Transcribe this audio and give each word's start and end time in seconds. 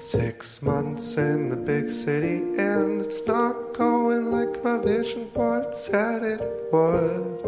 Six 0.00 0.62
months 0.62 1.18
in 1.18 1.50
the 1.50 1.58
big 1.58 1.90
city, 1.90 2.38
and 2.56 3.02
it's 3.02 3.20
not 3.26 3.74
going 3.74 4.32
like 4.32 4.64
my 4.64 4.78
vision 4.78 5.28
board 5.34 5.76
said 5.76 6.22
it 6.22 6.40
would. 6.72 7.44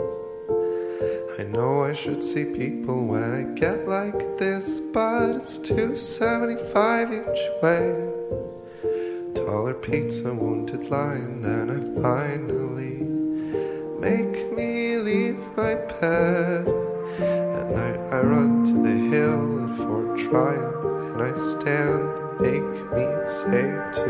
I 1.41 1.45
know 1.45 1.83
I 1.83 1.95
should 1.95 2.23
see 2.23 2.45
people 2.45 3.07
when 3.07 3.33
I 3.33 3.59
get 3.59 3.89
like 3.89 4.37
this, 4.37 4.81
but 4.81 5.37
it's 5.37 5.57
275 5.61 7.13
each 7.15 7.43
way. 7.63 7.97
Taller 9.35 9.73
pizza, 9.73 10.35
wounded 10.35 10.91
lion, 10.91 11.41
then 11.41 11.71
I 11.71 12.03
finally 12.03 13.01
make 13.99 14.53
me 14.53 14.99
leave 14.99 15.39
my 15.57 15.75
bed. 15.75 16.69
At 17.19 17.71
night 17.71 18.01
I 18.13 18.21
run 18.21 18.63
to 18.67 18.75
the 18.75 19.17
hill 19.17 19.71
at 19.71 19.77
Fort 19.79 20.19
Tryon, 20.19 21.15
and 21.15 21.23
I 21.23 21.35
stand 21.41 22.19
and 22.19 22.22
make 22.43 22.93
me 22.93 23.07
say 23.31 23.71
to 23.99 24.09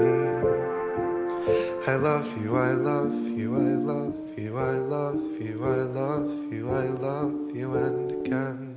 me, 0.00 0.16
I 1.86 1.96
love 1.96 2.28
you, 2.42 2.56
I 2.56 2.72
love 2.72 3.12
you, 3.12 3.56
I 3.56 3.74
love 3.92 4.14
you, 4.38 4.56
I 4.56 4.76
love 4.94 5.20
you, 5.38 5.62
I 5.62 5.82
love 6.00 6.52
you, 6.52 6.70
I 6.70 6.86
love 6.86 7.54
you, 7.54 7.74
and 7.74 8.10
again. 8.24 8.74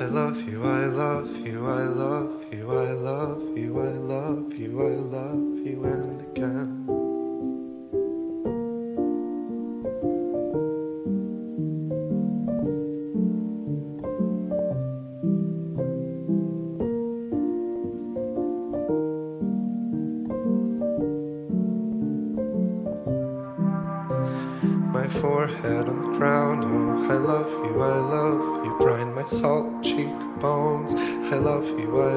I 0.00 0.06
love 0.06 0.40
you, 0.48 0.64
I 0.64 0.86
love 0.86 1.46
you, 1.46 1.68
I 1.68 1.84
love 1.84 2.46
you, 2.50 2.70
I 2.72 2.92
love 2.92 3.58
you, 3.58 3.78
I 3.78 3.92
love 4.14 4.54
you, 4.54 4.80
I 4.80 4.94
love 5.16 5.66
you, 5.66 5.84
and 5.84 6.20
again. 6.30 6.89
You, 31.78 32.02
I 32.02 32.09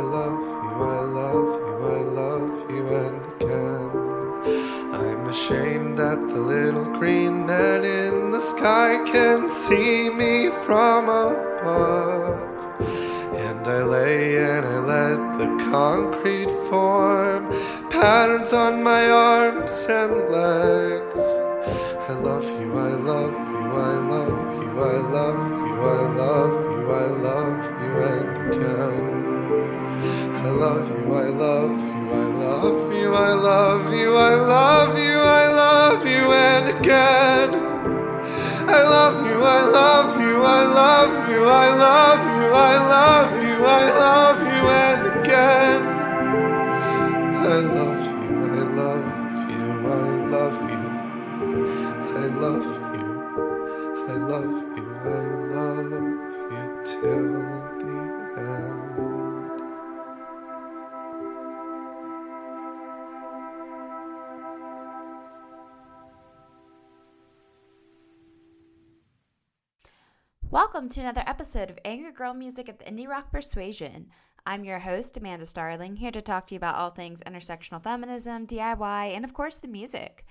Welcome 70.74 70.90
to 70.90 71.02
another 71.02 71.24
episode 71.28 71.70
of 71.70 71.78
Angry 71.86 72.12
Girl 72.12 72.34
Music 72.34 72.68
of 72.68 72.80
the 72.80 72.86
Indie 72.86 73.08
Rock 73.08 73.32
Persuasion. 73.32 74.08
I'm 74.44 74.66
your 74.66 74.80
host, 74.80 75.16
Amanda 75.16 75.46
Starling, 75.46 75.98
here 75.98 76.10
to 76.10 76.20
talk 76.20 76.48
to 76.48 76.56
you 76.56 76.58
about 76.58 76.74
all 76.74 76.90
things 76.90 77.22
intersectional 77.28 77.84
feminism, 77.84 78.48
DIY, 78.48 79.16
and 79.16 79.24
of 79.24 79.36
course 79.36 79.60
the 79.60 79.68
music. 79.68 80.26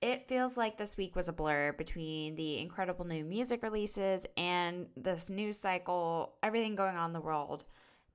It 0.00 0.26
feels 0.26 0.56
like 0.56 0.78
this 0.78 0.96
week 0.96 1.14
was 1.14 1.28
a 1.28 1.34
blur 1.34 1.72
between 1.72 2.34
the 2.34 2.60
incredible 2.60 3.04
new 3.04 3.24
music 3.24 3.62
releases 3.62 4.26
and 4.38 4.86
this 4.96 5.28
news 5.28 5.58
cycle, 5.58 6.32
everything 6.42 6.76
going 6.76 6.96
on 6.96 7.10
in 7.10 7.12
the 7.12 7.20
world. 7.20 7.64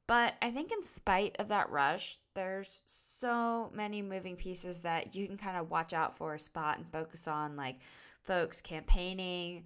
But 0.07 0.37
I 0.41 0.49
think, 0.49 0.71
in 0.71 0.81
spite 0.81 1.35
of 1.37 1.49
that 1.49 1.69
rush, 1.69 2.17
there's 2.33 2.81
so 2.87 3.69
many 3.75 4.01
moving 4.01 4.37
pieces 4.37 4.81
that 4.81 5.15
you 5.15 5.27
can 5.27 5.37
kind 5.37 5.55
of 5.55 5.69
watch 5.69 5.93
out 5.93 6.17
for, 6.17 6.33
a 6.33 6.39
spot, 6.39 6.79
and 6.79 6.91
focus 6.91 7.27
on, 7.27 7.55
like 7.55 7.75
folks 8.23 8.59
campaigning, 8.59 9.65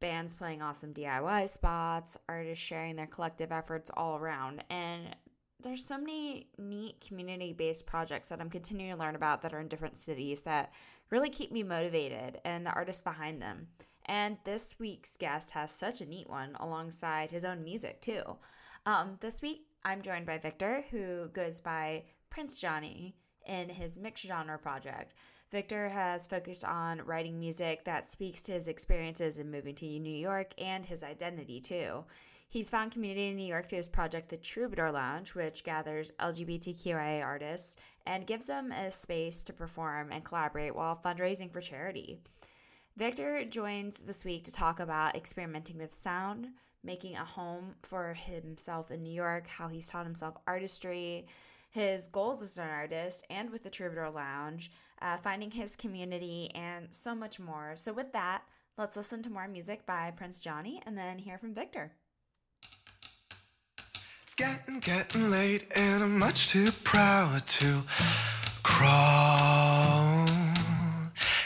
bands 0.00 0.34
playing 0.34 0.62
awesome 0.62 0.92
DIY 0.92 1.48
spots, 1.48 2.16
artists 2.28 2.64
sharing 2.64 2.96
their 2.96 3.06
collective 3.06 3.52
efforts 3.52 3.90
all 3.96 4.16
around. 4.16 4.64
And 4.70 5.14
there's 5.62 5.84
so 5.84 5.98
many 5.98 6.48
neat 6.58 7.04
community 7.06 7.52
based 7.52 7.86
projects 7.86 8.30
that 8.30 8.40
I'm 8.40 8.50
continuing 8.50 8.92
to 8.92 8.98
learn 8.98 9.14
about 9.14 9.42
that 9.42 9.52
are 9.52 9.60
in 9.60 9.68
different 9.68 9.96
cities 9.96 10.42
that 10.42 10.72
really 11.10 11.30
keep 11.30 11.52
me 11.52 11.62
motivated 11.62 12.40
and 12.44 12.64
the 12.64 12.72
artists 12.72 13.02
behind 13.02 13.42
them. 13.42 13.68
And 14.06 14.38
this 14.44 14.76
week's 14.78 15.16
guest 15.16 15.52
has 15.52 15.70
such 15.70 16.00
a 16.00 16.06
neat 16.06 16.28
one 16.28 16.56
alongside 16.58 17.30
his 17.30 17.44
own 17.44 17.62
music, 17.62 18.00
too. 18.00 18.22
Um, 18.86 19.18
this 19.20 19.42
week, 19.42 19.66
I'm 19.84 20.02
joined 20.02 20.26
by 20.26 20.38
Victor, 20.38 20.84
who 20.90 21.28
goes 21.28 21.60
by 21.60 22.04
Prince 22.30 22.60
Johnny 22.60 23.16
in 23.46 23.68
his 23.68 23.98
mixed 23.98 24.26
genre 24.26 24.58
project. 24.58 25.14
Victor 25.50 25.88
has 25.88 26.26
focused 26.26 26.64
on 26.64 27.02
writing 27.04 27.38
music 27.38 27.84
that 27.84 28.06
speaks 28.06 28.42
to 28.44 28.52
his 28.52 28.68
experiences 28.68 29.38
in 29.38 29.50
moving 29.50 29.74
to 29.74 29.98
New 29.98 30.16
York 30.16 30.52
and 30.58 30.86
his 30.86 31.02
identity, 31.02 31.60
too. 31.60 32.04
He's 32.48 32.70
found 32.70 32.92
community 32.92 33.28
in 33.28 33.36
New 33.36 33.46
York 33.46 33.68
through 33.68 33.78
his 33.78 33.88
project, 33.88 34.28
The 34.28 34.36
Troubadour 34.36 34.90
Lounge, 34.90 35.34
which 35.34 35.64
gathers 35.64 36.10
LGBTQIA 36.18 37.24
artists 37.24 37.76
and 38.06 38.26
gives 38.26 38.46
them 38.46 38.72
a 38.72 38.90
space 38.90 39.44
to 39.44 39.52
perform 39.52 40.10
and 40.10 40.24
collaborate 40.24 40.74
while 40.74 40.96
fundraising 40.96 41.52
for 41.52 41.60
charity. 41.60 42.18
Victor 42.96 43.44
joins 43.44 44.02
this 44.02 44.24
week 44.24 44.42
to 44.44 44.52
talk 44.52 44.80
about 44.80 45.14
experimenting 45.14 45.78
with 45.78 45.92
sound, 45.92 46.48
making 46.82 47.16
a 47.16 47.24
home 47.24 47.74
for 47.82 48.14
himself 48.14 48.90
in 48.90 49.02
New 49.02 49.12
York, 49.12 49.46
how 49.46 49.68
he's 49.68 49.88
taught 49.88 50.06
himself 50.06 50.36
artistry, 50.46 51.26
his 51.70 52.08
goals 52.08 52.42
as 52.42 52.58
an 52.58 52.68
artist, 52.68 53.24
and 53.30 53.50
with 53.50 53.62
the 53.62 53.70
Troubadour 53.70 54.10
Lounge, 54.10 54.70
uh, 55.00 55.16
finding 55.18 55.50
his 55.50 55.76
community, 55.76 56.50
and 56.54 56.88
so 56.90 57.14
much 57.14 57.40
more. 57.40 57.72
So, 57.76 57.92
with 57.92 58.12
that, 58.12 58.42
let's 58.76 58.96
listen 58.96 59.22
to 59.22 59.30
more 59.30 59.48
music 59.48 59.86
by 59.86 60.10
Prince 60.10 60.40
Johnny 60.40 60.82
and 60.84 60.98
then 60.98 61.18
hear 61.18 61.38
from 61.38 61.54
Victor. 61.54 61.92
It's 64.22 64.34
getting, 64.34 64.80
getting 64.80 65.30
late, 65.30 65.66
and 65.76 66.02
I'm 66.02 66.18
much 66.18 66.50
too 66.50 66.70
proud 66.84 67.46
to 67.46 67.82
crawl. 68.62 70.26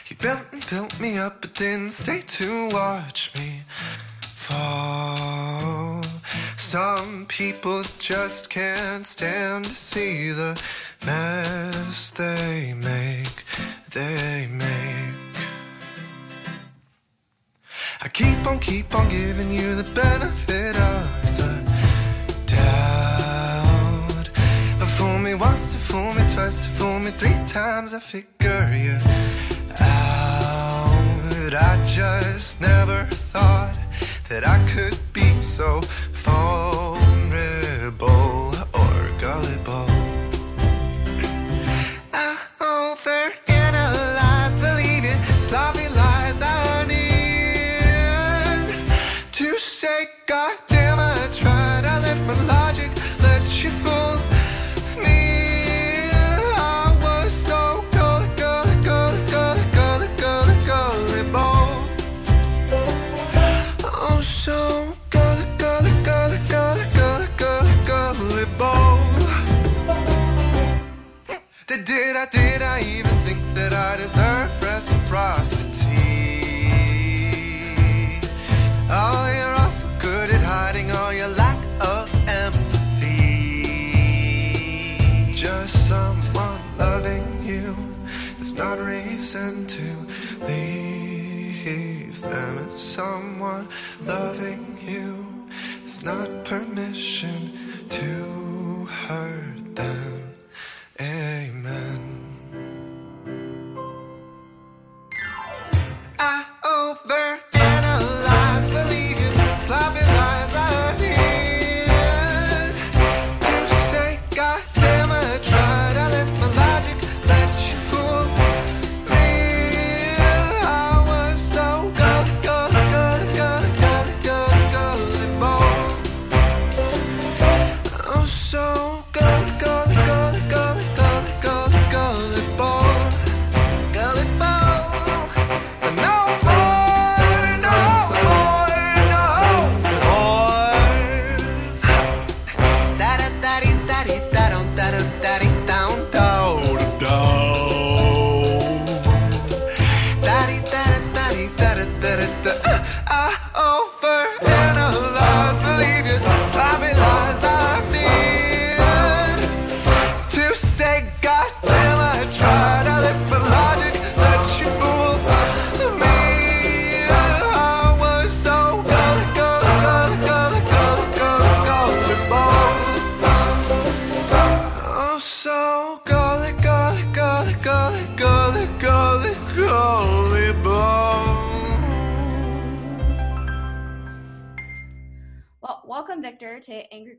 You 0.09 0.17
built 0.17 0.47
and 0.53 0.67
built 0.69 1.01
me 1.01 1.19
up, 1.19 1.41
but 1.41 1.55
didn't 1.55 1.91
stay 1.91 2.21
to 2.21 2.69
watch 2.71 3.35
me 3.35 3.63
fall. 4.35 5.44
Some 6.75 7.27
people 7.27 7.85
just 8.01 8.51
can't 8.51 9.07
stand 9.07 9.65
to 9.67 9.75
see 9.77 10.31
the 10.31 10.61
mess 11.07 12.11
they 12.11 12.75
make, 12.75 13.45
they 13.93 14.49
make. 14.51 15.37
I 18.03 18.09
keep 18.09 18.45
on, 18.45 18.59
keep 18.59 18.93
on 18.93 19.09
giving 19.09 19.53
you 19.53 19.77
the 19.77 19.89
benefit 19.95 20.75
of 20.75 21.37
the 21.39 21.53
doubt. 22.57 24.29
But 24.81 24.89
fool 24.97 25.21
me 25.21 25.37
once, 25.37 25.75
to 25.75 25.79
fool 25.79 26.13
me 26.15 26.25
twice, 26.29 26.59
to 26.59 26.69
fool 26.71 26.99
me 26.99 27.13
three 27.13 27.39
times, 27.47 27.95
I 27.95 28.01
figure 28.01 28.75
you 28.75 28.99
out. 29.79 31.55
I 31.55 31.81
just 31.87 32.61
never 32.61 33.05
thought 33.05 33.77
that 34.29 34.45
I 34.45 34.59
could 34.67 34.99
be 35.13 35.41
so 35.41 35.81
vulnerable 36.25 38.15
or 38.81 38.97
gullible. 39.21 39.89
I 42.13 42.37
overanalyze, 42.61 44.57
sloppy 45.39 45.89
lies 45.89 46.41
I 46.43 46.87
need 46.89 48.69
to 49.33 49.49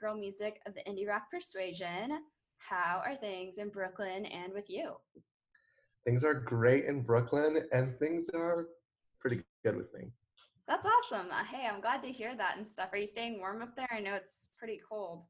Girl 0.06 0.16
Music 0.16 0.62
of 0.68 0.76
the 0.76 0.82
Indie 0.82 1.08
Rock 1.08 1.32
Persuasion. 1.32 2.20
How 2.60 3.02
are 3.04 3.16
things 3.16 3.58
in 3.58 3.70
Brooklyn 3.70 4.28
and 4.28 4.54
with 4.54 4.70
you? 4.70 4.92
Things 6.06 6.24
are 6.24 6.36
great 6.36 6.86
in 6.86 7.02
Brooklyn, 7.02 7.64
and 7.72 7.98
things 7.98 8.30
are 8.36 8.68
pretty 9.20 9.42
good 9.64 9.76
with 9.76 9.92
me. 9.96 10.12
That's 10.68 10.86
awesome. 10.86 11.26
Uh, 11.32 11.44
Hey, 11.44 11.68
I'm 11.68 11.82
glad 11.82 12.04
to 12.04 12.12
hear 12.12 12.38
that 12.38 12.56
and 12.56 12.68
stuff. 12.68 12.90
Are 12.92 13.00
you 13.00 13.08
staying 13.08 13.40
warm 13.40 13.64
up 13.64 13.76
there? 13.76 13.88
I 13.92 14.00
know 14.00 14.14
it's 14.14 14.46
pretty 14.60 14.80
cold. 14.88 15.24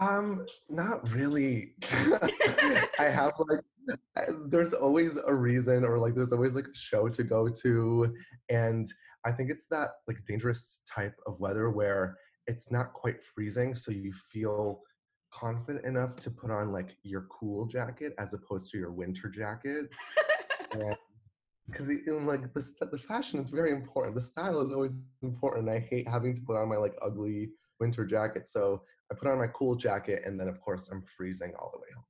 Um, 0.00 0.44
not 0.68 1.08
really. 1.12 1.74
I 2.98 3.04
have 3.04 3.34
like, 3.38 4.30
there's 4.46 4.72
always 4.72 5.16
a 5.16 5.32
reason, 5.32 5.84
or 5.84 5.96
like, 5.96 6.16
there's 6.16 6.32
always 6.32 6.56
like 6.56 6.66
a 6.66 6.74
show 6.74 7.08
to 7.08 7.22
go 7.22 7.48
to, 7.48 8.12
and 8.48 8.92
I 9.24 9.30
think 9.30 9.52
it's 9.52 9.68
that 9.68 9.90
like 10.08 10.18
dangerous 10.26 10.80
type 10.88 11.14
of 11.24 11.38
weather 11.38 11.70
where 11.70 12.16
it's 12.46 12.70
not 12.70 12.92
quite 12.92 13.22
freezing, 13.22 13.74
so 13.74 13.90
you 13.90 14.12
feel 14.12 14.82
confident 15.32 15.84
enough 15.84 16.16
to 16.16 16.30
put 16.30 16.50
on 16.50 16.72
like 16.72 16.96
your 17.02 17.22
cool 17.22 17.66
jacket 17.66 18.14
as 18.18 18.32
opposed 18.32 18.70
to 18.72 18.78
your 18.78 18.92
winter 18.92 19.28
jacket. 19.28 19.86
Because 21.66 21.88
like 22.06 22.52
the 22.54 22.86
the 22.90 22.98
fashion 22.98 23.40
is 23.40 23.50
very 23.50 23.72
important. 23.72 24.14
The 24.14 24.20
style 24.20 24.60
is 24.60 24.70
always 24.70 24.94
important. 25.22 25.68
I 25.68 25.80
hate 25.80 26.08
having 26.08 26.34
to 26.34 26.42
put 26.42 26.56
on 26.56 26.68
my 26.68 26.76
like 26.76 26.94
ugly 27.02 27.50
winter 27.80 28.06
jacket, 28.06 28.48
so 28.48 28.82
I 29.10 29.14
put 29.14 29.28
on 29.28 29.38
my 29.38 29.48
cool 29.48 29.76
jacket, 29.76 30.22
and 30.24 30.38
then 30.38 30.48
of 30.48 30.60
course 30.60 30.88
I'm 30.88 31.02
freezing 31.02 31.52
all 31.58 31.70
the 31.72 31.78
way 31.78 31.88
home. 31.94 32.04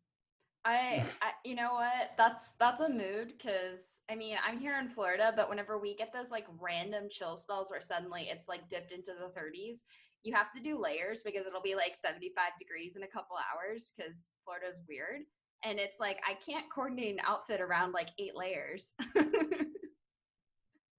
I, 0.67 1.05
I, 1.23 1.31
you 1.44 1.55
know 1.55 1.75
what? 1.75 2.12
That's 2.19 2.50
that's 2.59 2.81
a 2.81 2.88
mood 2.88 3.35
because 3.38 4.00
I 4.11 4.17
mean 4.17 4.37
I'm 4.47 4.59
here 4.59 4.79
in 4.79 4.88
Florida, 4.88 5.33
but 5.35 5.49
whenever 5.49 5.79
we 5.79 5.94
get 5.94 6.12
those 6.12 6.31
like 6.31 6.47
random 6.61 7.05
chill 7.09 7.37
spells 7.37 7.71
where 7.71 7.81
suddenly 7.81 8.29
it's 8.31 8.49
like 8.49 8.69
dipped 8.69 8.93
into 8.93 9.12
the 9.12 9.29
30s, 9.41 9.79
you 10.26 10.34
have 10.34 10.52
to 10.52 10.61
do 10.61 10.81
layers 10.81 11.23
because 11.23 11.46
it'll 11.46 11.62
be 11.62 11.76
like 11.76 11.94
75 11.94 12.50
degrees 12.58 12.96
in 12.96 13.05
a 13.05 13.06
couple 13.06 13.37
hours 13.37 13.93
because 13.96 14.32
Florida's 14.44 14.81
weird, 14.88 15.23
and 15.64 15.78
it's 15.78 16.00
like 16.00 16.20
I 16.28 16.34
can't 16.34 16.69
coordinate 16.69 17.14
an 17.14 17.20
outfit 17.25 17.61
around 17.61 17.93
like 17.93 18.08
eight 18.19 18.37
layers. 18.37 18.94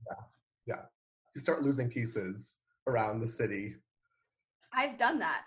Yeah. 0.10 0.76
Yeah. 0.76 0.82
You 1.36 1.42
start 1.42 1.64
losing 1.64 1.90
pieces 1.90 2.56
around 2.88 3.20
the 3.20 3.28
city. 3.28 3.76
I've 4.74 4.98
done 4.98 5.20
that. 5.20 5.44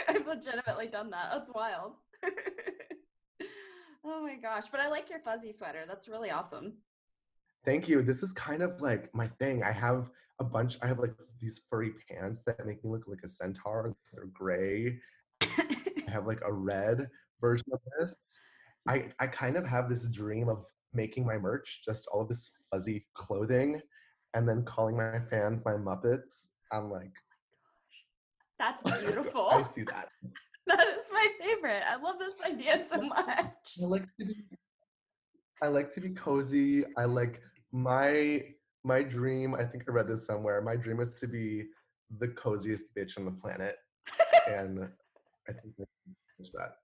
I've 0.08 0.26
legitimately 0.26 0.88
done 0.88 1.08
that. 1.10 1.30
That's 1.32 1.50
wild. 1.54 1.92
oh 4.04 4.22
my 4.22 4.34
gosh! 4.34 4.64
But 4.70 4.80
I 4.80 4.88
like 4.88 5.08
your 5.08 5.20
fuzzy 5.20 5.52
sweater. 5.52 5.84
That's 5.88 6.06
really 6.08 6.30
awesome. 6.30 6.74
Thank 7.64 7.88
you. 7.88 8.02
This 8.02 8.22
is 8.22 8.32
kind 8.32 8.62
of 8.62 8.80
like 8.80 9.14
my 9.14 9.28
thing. 9.38 9.62
I 9.62 9.70
have 9.72 10.10
a 10.40 10.44
bunch. 10.44 10.78
I 10.82 10.86
have 10.86 10.98
like 10.98 11.14
these 11.40 11.60
furry 11.70 11.92
pants 12.08 12.42
that 12.42 12.66
make 12.66 12.84
me 12.84 12.90
look 12.90 13.04
like 13.06 13.20
a 13.24 13.28
centaur. 13.28 13.94
They're 14.12 14.26
gray. 14.26 14.98
I 15.42 16.10
have 16.10 16.26
like 16.26 16.40
a 16.44 16.52
red 16.52 17.08
version 17.40 17.66
of 17.72 17.80
this. 17.98 18.40
I 18.88 19.10
I 19.20 19.28
kind 19.28 19.56
of 19.56 19.66
have 19.66 19.88
this 19.88 20.08
dream 20.08 20.48
of 20.48 20.64
making 20.92 21.24
my 21.24 21.38
merch, 21.38 21.82
just 21.84 22.08
all 22.08 22.22
of 22.22 22.28
this 22.28 22.50
fuzzy 22.70 23.06
clothing, 23.14 23.80
and 24.34 24.48
then 24.48 24.64
calling 24.64 24.96
my 24.96 25.20
fans 25.30 25.64
my 25.64 25.72
Muppets. 25.72 26.48
I'm 26.72 26.86
oh 26.86 26.94
like, 26.94 27.12
That's 28.58 28.82
beautiful. 29.00 29.48
I 29.50 29.62
see 29.62 29.84
that. 29.84 30.08
that 30.66 30.84
is 30.88 31.12
my 31.12 31.28
favorite. 31.40 31.82
I 31.86 31.96
love 31.96 32.16
this 32.18 32.34
idea 32.44 32.84
so 32.88 33.02
much. 33.02 33.74
I 33.82 33.86
like 33.86 34.06
to 34.18 34.26
be 34.26 34.34
I 35.62 35.68
like 35.68 35.92
to 35.94 36.00
be 36.00 36.10
cozy. 36.10 36.84
I 36.96 37.04
like 37.04 37.40
my 37.72 38.42
my 38.84 39.02
dream, 39.02 39.54
I 39.54 39.64
think 39.64 39.84
I 39.88 39.92
read 39.92 40.08
this 40.08 40.26
somewhere. 40.26 40.60
My 40.60 40.76
dream 40.76 41.00
is 41.00 41.14
to 41.16 41.26
be 41.26 41.66
the 42.18 42.28
coziest 42.28 42.84
bitch 42.96 43.16
on 43.16 43.24
the 43.24 43.30
planet. 43.30 43.76
And 44.48 44.80
I 45.48 45.52
think 45.52 45.74
I 45.80 45.84
can 46.04 46.16
finish 46.36 46.52
that. 46.52 46.76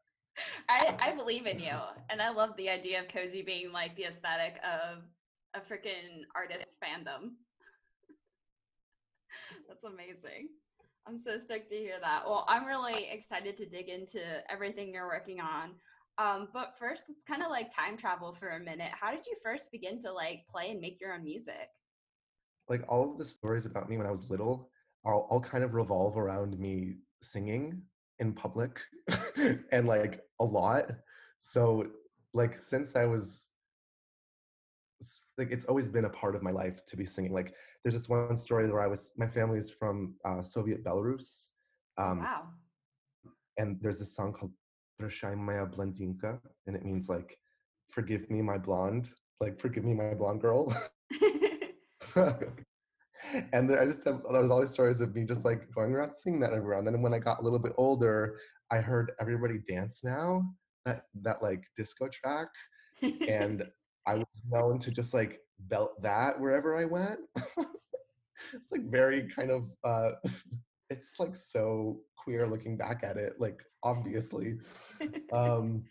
I, 0.69 0.87
um, 0.87 0.97
I 1.01 1.13
believe 1.15 1.47
in 1.47 1.59
you. 1.59 1.73
And 2.11 2.23
I 2.23 2.31
love 2.31 2.57
the 2.57 2.71
idea 2.71 3.01
of 3.01 3.09
cozy 3.09 3.43
being 3.43 3.71
like 3.71 3.95
the 3.97 4.05
aesthetic 4.05 4.59
of 4.65 5.03
a 5.55 5.61
freaking 5.61 6.23
artist 6.35 6.77
fandom. 6.83 7.33
That's 9.69 9.85
amazing. 9.85 10.49
I'm 11.07 11.19
so 11.19 11.37
stoked 11.37 11.69
to 11.71 11.77
hear 11.77 11.97
that. 12.01 12.23
Well, 12.25 12.47
I'm 12.49 12.65
really 12.65 13.09
excited 13.11 13.57
to 13.59 13.67
dig 13.67 13.89
into 13.89 14.21
everything 14.51 14.93
you're 14.93 15.07
working 15.07 15.41
on. 15.41 15.73
Um, 16.19 16.49
but 16.53 16.75
first, 16.79 17.05
it's 17.09 17.23
kind 17.23 17.43
of 17.43 17.51
like 17.51 17.75
time 17.75 17.97
travel 17.97 18.35
for 18.35 18.51
a 18.51 18.61
minute. 18.61 18.91
How 18.93 19.13
did 19.13 19.25
you 19.27 19.37
first 19.43 19.71
begin 19.71 20.01
to 20.01 20.13
like 20.13 20.45
play 20.51 20.71
and 20.71 20.81
make 20.81 21.01
your 21.01 21.15
own 21.15 21.25
music? 21.25 21.69
Like 22.69 22.85
all 22.89 23.11
of 23.11 23.19
the 23.19 23.25
stories 23.25 23.67
about 23.67 23.89
me 23.89 23.97
when 23.97 24.07
I 24.07 24.11
was 24.11 24.29
little 24.29 24.71
all, 25.05 25.27
all 25.31 25.41
kind 25.41 25.65
of 25.65 25.75
revolve 25.75 26.17
around 26.17 26.59
me 26.59 26.95
singing 27.23 27.83
in 28.19 28.33
public 28.33 28.81
and 29.73 29.87
like 29.87 30.23
a 30.41 30.45
lot. 30.45 30.91
So 31.39 31.87
like 32.35 32.57
since 32.57 32.97
I 32.97 33.07
was 33.07 33.47
like 35.37 35.53
it's 35.53 35.65
always 35.67 35.89
been 35.89 36.07
a 36.07 36.11
part 36.11 36.35
of 36.35 36.43
my 36.43 36.51
life 36.51 36.85
to 36.87 36.97
be 36.97 37.07
singing. 37.07 37.33
Like 37.33 37.55
there's 37.83 37.95
this 37.95 38.09
one 38.09 38.37
story 38.37 38.69
where 38.69 38.83
I 38.83 38.89
was 38.89 39.13
my 39.17 39.29
family 39.29 39.59
is 39.59 39.71
from 39.71 40.15
uh, 40.25 40.43
Soviet 40.43 40.85
Belarus, 40.85 41.47
um, 41.97 42.19
wow. 42.19 42.43
and 43.57 43.79
there's 43.81 44.01
this 44.01 44.15
song 44.15 44.33
called 44.33 44.51
Prashai 45.01 45.37
Maya 45.37 45.67
Blandinka, 45.67 46.41
and 46.67 46.77
it 46.77 46.85
means 46.85 47.09
like, 47.09 47.39
forgive 47.91 48.31
me, 48.31 48.43
my 48.43 48.59
blonde, 48.59 49.11
like, 49.41 49.61
forgive 49.61 49.85
me, 49.85 49.95
my 49.95 50.15
blonde 50.15 50.41
girl. 50.41 50.75
and 53.53 53.69
then 53.69 53.79
I 53.79 53.85
just 53.85 54.05
have, 54.05 54.23
there's 54.33 54.51
all 54.51 54.61
these 54.61 54.71
stories 54.71 55.01
of 55.01 55.15
me 55.15 55.25
just 55.25 55.45
like 55.45 55.71
going 55.75 55.93
around 55.93 56.15
singing 56.15 56.41
that 56.41 56.53
everywhere. 56.53 56.79
And 56.79 56.87
then 56.87 57.03
when 57.03 57.15
I 57.15 57.19
got 57.19 57.41
a 57.41 57.43
little 57.43 57.59
bit 57.59 57.73
older, 57.77 58.39
I 58.71 58.79
heard 58.79 59.13
everybody 59.21 59.59
dance 59.59 60.01
now, 60.03 60.45
that, 60.85 61.03
that 61.23 61.43
like 61.43 61.65
disco 61.77 62.09
track. 62.09 62.49
and 63.03 63.65
I 64.07 64.15
was 64.15 64.27
known 64.51 64.79
to 64.81 64.91
just 64.91 65.13
like 65.13 65.41
belt 65.61 66.01
that 66.03 66.41
wherever 66.41 66.77
I 66.77 66.85
went. 66.85 67.21
it's 68.55 68.73
like 68.73 68.91
very 68.91 69.29
kind 69.29 69.51
of, 69.51 69.69
uh, 69.85 70.11
it's 70.91 71.19
like 71.19 71.37
so 71.37 72.01
queer 72.17 72.47
looking 72.47 72.77
back 72.77 73.05
at 73.05 73.17
it, 73.17 73.35
like 73.39 73.61
obviously. 73.83 74.59
Um 75.33 75.85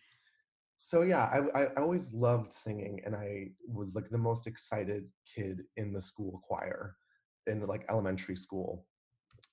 so 0.77 1.01
yeah, 1.01 1.25
I, 1.25 1.63
I 1.63 1.67
always 1.77 2.13
loved 2.13 2.53
singing, 2.53 3.01
and 3.03 3.15
I 3.15 3.49
was 3.67 3.95
like 3.95 4.09
the 4.09 4.17
most 4.17 4.45
excited 4.45 5.05
kid 5.25 5.63
in 5.75 5.91
the 5.91 6.01
school 6.01 6.39
choir, 6.47 6.95
in 7.47 7.65
like 7.65 7.85
elementary 7.89 8.35
school. 8.35 8.85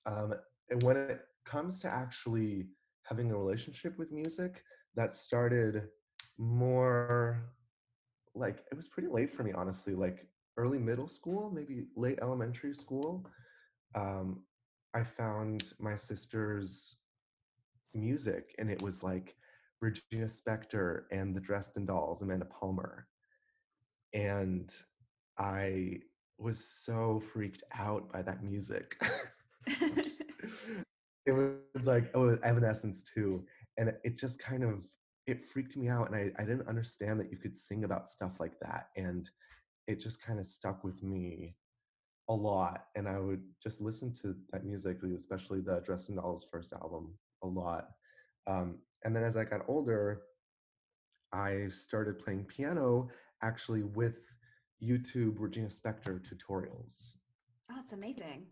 Um, 0.05 0.35
and 0.69 0.81
when 0.83 0.97
it 0.97 1.21
comes 1.45 1.81
to 1.81 1.87
actually 1.87 2.67
having 3.03 3.31
a 3.31 3.37
relationship 3.37 3.97
with 3.97 4.11
music, 4.11 4.63
that 4.95 5.13
started 5.13 5.87
more 6.37 7.49
like 8.35 8.63
it 8.71 8.75
was 8.75 8.87
pretty 8.87 9.09
late 9.09 9.33
for 9.33 9.43
me, 9.43 9.51
honestly. 9.51 9.95
Like 9.95 10.27
early 10.57 10.77
middle 10.77 11.07
school, 11.07 11.51
maybe 11.51 11.85
late 11.95 12.19
elementary 12.21 12.75
school. 12.75 13.27
Um, 13.95 14.43
I 14.93 15.03
found 15.03 15.63
my 15.79 15.95
sister's 15.95 16.97
music, 17.95 18.55
and 18.59 18.69
it 18.69 18.81
was 18.81 19.03
like 19.03 19.35
Regina 19.81 20.25
Spektor 20.25 21.03
and 21.11 21.35
the 21.35 21.39
Dresden 21.39 21.85
Dolls, 21.85 22.21
Amanda 22.21 22.45
Palmer. 22.45 23.07
And 24.13 24.73
I 25.37 25.99
was 26.37 26.59
so 26.59 27.21
freaked 27.33 27.63
out 27.77 28.11
by 28.11 28.21
that 28.21 28.43
music. 28.43 28.99
it 29.67 31.31
was 31.31 31.87
like, 31.87 32.11
oh, 32.13 32.37
Evanescence 32.43 33.03
too. 33.03 33.45
And 33.77 33.93
it 34.03 34.17
just 34.17 34.39
kind 34.39 34.63
of, 34.63 34.87
it 35.27 35.45
freaked 35.45 35.75
me 35.75 35.89
out. 35.89 36.07
And 36.09 36.15
I, 36.15 36.31
I 36.41 36.45
didn't 36.45 36.67
understand 36.67 37.19
that 37.19 37.31
you 37.31 37.37
could 37.37 37.57
sing 37.57 37.83
about 37.83 38.09
stuff 38.09 38.39
like 38.39 38.59
that. 38.61 38.87
And 38.95 39.29
it 39.87 39.99
just 39.99 40.21
kind 40.21 40.39
of 40.39 40.47
stuck 40.47 40.83
with 40.83 41.03
me 41.03 41.55
a 42.29 42.33
lot. 42.33 42.85
And 42.95 43.07
I 43.07 43.19
would 43.19 43.43
just 43.61 43.81
listen 43.81 44.13
to 44.21 44.35
that 44.51 44.65
music, 44.65 44.97
especially 45.03 45.61
the 45.61 45.81
Dresden 45.81 46.15
Dolls 46.15 46.45
first 46.49 46.73
album, 46.73 47.13
a 47.43 47.47
lot. 47.47 47.89
Um, 48.47 48.79
and 49.03 49.15
then 49.15 49.23
as 49.23 49.37
I 49.37 49.43
got 49.43 49.61
older, 49.67 50.21
I 51.33 51.67
started 51.69 52.19
playing 52.19 52.45
piano 52.45 53.09
actually 53.41 53.83
with 53.83 54.33
YouTube 54.81 55.35
Regina 55.37 55.67
Spektor 55.67 56.21
tutorials. 56.21 57.17
Oh, 57.71 57.75
it's 57.79 57.93
amazing. 57.93 58.45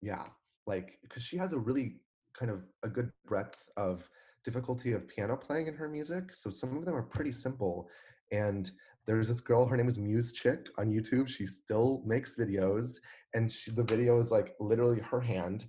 Yeah, 0.00 0.24
like 0.66 0.98
because 1.02 1.22
she 1.22 1.36
has 1.36 1.52
a 1.52 1.58
really 1.58 1.96
kind 2.38 2.50
of 2.50 2.62
a 2.84 2.88
good 2.88 3.10
breadth 3.26 3.56
of 3.76 4.08
difficulty 4.44 4.92
of 4.92 5.08
piano 5.08 5.36
playing 5.36 5.66
in 5.66 5.74
her 5.74 5.88
music. 5.88 6.32
So 6.32 6.50
some 6.50 6.76
of 6.76 6.84
them 6.84 6.94
are 6.94 7.02
pretty 7.02 7.32
simple. 7.32 7.88
And 8.30 8.70
there's 9.06 9.28
this 9.28 9.40
girl, 9.40 9.66
her 9.66 9.76
name 9.76 9.88
is 9.88 9.98
Muse 9.98 10.32
Chick 10.32 10.66
on 10.78 10.90
YouTube. 10.90 11.28
She 11.28 11.46
still 11.46 12.02
makes 12.04 12.36
videos, 12.36 12.96
and 13.34 13.50
she, 13.50 13.70
the 13.70 13.82
video 13.84 14.18
is 14.20 14.30
like 14.30 14.54
literally 14.60 15.00
her 15.00 15.20
hand, 15.20 15.66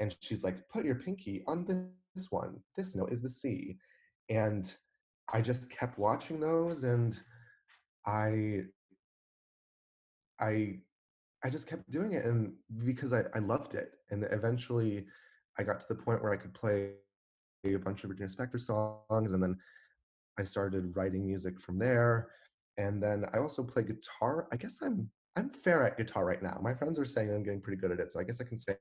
and 0.00 0.16
she's 0.20 0.44
like, 0.44 0.68
"Put 0.68 0.84
your 0.84 0.94
pinky 0.96 1.42
on 1.46 1.64
this 2.14 2.30
one. 2.30 2.60
This 2.76 2.94
note 2.94 3.12
is 3.12 3.22
the 3.22 3.30
C," 3.30 3.78
and 4.28 4.74
I 5.32 5.40
just 5.40 5.68
kept 5.70 5.98
watching 5.98 6.40
those, 6.40 6.84
and 6.84 7.20
I 8.06 8.62
I 10.40 10.78
I 11.44 11.50
just 11.50 11.66
kept 11.66 11.88
doing 11.90 12.12
it 12.12 12.24
and 12.24 12.52
because 12.84 13.12
I, 13.12 13.22
I 13.34 13.38
loved 13.38 13.74
it. 13.74 13.92
And 14.10 14.26
eventually 14.30 15.06
I 15.58 15.62
got 15.62 15.80
to 15.80 15.86
the 15.88 15.94
point 15.94 16.22
where 16.22 16.32
I 16.32 16.36
could 16.36 16.54
play 16.54 16.92
a 17.64 17.76
bunch 17.76 18.04
of 18.04 18.10
Regina 18.10 18.28
Spektor 18.28 18.60
songs 18.60 19.32
and 19.32 19.42
then 19.42 19.56
I 20.38 20.44
started 20.44 20.96
writing 20.96 21.26
music 21.26 21.60
from 21.60 21.78
there. 21.78 22.30
And 22.76 23.02
then 23.02 23.24
I 23.34 23.38
also 23.38 23.62
play 23.62 23.82
guitar. 23.82 24.48
I 24.52 24.56
guess 24.56 24.80
I'm 24.82 25.10
I'm 25.36 25.50
fair 25.50 25.86
at 25.86 25.96
guitar 25.96 26.24
right 26.24 26.42
now. 26.42 26.58
My 26.60 26.74
friends 26.74 26.98
are 26.98 27.04
saying 27.04 27.32
I'm 27.32 27.44
getting 27.44 27.60
pretty 27.60 27.80
good 27.80 27.92
at 27.92 28.00
it. 28.00 28.10
So 28.10 28.18
I 28.18 28.24
guess 28.24 28.40
I 28.40 28.44
can 28.44 28.58
say 28.58 28.74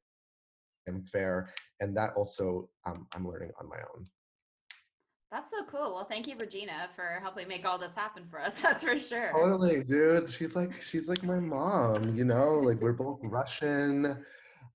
I'm 0.88 1.04
fair. 1.04 1.50
And 1.80 1.96
that 1.98 2.14
also 2.16 2.70
um, 2.86 3.08
I'm 3.14 3.28
learning 3.28 3.52
on 3.60 3.68
my 3.68 3.78
own. 3.78 4.06
That's 5.32 5.52
so 5.52 5.64
cool. 5.66 5.94
Well, 5.94 6.06
thank 6.06 6.26
you, 6.26 6.36
Regina, 6.38 6.88
for 6.96 7.20
helping 7.22 7.50
make 7.50 7.66
all 7.66 7.78
this 7.78 7.94
happen 7.94 8.24
for 8.30 8.42
us. 8.42 8.62
That's 8.62 8.86
for 8.86 8.98
sure. 8.98 9.32
Totally, 9.34 9.84
dude. 9.84 10.30
She's 10.30 10.56
like 10.56 10.82
she's 10.82 11.08
like 11.08 11.24
my 11.24 11.40
mom, 11.40 12.16
you 12.16 12.24
know? 12.24 12.62
Like 12.64 12.82
we're 12.82 12.94
both 12.94 13.20
Russian. 13.24 14.24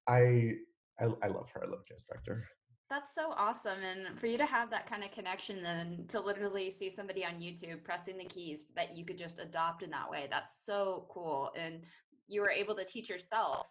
I 0.07 0.54
I, 1.00 1.07
I 1.23 1.28
love 1.28 1.49
her. 1.54 1.64
I 1.64 1.71
love 1.71 1.87
Jess 1.88 2.04
Spector. 2.04 2.42
That's 2.90 3.14
so 3.14 3.33
awesome. 3.38 3.78
And 3.83 4.21
for 4.21 4.26
you 4.26 4.37
to 4.37 4.45
have 4.45 4.69
that 4.69 4.87
kind 4.87 5.02
of 5.02 5.11
connection 5.12 5.62
then 5.62 6.04
to 6.09 6.21
literally 6.21 6.71
see 6.71 6.90
somebody 6.90 7.25
on 7.25 7.40
YouTube 7.40 7.83
pressing 7.85 8.19
the 8.19 8.26
keys 8.26 8.66
that 8.76 8.95
you 8.95 9.07
could 9.07 9.16
just 9.16 9.38
adopt 9.38 9.83
in 9.83 9.88
that 9.90 10.11
way, 10.11 10.26
that's 10.31 10.66
so 10.66 11.07
cool. 11.09 11.50
And 11.59 11.81
you 12.28 12.42
were 12.42 12.50
able 12.50 12.75
to 12.75 12.85
teach 12.85 13.09
yourself, 13.09 13.66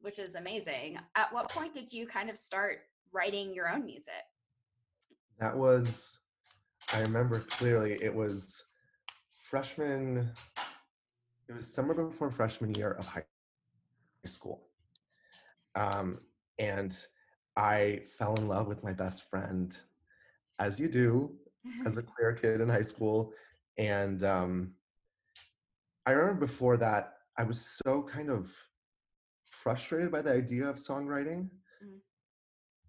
which 0.00 0.18
is 0.18 0.34
amazing. 0.34 0.98
At 1.16 1.32
what 1.32 1.50
point 1.50 1.74
did 1.74 1.92
you 1.92 2.06
kind 2.06 2.30
of 2.30 2.38
start 2.38 2.80
writing 3.12 3.52
your 3.52 3.68
own 3.68 3.84
music? 3.84 4.14
That 5.40 5.56
was, 5.56 6.18
I 6.92 7.00
remember 7.00 7.40
clearly, 7.40 7.98
it 8.00 8.14
was 8.14 8.64
freshman, 9.36 10.30
it 11.48 11.52
was 11.52 11.72
summer 11.72 11.94
before 11.94 12.30
freshman 12.30 12.74
year 12.74 12.92
of 12.92 13.06
high 13.06 13.24
school. 14.26 14.68
Um, 15.74 16.18
and 16.58 16.96
I 17.56 18.02
fell 18.18 18.34
in 18.34 18.48
love 18.48 18.66
with 18.66 18.82
my 18.84 18.92
best 18.92 19.28
friend, 19.28 19.76
as 20.58 20.78
you 20.78 20.88
do 20.88 21.32
as 21.86 21.96
a 21.96 22.02
queer 22.14 22.32
kid 22.34 22.60
in 22.60 22.68
high 22.68 22.82
school. 22.82 23.32
And 23.78 24.22
um, 24.24 24.72
I 26.06 26.12
remember 26.12 26.46
before 26.46 26.76
that, 26.78 27.14
I 27.38 27.44
was 27.44 27.80
so 27.84 28.02
kind 28.02 28.30
of 28.30 28.50
frustrated 29.62 30.10
by 30.10 30.22
the 30.22 30.32
idea 30.32 30.64
of 30.64 30.76
songwriting 30.76 31.48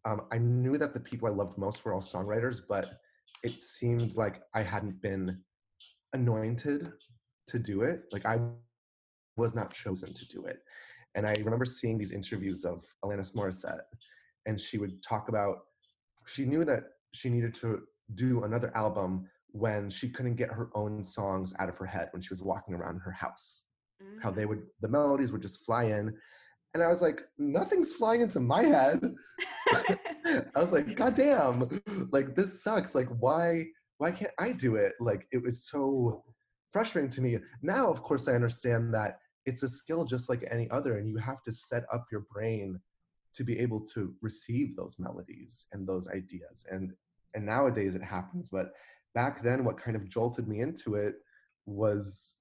um, 0.05 0.21
I 0.31 0.37
knew 0.37 0.77
that 0.77 0.93
the 0.93 0.99
people 0.99 1.27
I 1.27 1.31
loved 1.31 1.57
most 1.57 1.83
were 1.83 1.93
all 1.93 2.01
songwriters, 2.01 2.61
but 2.67 2.99
it 3.43 3.59
seemed 3.59 4.15
like 4.15 4.41
I 4.53 4.61
hadn't 4.61 5.01
been 5.01 5.39
anointed 6.13 6.91
to 7.47 7.59
do 7.59 7.81
it. 7.81 8.03
Like 8.11 8.25
I 8.25 8.39
was 9.37 9.55
not 9.55 9.73
chosen 9.73 10.13
to 10.13 10.27
do 10.27 10.45
it. 10.45 10.59
And 11.15 11.27
I 11.27 11.33
remember 11.33 11.65
seeing 11.65 11.97
these 11.97 12.11
interviews 12.11 12.65
of 12.65 12.85
Alanis 13.03 13.33
Morissette, 13.33 13.81
and 14.45 14.59
she 14.59 14.77
would 14.77 15.01
talk 15.03 15.29
about 15.29 15.57
she 16.27 16.45
knew 16.45 16.63
that 16.65 16.83
she 17.13 17.29
needed 17.29 17.53
to 17.55 17.81
do 18.15 18.43
another 18.43 18.71
album 18.75 19.27
when 19.51 19.89
she 19.89 20.09
couldn't 20.09 20.35
get 20.35 20.51
her 20.51 20.69
own 20.75 21.01
songs 21.01 21.53
out 21.59 21.69
of 21.69 21.77
her 21.77 21.85
head 21.85 22.09
when 22.11 22.21
she 22.21 22.29
was 22.29 22.43
walking 22.43 22.75
around 22.75 22.99
her 22.99 23.11
house. 23.11 23.63
Mm-hmm. 24.01 24.21
How 24.21 24.31
they 24.31 24.43
mm. 24.43 24.49
would 24.49 24.61
the 24.81 24.87
melodies 24.87 25.31
would 25.31 25.41
just 25.41 25.65
fly 25.65 25.85
in 25.85 26.15
and 26.73 26.83
I 26.83 26.87
was 26.87 27.01
like, 27.01 27.21
nothing's 27.37 27.93
flying 27.93 28.21
into 28.21 28.39
my 28.39 28.63
head. 28.63 29.01
I 29.73 30.43
was 30.61 30.71
like, 30.71 30.95
God 30.95 31.15
damn, 31.15 31.81
like 32.11 32.35
this 32.35 32.63
sucks. 32.63 32.93
Like, 32.93 33.07
why, 33.19 33.65
why 33.97 34.11
can't 34.11 34.31
I 34.39 34.51
do 34.51 34.75
it? 34.75 34.93
Like, 34.99 35.27
it 35.31 35.41
was 35.41 35.67
so 35.67 36.23
frustrating 36.71 37.09
to 37.11 37.21
me. 37.21 37.37
Now, 37.63 37.89
of 37.89 38.03
course, 38.03 38.27
I 38.27 38.33
understand 38.33 38.93
that 38.93 39.17
it's 39.45 39.63
a 39.63 39.69
skill 39.69 40.05
just 40.05 40.29
like 40.29 40.47
any 40.51 40.69
other, 40.69 40.97
and 40.97 41.07
you 41.07 41.17
have 41.17 41.41
to 41.43 41.51
set 41.51 41.83
up 41.91 42.05
your 42.11 42.25
brain 42.31 42.79
to 43.35 43.43
be 43.43 43.57
able 43.59 43.81
to 43.93 44.13
receive 44.21 44.75
those 44.75 44.95
melodies 44.99 45.65
and 45.71 45.87
those 45.87 46.07
ideas. 46.07 46.65
And 46.69 46.93
and 47.35 47.45
nowadays 47.45 47.93
it 47.93 48.03
happens, 48.03 48.49
but 48.51 48.71
back 49.13 49.43
then, 49.43 49.63
what 49.63 49.81
kind 49.81 49.95
of 49.95 50.09
jolted 50.09 50.47
me 50.47 50.61
into 50.61 50.95
it 50.95 51.15
was, 51.65 52.37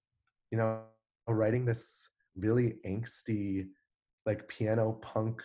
you 0.51 0.59
know, 0.59 0.81
writing 1.29 1.65
this 1.65 2.09
really 2.37 2.77
angsty 2.87 3.67
like 4.27 4.49
piano 4.49 4.93
punk 5.03 5.43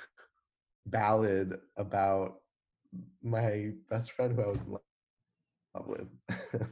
ballad 0.86 1.54
about 1.78 2.36
my 3.22 3.72
best 3.90 4.12
friend 4.12 4.36
who 4.36 4.42
I 4.44 4.48
was 4.48 4.62
in 4.62 4.78
love 5.76 5.88
with. 5.88 6.08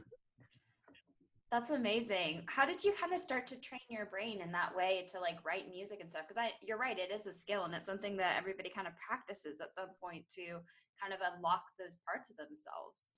That's 1.50 1.70
amazing. 1.70 2.44
How 2.46 2.64
did 2.64 2.82
you 2.82 2.94
kind 2.98 3.12
of 3.12 3.20
start 3.20 3.46
to 3.48 3.56
train 3.56 3.80
your 3.90 4.06
brain 4.06 4.40
in 4.40 4.52
that 4.52 4.74
way 4.74 5.06
to 5.12 5.20
like 5.20 5.36
write 5.44 5.68
music 5.70 5.98
and 6.00 6.10
stuff? 6.10 6.22
Because 6.26 6.38
I, 6.38 6.52
you're 6.62 6.78
right, 6.78 6.98
it 6.98 7.12
is 7.12 7.26
a 7.26 7.32
skill 7.32 7.64
and 7.64 7.74
it's 7.74 7.84
something 7.84 8.16
that 8.16 8.36
everybody 8.38 8.70
kind 8.70 8.86
of 8.86 8.94
practices 8.96 9.60
at 9.60 9.74
some 9.74 9.88
point 10.00 10.24
to 10.36 10.60
kind 11.00 11.12
of 11.12 11.18
unlock 11.36 11.64
those 11.78 11.98
parts 12.06 12.30
of 12.30 12.36
themselves. 12.38 13.16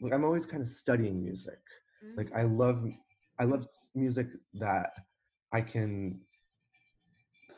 like 0.00 0.12
I'm 0.12 0.24
always 0.24 0.46
kind 0.46 0.62
of 0.62 0.68
studying 0.68 1.22
music. 1.22 1.60
Like 2.16 2.30
I 2.34 2.42
love 2.42 2.84
I 3.38 3.44
love 3.44 3.66
music 3.94 4.26
that 4.54 4.90
I 5.52 5.60
can 5.60 6.20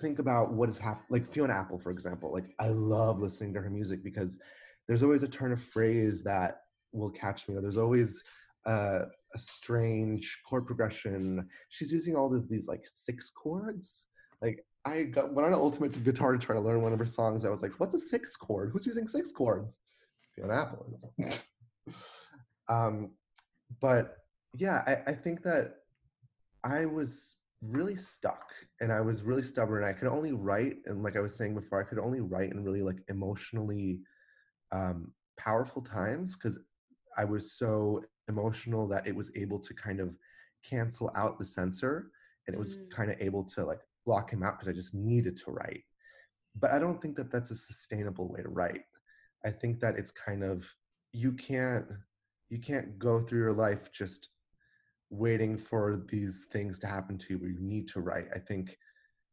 think 0.00 0.18
about 0.18 0.52
what 0.52 0.68
is 0.68 0.78
happening 0.78 1.06
like 1.10 1.32
Fiona 1.32 1.54
Apple 1.54 1.78
for 1.78 1.90
example. 1.90 2.32
Like 2.32 2.54
I 2.58 2.68
love 2.68 3.20
listening 3.20 3.54
to 3.54 3.60
her 3.60 3.70
music 3.70 4.02
because 4.02 4.38
there's 4.86 5.02
always 5.02 5.22
a 5.22 5.28
turn 5.28 5.52
of 5.52 5.62
phrase 5.62 6.22
that 6.24 6.62
will 6.92 7.10
catch 7.10 7.48
me 7.48 7.56
there's 7.60 7.76
always 7.76 8.22
uh, 8.66 9.00
a 9.34 9.38
strange 9.38 10.38
chord 10.48 10.66
progression. 10.66 11.48
She's 11.68 11.92
using 11.92 12.16
all 12.16 12.34
of 12.34 12.48
these 12.48 12.66
like 12.66 12.82
six 12.84 13.30
chords. 13.30 14.06
Like 14.42 14.64
I 14.84 15.02
got 15.04 15.32
went 15.32 15.46
on 15.46 15.52
an 15.52 15.58
ultimate 15.58 16.02
guitar 16.02 16.32
to 16.32 16.38
try 16.38 16.54
to 16.54 16.60
learn 16.60 16.82
one 16.82 16.92
of 16.92 16.98
her 16.98 17.06
songs. 17.06 17.44
I 17.44 17.50
was 17.50 17.62
like, 17.62 17.78
what's 17.78 17.94
a 17.94 18.00
six 18.00 18.36
chord? 18.36 18.70
Who's 18.72 18.86
using 18.86 19.06
six 19.06 19.32
chords? 19.32 19.80
Fiona 20.34 20.54
Apple 20.54 20.86
is. 20.94 21.38
um, 22.68 23.12
but 23.80 24.16
yeah, 24.54 24.82
I, 24.86 25.10
I 25.10 25.14
think 25.14 25.42
that 25.42 25.76
I 26.64 26.86
was 26.86 27.36
really 27.62 27.96
stuck 27.96 28.52
and 28.80 28.92
I 28.92 29.00
was 29.00 29.22
really 29.22 29.42
stubborn. 29.42 29.84
I 29.84 29.92
could 29.92 30.08
only 30.08 30.32
write, 30.32 30.76
and 30.86 31.02
like 31.02 31.16
I 31.16 31.20
was 31.20 31.36
saying 31.36 31.54
before, 31.54 31.80
I 31.80 31.84
could 31.84 31.98
only 31.98 32.20
write 32.20 32.50
in 32.52 32.64
really 32.64 32.82
like 32.82 33.02
emotionally 33.08 34.00
um, 34.72 35.12
powerful 35.38 35.82
times 35.82 36.36
because 36.36 36.58
I 37.18 37.24
was 37.24 37.52
so 37.52 38.02
emotional 38.28 38.86
that 38.88 39.06
it 39.06 39.14
was 39.14 39.30
able 39.36 39.58
to 39.58 39.74
kind 39.74 40.00
of 40.00 40.14
cancel 40.64 41.10
out 41.14 41.38
the 41.38 41.44
censor 41.44 42.10
and 42.46 42.54
it 42.54 42.58
was 42.58 42.78
Mm. 42.78 42.90
kind 42.90 43.10
of 43.10 43.16
able 43.20 43.44
to 43.44 43.64
like 43.64 43.80
block 44.06 44.32
him 44.32 44.42
out 44.42 44.58
because 44.58 44.68
I 44.68 44.72
just 44.72 44.94
needed 44.94 45.36
to 45.38 45.50
write. 45.50 45.84
But 46.58 46.72
I 46.72 46.78
don't 46.78 47.00
think 47.00 47.16
that 47.16 47.30
that's 47.30 47.50
a 47.50 47.56
sustainable 47.56 48.28
way 48.28 48.42
to 48.42 48.48
write. 48.48 48.84
I 49.44 49.50
think 49.50 49.80
that 49.80 49.96
it's 49.96 50.10
kind 50.10 50.42
of 50.42 50.68
you 51.12 51.32
can't 51.32 51.86
you 52.48 52.58
can't 52.58 52.98
go 52.98 53.20
through 53.20 53.40
your 53.40 53.52
life 53.52 53.90
just 53.92 54.28
waiting 55.10 55.56
for 55.56 56.02
these 56.08 56.46
things 56.52 56.78
to 56.80 56.86
happen 56.86 57.18
to 57.18 57.34
you 57.34 57.38
where 57.38 57.50
you 57.50 57.60
need 57.60 57.88
to 57.88 58.00
write. 58.00 58.28
I 58.34 58.38
think 58.38 58.76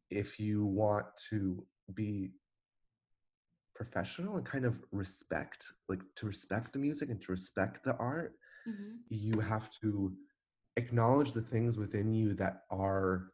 if 0.09 0.39
you 0.39 0.65
want 0.65 1.05
to 1.29 1.63
be 1.93 2.31
professional 3.75 4.37
and 4.37 4.45
kind 4.45 4.65
of 4.65 4.83
respect 4.91 5.65
like 5.87 5.99
to 6.15 6.25
respect 6.25 6.73
the 6.73 6.79
music 6.79 7.09
and 7.09 7.21
to 7.21 7.31
respect 7.31 7.83
the 7.83 7.95
art 7.97 8.33
Mm-hmm. 8.67 8.95
you 9.07 9.39
have 9.39 9.69
to 9.81 10.11
acknowledge 10.75 11.31
the 11.31 11.41
things 11.41 11.77
within 11.77 12.13
you 12.13 12.33
that 12.33 12.63
are 12.69 13.31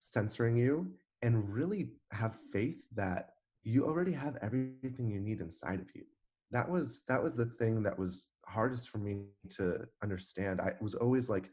censoring 0.00 0.56
you 0.56 0.90
and 1.20 1.52
really 1.52 1.90
have 2.10 2.38
faith 2.50 2.78
that 2.94 3.34
you 3.64 3.84
already 3.84 4.12
have 4.12 4.38
everything 4.40 5.10
you 5.10 5.20
need 5.20 5.40
inside 5.42 5.80
of 5.80 5.88
you 5.94 6.04
that 6.52 6.66
was 6.66 7.02
that 7.06 7.22
was 7.22 7.34
the 7.36 7.44
thing 7.44 7.82
that 7.82 7.98
was 7.98 8.28
hardest 8.46 8.88
for 8.88 8.98
me 8.98 9.22
to 9.50 9.86
understand. 10.02 10.60
I 10.60 10.72
was 10.80 10.94
always 10.94 11.28
like 11.28 11.50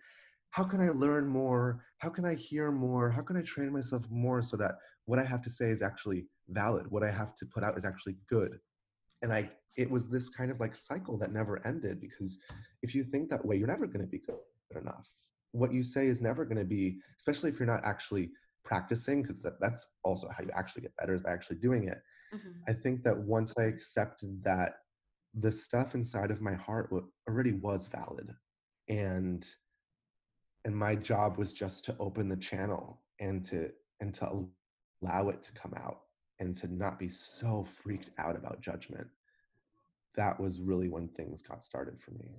how 0.51 0.63
can 0.63 0.81
i 0.81 0.89
learn 0.89 1.27
more? 1.27 1.83
How 1.99 2.09
can 2.09 2.25
i 2.25 2.33
hear 2.33 2.71
more? 2.71 3.09
How 3.09 3.21
can 3.21 3.37
i 3.37 3.41
train 3.41 3.71
myself 3.71 4.03
more 4.09 4.41
so 4.41 4.57
that 4.57 4.75
what 5.05 5.19
i 5.19 5.23
have 5.23 5.41
to 5.43 5.49
say 5.49 5.69
is 5.69 5.81
actually 5.81 6.25
valid? 6.49 6.85
What 6.89 7.03
i 7.03 7.11
have 7.11 7.35
to 7.35 7.45
put 7.45 7.63
out 7.63 7.77
is 7.77 7.85
actually 7.85 8.15
good. 8.27 8.57
And 9.21 9.31
i 9.31 9.49
it 9.77 9.89
was 9.89 10.09
this 10.09 10.27
kind 10.27 10.51
of 10.51 10.59
like 10.59 10.75
cycle 10.75 11.17
that 11.19 11.31
never 11.31 11.65
ended 11.65 12.01
because 12.01 12.37
if 12.81 12.93
you 12.95 13.03
think 13.03 13.29
that 13.29 13.45
way 13.45 13.55
you're 13.55 13.67
never 13.67 13.85
going 13.85 14.01
to 14.01 14.07
be 14.07 14.19
good 14.19 14.81
enough. 14.81 15.07
What 15.51 15.73
you 15.73 15.83
say 15.83 16.07
is 16.07 16.21
never 16.21 16.43
going 16.45 16.57
to 16.57 16.65
be 16.65 16.97
especially 17.17 17.49
if 17.51 17.59
you're 17.59 17.67
not 17.67 17.85
actually 17.85 18.31
practicing 18.65 19.21
because 19.21 19.39
that, 19.41 19.53
that's 19.61 19.85
also 20.03 20.29
how 20.35 20.43
you 20.43 20.49
actually 20.55 20.81
get 20.81 20.95
better 20.97 21.13
is 21.13 21.21
by 21.21 21.31
actually 21.31 21.57
doing 21.57 21.87
it. 21.87 21.99
Mm-hmm. 22.33 22.69
i 22.71 22.73
think 22.73 23.03
that 23.03 23.17
once 23.17 23.55
i 23.57 23.63
accepted 23.63 24.43
that 24.43 24.73
the 25.33 25.51
stuff 25.51 25.95
inside 25.95 26.31
of 26.31 26.41
my 26.41 26.53
heart 26.53 26.91
already 27.27 27.53
was 27.53 27.87
valid 27.87 28.33
and 28.87 29.45
and 30.65 30.75
my 30.75 30.95
job 30.95 31.37
was 31.37 31.53
just 31.53 31.85
to 31.85 31.95
open 31.99 32.27
the 32.27 32.35
channel 32.35 33.01
and 33.19 33.45
to 33.45 33.69
and 34.01 34.13
to 34.13 34.47
allow 35.03 35.29
it 35.29 35.43
to 35.43 35.51
come 35.53 35.73
out 35.75 36.01
and 36.39 36.55
to 36.55 36.73
not 36.73 36.97
be 36.97 37.09
so 37.09 37.65
freaked 37.83 38.11
out 38.17 38.35
about 38.35 38.61
judgment 38.61 39.07
that 40.15 40.39
was 40.39 40.61
really 40.61 40.89
when 40.89 41.07
things 41.09 41.41
got 41.41 41.63
started 41.63 41.99
for 41.99 42.11
me 42.11 42.29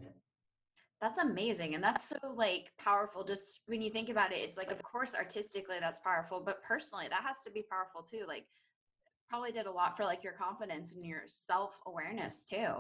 That's 1.01 1.19
amazing. 1.19 1.75
And 1.75 1.83
that's 1.83 2.11
so 2.11 2.19
like 2.35 2.73
powerful. 2.79 3.25
Just 3.25 3.61
when 3.67 3.81
you 3.81 3.91
think 3.91 4.11
about 4.11 4.33
it, 4.33 4.39
it's 4.41 4.59
like, 4.59 4.71
of 4.71 4.83
course, 4.83 5.15
artistically 5.15 5.77
that's 5.81 6.01
powerful, 6.01 6.43
but 6.45 6.63
personally, 6.63 7.07
that 7.09 7.23
has 7.27 7.41
to 7.47 7.51
be 7.51 7.65
powerful 7.71 8.03
too. 8.03 8.25
Like, 8.29 8.45
probably 9.31 9.53
did 9.53 9.67
a 9.67 9.71
lot 9.71 9.97
for 9.97 10.05
like 10.05 10.25
your 10.25 10.33
confidence 10.33 10.93
and 10.93 11.07
your 11.07 11.23
self 11.27 11.79
awareness 11.87 12.45
too. 12.45 12.75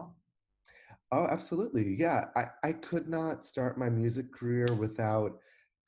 Oh, 1.12 1.26
absolutely. 1.30 1.96
Yeah. 1.98 2.24
I, 2.36 2.46
I 2.64 2.72
could 2.72 3.08
not 3.08 3.44
start 3.44 3.78
my 3.78 3.88
music 3.88 4.32
career 4.32 4.66
without 4.76 5.38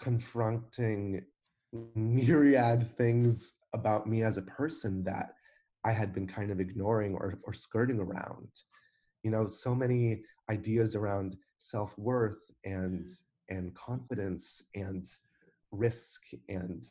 confronting 0.01 1.23
myriad 1.95 2.97
things 2.97 3.55
about 3.75 4.07
me 4.07 4.23
as 4.23 4.37
a 4.37 4.43
person 4.43 5.03
that 5.05 5.35
I 5.85 5.93
had 5.93 6.13
been 6.13 6.29
kind 6.29 6.53
of 6.53 6.61
ignoring 6.61 7.15
or, 7.15 7.41
or 7.45 7.53
skirting 7.53 7.99
around. 7.99 8.49
You 9.25 9.33
know, 9.33 9.47
so 9.47 9.75
many 9.75 10.23
ideas 10.49 10.95
around 10.95 11.37
self 11.59 11.97
worth 11.99 12.39
and 12.65 13.07
mm. 13.07 13.23
and 13.49 13.75
confidence 13.75 14.63
and 14.75 15.07
risk 15.71 16.23
and 16.49 16.85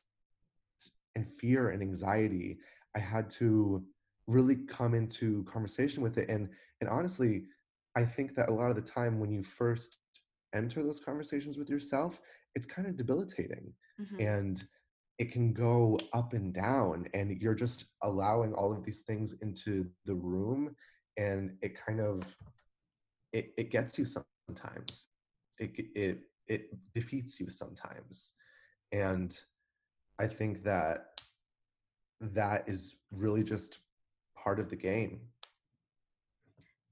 and 1.16 1.28
fear 1.40 1.70
and 1.70 1.82
anxiety. 1.82 2.58
I 2.96 3.00
had 3.00 3.30
to 3.32 3.84
really 4.28 4.56
come 4.68 4.94
into 4.94 5.44
conversation 5.44 6.02
with 6.04 6.18
it. 6.18 6.30
And 6.30 6.50
and 6.82 6.90
honestly, 6.90 7.44
I 7.96 8.06
think 8.06 8.36
that 8.36 8.50
a 8.50 8.54
lot 8.54 8.70
of 8.70 8.76
the 8.76 8.82
time 8.82 9.20
when 9.20 9.32
you 9.32 9.44
first 9.44 9.98
enter 10.54 10.84
those 10.84 11.00
conversations 11.00 11.58
with 11.58 11.70
yourself, 11.70 12.20
it's 12.56 12.66
kind 12.66 12.88
of 12.88 12.98
debilitating 12.98 13.74
Mhm. 14.00 14.20
and 14.20 14.68
it 15.18 15.32
can 15.32 15.54
go 15.54 15.98
up 16.14 16.34
and 16.34 16.54
down 16.54 17.08
and 17.14 17.40
you're 17.42 17.54
just 17.56 17.86
allowing 18.02 18.54
all 18.54 18.74
of 18.74 18.84
these 18.84 19.02
things 19.02 19.34
into 19.42 19.90
the 20.06 20.16
room 20.16 20.76
and 21.18 21.58
it 21.62 21.76
kind 21.86 22.02
of 22.02 22.36
it, 23.32 23.54
it 23.58 23.70
gets 23.72 23.98
you 23.98 24.06
sometimes 24.06 25.08
it 25.60 25.72
it 25.96 26.20
it 26.48 26.94
defeats 26.94 27.40
you 27.40 27.50
sometimes 27.50 28.34
and 28.92 29.40
i 30.20 30.28
think 30.28 30.64
that 30.64 31.11
that 32.22 32.64
is 32.68 32.96
really 33.12 33.44
just 33.44 33.80
part 34.36 34.60
of 34.60 34.70
the 34.70 34.76
game 34.76 35.20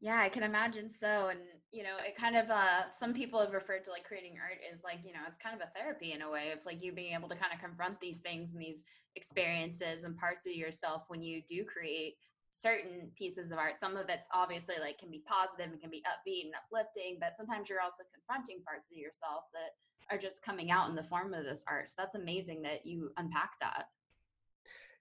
Yeah, 0.01 0.19
I 0.19 0.29
can 0.29 0.43
imagine 0.43 0.89
so. 0.89 1.27
And, 1.29 1.39
you 1.71 1.83
know, 1.83 1.97
it 2.05 2.15
kind 2.15 2.37
of, 2.37 2.49
uh, 2.49 2.89
some 2.89 3.13
people 3.13 3.39
have 3.39 3.51
referred 3.51 3.83
to 3.85 3.91
like 3.91 4.05
creating 4.05 4.37
art 4.41 4.59
is 4.71 4.83
like, 4.83 4.99
you 5.05 5.13
know, 5.13 5.19
it's 5.27 5.37
kind 5.37 5.55
of 5.55 5.61
a 5.61 5.71
therapy 5.77 6.13
in 6.13 6.21
a 6.21 6.31
way 6.31 6.51
of 6.51 6.65
like 6.65 6.81
you 6.81 6.93
being 6.93 7.13
able 7.13 7.29
to 7.29 7.35
kind 7.35 7.53
of 7.53 7.59
confront 7.59 7.99
these 7.99 8.19
things 8.19 8.51
and 8.51 8.61
these 8.61 8.85
experiences 9.15 10.05
and 10.05 10.17
parts 10.17 10.47
of 10.47 10.53
yourself 10.53 11.03
when 11.09 11.21
you 11.21 11.41
do 11.47 11.65
create 11.65 12.15
certain 12.51 13.11
pieces 13.15 13.51
of 13.51 13.57
art. 13.57 13.77
Some 13.77 13.97
of 13.97 14.09
it's 14.09 14.27
obviously 14.33 14.75
like 14.79 14.97
can 14.97 15.11
be 15.11 15.21
positive 15.27 15.71
and 15.71 15.81
can 15.81 15.91
be 15.91 16.03
upbeat 16.07 16.45
and 16.45 16.53
uplifting, 16.55 17.17
but 17.19 17.35
sometimes 17.35 17.69
you're 17.69 17.81
also 17.81 18.03
confronting 18.13 18.63
parts 18.65 18.89
of 18.91 18.97
yourself 18.97 19.43
that 19.53 19.75
are 20.09 20.19
just 20.19 20.43
coming 20.43 20.71
out 20.71 20.89
in 20.89 20.95
the 20.95 21.03
form 21.03 21.33
of 21.33 21.43
this 21.43 21.65
art. 21.67 21.87
So 21.87 21.95
that's 21.97 22.15
amazing 22.15 22.61
that 22.63 22.85
you 22.85 23.11
unpack 23.17 23.51
that. 23.61 23.85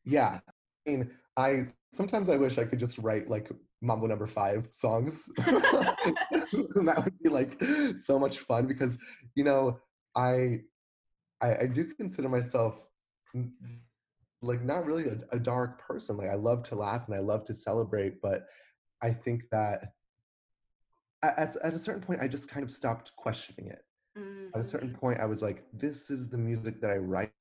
Yeah 0.05 0.41
i 0.87 0.91
mean 0.91 1.11
i 1.37 1.67
sometimes 1.93 2.29
i 2.29 2.37
wish 2.37 2.59
i 2.59 2.65
could 2.65 2.79
just 2.79 2.99
write 2.99 3.29
like 3.29 3.51
mambo 3.81 4.07
number 4.07 4.27
five 4.27 4.67
songs. 4.71 5.29
That 5.39 7.03
would 7.05 7.19
be 7.23 7.29
like 7.29 7.61
so 7.97 8.19
much 8.19 8.39
fun 8.41 8.67
because 8.67 8.99
you 9.35 9.45
know 9.45 9.79
i 10.17 10.61
i, 11.41 11.57
I 11.63 11.67
do 11.67 11.85
consider 11.95 12.29
myself 12.29 12.81
like 14.43 14.63
not 14.65 14.87
really 14.87 15.05
a, 15.05 15.37
a 15.37 15.39
dark 15.39 15.81
person 15.81 16.17
like 16.17 16.31
i 16.31 16.35
love 16.35 16.63
to 16.65 16.75
laugh 16.75 17.03
and 17.07 17.15
i 17.15 17.19
love 17.21 17.45
to 17.45 17.55
celebrate 17.55 18.21
but 18.23 18.47
i 19.03 19.11
think 19.11 19.43
that 19.53 19.93
at, 21.23 21.57
at 21.63 21.75
a 21.75 21.79
certain 21.79 22.03
point 22.03 22.21
i 22.23 22.29
just 22.29 22.49
kind 22.49 22.65
of 22.65 22.71
stopped 22.71 23.13
questioning 23.17 23.71
it. 23.71 23.85
At 24.55 24.61
a 24.61 24.65
certain 24.65 24.91
Mhm. 24.91 25.01
point 25.01 25.21
i 25.21 25.27
was 25.27 25.43
like 25.43 25.65
this 25.73 26.11
is 26.11 26.29
the 26.29 26.39
music 26.39 26.81
that 26.81 26.91
i 26.91 26.97
write 26.97 27.33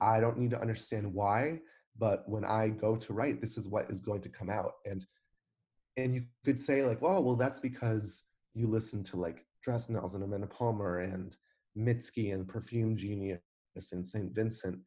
I 0.00 0.20
don't 0.20 0.38
need 0.38 0.50
to 0.50 0.60
understand 0.60 1.12
why, 1.12 1.60
but 1.98 2.28
when 2.28 2.44
I 2.44 2.68
go 2.68 2.96
to 2.96 3.12
write, 3.12 3.40
this 3.40 3.56
is 3.56 3.68
what 3.68 3.90
is 3.90 4.00
going 4.00 4.20
to 4.22 4.28
come 4.28 4.50
out. 4.50 4.74
And 4.86 5.04
and 5.96 6.14
you 6.14 6.24
could 6.44 6.58
say 6.58 6.84
like, 6.84 7.00
well, 7.00 7.22
well, 7.22 7.36
that's 7.36 7.60
because 7.60 8.24
you 8.52 8.66
listen 8.66 9.02
to 9.04 9.16
like 9.16 9.44
Dresden 9.62 9.94
Dolls 9.94 10.14
and 10.14 10.24
Amanda 10.24 10.48
Palmer 10.48 11.00
and 11.00 11.36
Mitski 11.78 12.34
and 12.34 12.48
Perfume 12.48 12.96
Genius 12.96 13.40
and 13.92 14.04
St. 14.06 14.34
Vincent. 14.34 14.78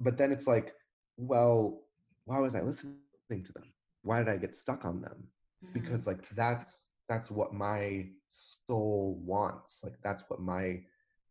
But 0.00 0.18
then 0.18 0.32
it's 0.32 0.46
like, 0.48 0.74
well, 1.16 1.82
why 2.24 2.40
was 2.40 2.54
I 2.56 2.60
listening 2.62 2.98
to 3.30 3.52
them? 3.52 3.72
Why 4.02 4.18
did 4.18 4.28
I 4.28 4.36
get 4.36 4.56
stuck 4.56 4.84
on 4.84 5.00
them? 5.00 5.28
It's 5.62 5.70
Mhm. 5.70 5.74
because 5.74 6.06
like 6.06 6.28
that's 6.34 6.88
that's 7.08 7.30
what 7.30 7.52
my 7.52 8.08
soul 8.28 9.20
wants. 9.24 9.82
Like 9.84 10.00
that's 10.02 10.24
what 10.28 10.40
my 10.40 10.82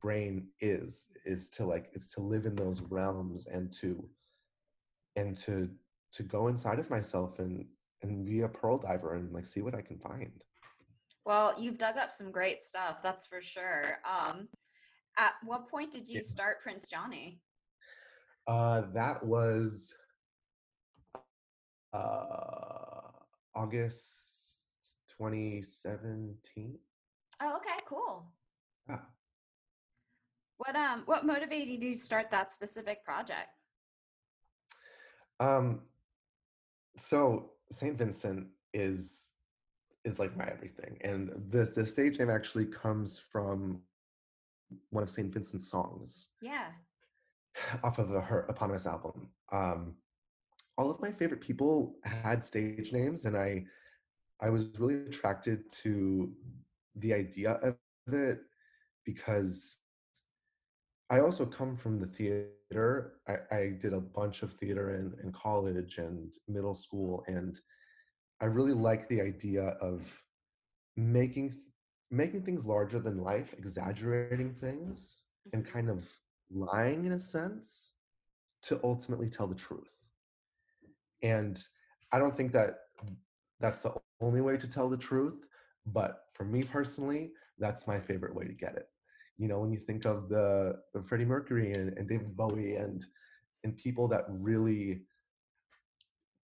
brain 0.01 0.47
is 0.59 1.07
is 1.25 1.49
to 1.49 1.65
like 1.65 1.89
it's 1.93 2.11
to 2.13 2.21
live 2.21 2.45
in 2.45 2.55
those 2.55 2.81
realms 2.81 3.47
and 3.47 3.71
to 3.71 4.03
and 5.15 5.37
to 5.37 5.69
to 6.11 6.23
go 6.23 6.47
inside 6.47 6.79
of 6.79 6.89
myself 6.89 7.39
and 7.39 7.65
and 8.01 8.25
be 8.25 8.41
a 8.41 8.47
pearl 8.47 8.77
diver 8.77 9.15
and 9.15 9.31
like 9.31 9.45
see 9.45 9.61
what 9.61 9.75
I 9.75 9.81
can 9.81 9.99
find. 9.99 10.31
Well, 11.25 11.53
you've 11.59 11.77
dug 11.77 11.97
up 11.97 12.11
some 12.13 12.31
great 12.31 12.63
stuff, 12.63 13.03
that's 13.03 13.27
for 13.27 13.41
sure. 13.41 13.99
Um, 14.09 14.47
at 15.17 15.33
what 15.43 15.69
point 15.69 15.91
did 15.91 16.09
you 16.09 16.23
start 16.23 16.63
Prince 16.63 16.87
Johnny? 16.89 17.39
Uh, 18.47 18.83
that 18.93 19.23
was 19.23 19.93
uh, 21.93 23.11
August 23.53 24.61
2017. 25.17 26.79
Oh, 27.39 27.55
okay, 27.57 27.79
cool. 27.87 28.31
Yeah. 28.89 28.99
What 30.63 30.75
um 30.75 31.01
what 31.07 31.25
motivated 31.25 31.81
you 31.81 31.93
to 31.93 31.97
start 31.97 32.29
that 32.29 32.53
specific 32.53 33.03
project? 33.03 33.49
Um, 35.39 35.81
so 36.97 37.53
St. 37.71 37.97
Vincent 37.97 38.45
is 38.71 39.31
is 40.05 40.19
like 40.19 40.37
my 40.37 40.45
everything, 40.45 40.99
and 41.01 41.31
the 41.49 41.63
the 41.65 41.83
stage 41.83 42.19
name 42.19 42.29
actually 42.29 42.67
comes 42.67 43.17
from 43.17 43.81
one 44.91 45.01
of 45.01 45.09
St. 45.09 45.33
Vincent's 45.33 45.67
songs 45.67 46.29
Yeah. 46.43 46.67
off 47.83 47.97
of 47.97 48.11
a, 48.11 48.21
her 48.21 48.45
eponymous 48.47 48.85
album. 48.85 49.29
Um, 49.51 49.95
all 50.77 50.91
of 50.91 51.01
my 51.01 51.11
favorite 51.11 51.41
people 51.41 51.95
had 52.03 52.43
stage 52.43 52.93
names, 52.93 53.25
and 53.25 53.35
I 53.35 53.65
I 54.39 54.51
was 54.51 54.67
really 54.77 55.07
attracted 55.07 55.71
to 55.81 56.31
the 56.97 57.15
idea 57.15 57.53
of 57.63 57.77
it 58.13 58.41
because 59.05 59.80
I 61.11 61.21
also 61.21 61.45
come 61.45 61.77
from 61.77 61.99
the 61.99 62.07
theater. 62.07 62.85
I, 63.27 63.55
I 63.55 63.69
did 63.79 63.93
a 63.93 64.01
bunch 64.01 64.43
of 64.43 64.53
theater 64.53 64.61
in, 64.95 65.13
in 65.23 65.31
college 65.33 65.97
and 65.99 66.33
middle 66.47 66.73
school, 66.75 67.23
and 67.27 67.59
I 68.41 68.45
really 68.45 68.73
like 68.73 69.07
the 69.09 69.21
idea 69.21 69.63
of 69.81 70.23
making 70.95 71.55
making 72.11 72.43
things 72.43 72.65
larger 72.65 72.99
than 72.99 73.19
life, 73.23 73.53
exaggerating 73.57 74.53
things, 74.53 75.23
and 75.53 75.63
Mhm. 75.63 75.71
kind 75.73 75.89
of 75.89 76.09
lying 76.49 77.05
in 77.05 77.13
a 77.13 77.19
sense 77.19 77.93
to 78.63 78.79
ultimately 78.83 79.29
tell 79.29 79.47
the 79.47 79.55
truth. 79.55 79.93
And 81.23 81.61
I 82.11 82.19
don't 82.19 82.35
think 82.35 82.53
that 82.53 82.79
that's 83.59 83.79
the 83.79 83.93
only 84.21 84.41
way 84.41 84.57
to 84.57 84.67
tell 84.67 84.89
the 84.89 84.97
truth, 84.97 85.45
but 85.85 86.25
for 86.33 86.45
me 86.45 86.63
personally, 86.63 87.33
that's 87.59 87.87
my 87.87 87.99
favorite 87.99 88.35
way 88.35 88.45
to 88.45 88.53
get 88.53 88.75
it. 88.75 88.90
You 89.41 89.47
know, 89.47 89.59
when 89.59 89.71
you 89.71 89.79
think 89.79 90.05
of 90.05 90.29
the, 90.29 90.75
the 90.93 91.01
Freddie 91.01 91.25
Mercury 91.25 91.73
and, 91.73 91.97
and 91.97 92.07
David 92.07 92.37
Bowie 92.37 92.75
and 92.75 93.03
and 93.63 93.75
people 93.77 94.07
that 94.09 94.25
really 94.27 95.01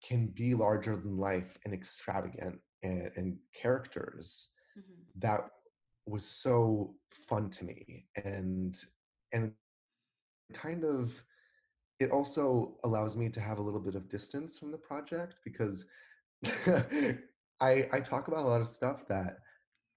can 0.02 0.28
be 0.28 0.54
larger 0.54 0.96
than 0.96 1.18
life 1.18 1.58
and 1.66 1.74
extravagant 1.74 2.60
and, 2.84 3.12
and 3.18 3.38
characters, 3.54 4.50
Mhm. 4.78 5.06
that 5.24 5.42
was 6.06 6.26
so 6.26 6.96
fun 7.12 7.50
to 7.50 7.66
me. 7.66 8.08
And 8.24 8.74
and 9.34 9.54
kind 10.54 10.84
of 10.86 11.12
it 12.00 12.12
also 12.12 12.78
allows 12.84 13.18
me 13.18 13.30
to 13.30 13.42
have 13.42 13.58
a 13.60 13.62
little 13.62 13.80
bit 13.82 13.96
of 13.96 14.10
distance 14.10 14.58
from 14.58 14.72
the 14.72 14.78
project 14.78 15.36
because 15.44 15.86
I 17.62 17.90
I 17.92 18.00
talk 18.02 18.28
about 18.30 18.46
a 18.46 18.50
lot 18.54 18.62
of 18.62 18.68
stuff 18.70 19.06
that 19.08 19.40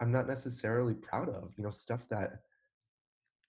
I'm 0.00 0.12
not 0.12 0.26
necessarily 0.26 0.94
proud 0.94 1.28
of. 1.28 1.52
You 1.56 1.64
know, 1.64 1.70
stuff 1.70 2.08
that 2.08 2.42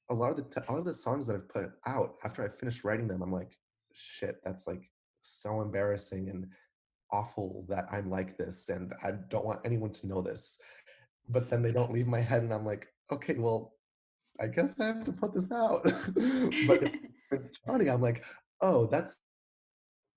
a 0.10 0.14
lot 0.14 0.32
of 0.32 0.38
the 0.38 0.44
t- 0.44 0.66
a 0.68 0.72
lot 0.72 0.80
of 0.80 0.86
the 0.86 0.94
songs 0.94 1.28
that 1.28 1.36
I've 1.36 1.50
put 1.50 1.72
out 1.86 2.16
after 2.24 2.44
I 2.44 2.50
finished 2.50 2.84
writing 2.84 3.08
them, 3.08 3.22
I'm 3.22 3.32
like, 3.32 3.58
shit, 3.94 4.36
that's 4.44 4.68
like 4.68 4.90
so 5.22 5.62
embarrassing 5.62 6.30
and 6.30 6.48
awful 7.12 7.66
that 7.70 7.86
I'm 7.92 8.10
like 8.10 8.38
this, 8.38 8.70
and 8.70 8.94
I 9.04 9.12
don't 9.30 9.46
want 9.46 9.62
anyone 9.66 9.92
to 9.92 10.08
know 10.08 10.22
this. 10.22 10.58
But 11.28 11.50
then 11.50 11.62
they 11.62 11.72
don't 11.72 11.92
leave 11.92 12.08
my 12.08 12.22
head, 12.22 12.44
and 12.44 12.54
I'm 12.54 12.66
like, 12.66 12.88
okay, 13.12 13.36
well, 13.36 13.74
I 14.42 14.48
guess 14.48 14.80
I 14.80 14.86
have 14.86 15.06
to 15.06 15.12
put 15.12 15.34
this 15.34 15.52
out. 15.52 15.84
but 15.84 16.84
if 16.84 16.94
it's 17.32 17.52
Johnny, 17.66 17.90
I'm 17.90 18.02
like, 18.02 18.26
oh, 18.62 18.88
that's 18.88 19.18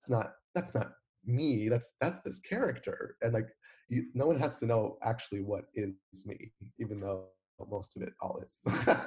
it's 0.03 0.09
not 0.09 0.33
that's 0.53 0.75
not 0.75 0.91
me 1.25 1.69
that's 1.69 1.93
that's 2.01 2.19
this 2.25 2.39
character 2.39 3.15
and 3.21 3.33
like 3.33 3.47
you, 3.87 4.05
no 4.13 4.25
one 4.27 4.37
has 4.37 4.59
to 4.59 4.65
know 4.65 4.97
actually 5.03 5.41
what 5.41 5.65
is 5.75 5.93
me 6.25 6.51
even 6.79 6.99
though 6.99 7.27
most 7.69 7.95
of 7.95 8.01
it 8.01 8.13
all 8.21 8.41
is 8.43 8.57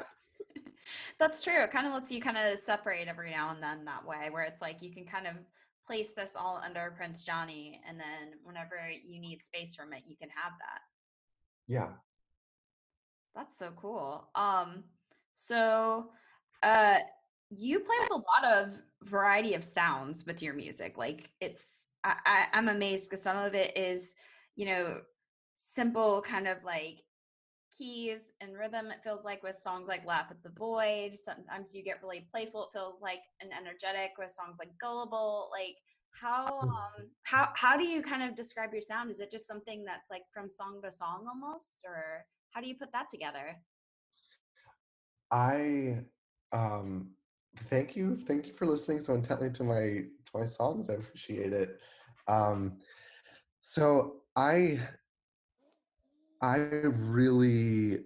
That's 1.19 1.41
true. 1.43 1.63
It 1.63 1.73
kind 1.73 1.87
of 1.87 1.93
lets 1.93 2.11
you 2.11 2.21
kind 2.21 2.37
of 2.37 2.59
separate 2.59 3.09
every 3.09 3.31
now 3.31 3.51
and 3.51 3.63
then 3.63 3.85
that 3.85 4.07
way, 4.07 4.29
where 4.31 4.45
it's 4.45 4.61
like 4.61 4.83
you 4.83 4.91
can 4.93 5.05
kind 5.05 5.27
of 5.27 5.35
place 5.87 6.13
this 6.13 6.37
all 6.37 6.61
under 6.65 6.93
Prince 6.97 7.23
Johnny, 7.25 7.81
and 7.89 7.99
then 7.99 8.39
whenever 8.43 8.77
you 9.05 9.21
need 9.21 9.43
space 9.43 9.75
from 9.75 9.93
it, 9.93 10.03
you 10.07 10.17
can 10.17 10.29
have 10.31 10.53
that. 10.59 10.81
yeah 11.69 11.89
That's 13.35 13.57
so 13.57 13.71
cool. 13.77 14.29
Um, 14.35 14.85
so 15.35 16.11
uh 16.63 16.99
you 17.51 17.81
play 17.81 17.97
with 18.01 18.11
a 18.11 18.15
lot 18.15 18.53
of 18.53 18.81
variety 19.03 19.55
of 19.55 19.63
sounds 19.63 20.27
with 20.27 20.43
your 20.43 20.55
music. 20.55 20.97
Like 20.99 21.31
it's 21.41 21.89
I, 22.03 22.17
I 22.25 22.47
I'm 22.55 22.69
amazed 22.69 23.09
because 23.11 23.23
some 23.23 23.37
of 23.37 23.55
it 23.55 23.77
is, 23.77 24.15
you 24.57 24.67
know, 24.67 25.01
simple 25.55 26.23
kind 26.23 26.49
of 26.49 26.65
like 26.65 27.03
keys 27.77 28.33
and 28.41 28.57
rhythm 28.57 28.87
it 28.91 29.03
feels 29.03 29.25
like 29.25 29.43
with 29.43 29.57
songs 29.57 29.89
like 29.89 30.05
laugh 30.07 30.27
at 30.31 30.43
the 30.43 30.51
void. 30.51 31.19
Sometimes 31.19 31.75
you 31.75 31.83
get 31.83 32.03
really 32.03 32.27
playful 32.33 32.65
it 32.65 32.79
feels 32.79 33.03
like 33.03 33.21
and 33.41 33.53
energetic 33.53 34.13
with 34.19 34.31
songs 34.31 34.57
like 34.59 34.71
gullible. 34.81 35.49
Like 35.53 35.77
how 36.21 36.47
Mm. 36.47 36.69
um 36.69 37.11
how 37.25 37.49
how 37.55 37.77
do 37.77 37.87
you 37.87 38.03
kind 38.03 38.23
of 38.23 38.35
describe 38.37 38.73
your 38.73 38.83
sound? 38.83 39.11
Is 39.11 39.21
it 39.21 39.31
just 39.31 39.47
something 39.47 39.85
that's 39.85 40.11
like 40.11 40.23
from 40.33 40.49
song 40.49 40.81
to 40.83 40.91
song 40.91 41.27
almost 41.29 41.79
or 41.85 42.25
how 42.51 42.61
do 42.61 42.69
you 42.69 42.77
put 42.77 42.93
that 42.93 43.07
together? 43.11 43.57
I 45.31 45.99
um 46.53 47.11
thank 47.71 47.97
you 47.97 48.17
thank 48.17 48.47
you 48.47 48.53
for 48.53 48.67
listening 48.67 49.01
so 49.01 49.15
intently 49.15 49.51
to 49.51 49.65
my 49.65 49.79
to 49.79 50.31
my 50.35 50.47
songs 50.47 50.89
i 50.89 50.95
appreciate 50.95 51.53
it. 51.53 51.79
Um 52.29 52.79
so 53.61 54.23
i 54.37 54.79
i 56.43 56.57
really 56.57 57.99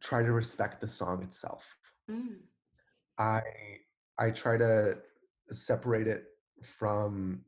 try 0.00 0.22
to 0.22 0.32
respect 0.32 0.80
the 0.80 0.88
song 0.88 1.22
itself 1.22 1.76
Mm, 2.10 2.38
I 3.18 3.42
I 4.18 4.30
try 4.30 4.56
to 4.56 4.94
separate 5.50 6.06
it 6.06 6.24
from 6.78 7.44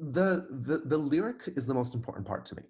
the 0.00 0.46
the 0.66 0.78
the 0.86 0.98
lyric 0.98 1.42
is 1.56 1.66
the 1.66 1.74
most 1.74 1.94
important 1.94 2.26
part 2.26 2.44
to 2.46 2.56
me. 2.56 2.62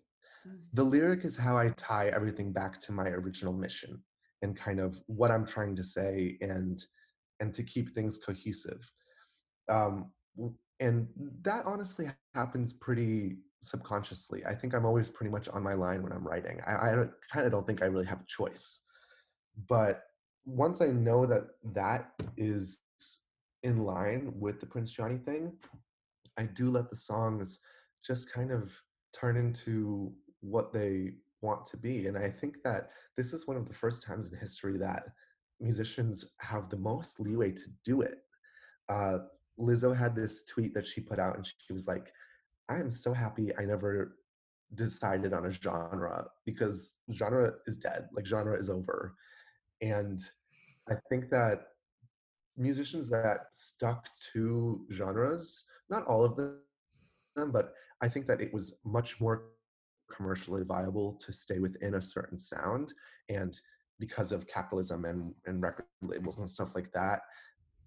mm, 0.46 0.58
The 0.74 0.84
lyric 0.84 1.24
is 1.24 1.36
how 1.36 1.56
I 1.56 1.68
tie 1.70 2.08
everything 2.08 2.52
back 2.52 2.80
to 2.82 2.92
my 2.92 3.08
original 3.08 3.52
mission 3.54 4.02
and 4.42 4.56
kind 4.56 4.80
of 4.80 5.00
what 5.06 5.30
I'm 5.30 5.46
trying 5.46 5.74
to 5.76 5.82
say 5.82 6.36
and 6.40 6.84
and 7.40 7.54
to 7.54 7.62
keep 7.62 7.94
things 7.94 8.18
cohesive. 8.18 8.82
Um, 9.70 10.12
and 10.80 11.08
that 11.42 11.64
honestly 11.64 12.06
happens 12.34 12.72
pretty 12.72 13.36
subconsciously. 13.62 14.44
I 14.46 14.54
think 14.54 14.74
I'm 14.74 14.86
always 14.86 15.08
pretty 15.08 15.30
much 15.30 15.48
on 15.48 15.62
my 15.62 15.74
line 15.74 16.02
when 16.02 16.12
I'm 16.12 16.26
writing. 16.26 16.60
I, 16.66 16.72
I 16.72 17.04
kind 17.32 17.46
of 17.46 17.52
don't 17.52 17.66
think 17.66 17.82
I 17.82 17.86
really 17.86 18.06
have 18.06 18.20
a 18.20 18.26
choice 18.26 18.80
but 19.68 20.04
once 20.44 20.80
I 20.80 20.86
know 20.86 21.26
that 21.26 21.48
that 21.74 22.12
is 22.36 22.80
in 23.62 23.84
line 23.84 24.32
with 24.38 24.60
the 24.60 24.66
Prince 24.66 24.90
Johnny 24.90 25.18
thing, 25.18 25.52
I 26.38 26.44
do 26.44 26.70
let 26.70 26.88
the 26.90 26.96
songs 26.96 27.58
just 28.04 28.30
kind 28.30 28.50
of 28.50 28.72
turn 29.12 29.36
into 29.36 30.12
what 30.40 30.72
they 30.72 31.12
want 31.42 31.66
to 31.66 31.76
be. 31.76 32.06
And 32.06 32.16
I 32.16 32.30
think 32.30 32.62
that 32.64 32.90
this 33.16 33.32
is 33.32 33.46
one 33.46 33.56
of 33.56 33.68
the 33.68 33.74
first 33.74 34.02
times 34.02 34.30
in 34.30 34.38
history 34.38 34.78
that 34.78 35.04
musicians 35.60 36.24
have 36.38 36.70
the 36.70 36.76
most 36.76 37.20
leeway 37.20 37.52
to 37.52 37.64
do 37.84 38.00
it. 38.00 38.18
Uh, 38.88 39.18
Lizzo 39.60 39.96
had 39.96 40.14
this 40.14 40.42
tweet 40.44 40.74
that 40.74 40.86
she 40.86 41.00
put 41.00 41.18
out, 41.18 41.36
and 41.36 41.46
she 41.46 41.72
was 41.72 41.86
like, 41.86 42.12
I 42.68 42.76
am 42.76 42.90
so 42.90 43.12
happy 43.12 43.52
I 43.58 43.64
never 43.64 44.16
decided 44.74 45.32
on 45.32 45.46
a 45.46 45.50
genre 45.50 46.28
because 46.46 46.96
genre 47.12 47.52
is 47.66 47.78
dead, 47.78 48.08
like 48.12 48.26
genre 48.26 48.56
is 48.56 48.70
over. 48.70 49.14
And 49.82 50.20
I 50.88 50.94
think 51.08 51.30
that 51.30 51.62
musicians 52.56 53.08
that 53.08 53.46
stuck 53.52 54.08
to 54.32 54.86
genres, 54.92 55.64
not 55.88 56.06
all 56.06 56.24
of 56.24 56.36
them, 56.36 57.52
but 57.52 57.72
I 58.00 58.08
think 58.08 58.26
that 58.28 58.40
it 58.40 58.52
was 58.52 58.74
much 58.84 59.20
more 59.20 59.44
commercially 60.10 60.64
viable 60.64 61.14
to 61.14 61.32
stay 61.32 61.58
within 61.58 61.94
a 61.94 62.02
certain 62.02 62.38
sound. 62.38 62.92
And 63.28 63.58
because 63.98 64.32
of 64.32 64.46
capitalism 64.46 65.04
and, 65.04 65.34
and 65.46 65.62
record 65.62 65.86
labels 66.02 66.38
and 66.38 66.48
stuff 66.48 66.74
like 66.74 66.90
that, 66.92 67.20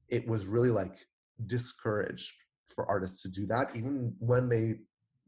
it 0.10 0.28
was 0.28 0.46
really 0.46 0.70
like 0.70 0.98
discouraged 1.46 2.34
for 2.68 2.86
artists 2.90 3.22
to 3.22 3.30
do 3.30 3.46
that, 3.48 3.76
even 3.76 4.14
when 4.20 4.50
they 4.50 4.76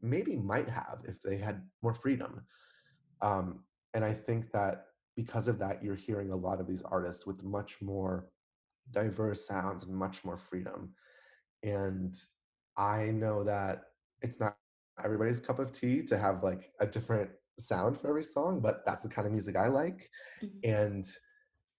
maybe 0.02 0.36
might 0.36 0.68
have 0.68 0.98
if 1.04 1.20
they 1.22 1.36
had 1.36 1.62
more 1.82 1.94
freedom. 1.94 2.42
Um, 3.22 3.60
and 3.94 4.04
I 4.04 4.12
think 4.12 4.50
that 4.52 4.86
because 5.16 5.48
of 5.48 5.58
that, 5.58 5.82
you're 5.82 5.94
hearing 5.94 6.30
a 6.30 6.36
lot 6.36 6.60
of 6.60 6.66
these 6.66 6.82
artists 6.82 7.26
with 7.26 7.42
much 7.42 7.76
more 7.80 8.28
diverse 8.92 9.46
sounds 9.46 9.84
and 9.84 9.94
much 9.96 10.24
more 10.24 10.36
freedom. 10.36 10.90
And 11.62 12.14
I 12.76 13.06
know 13.06 13.42
that 13.44 13.84
it's 14.22 14.38
not 14.38 14.56
everybody's 15.02 15.40
cup 15.40 15.58
of 15.58 15.72
tea 15.72 16.02
to 16.02 16.18
have 16.18 16.42
like 16.42 16.72
a 16.80 16.86
different 16.86 17.30
sound 17.58 17.98
for 17.98 18.08
every 18.08 18.24
song, 18.24 18.60
but 18.60 18.82
that's 18.84 19.02
the 19.02 19.08
kind 19.08 19.26
of 19.26 19.32
music 19.32 19.56
I 19.56 19.68
like. 19.68 20.10
Mm-hmm. 20.42 20.70
And 20.70 21.04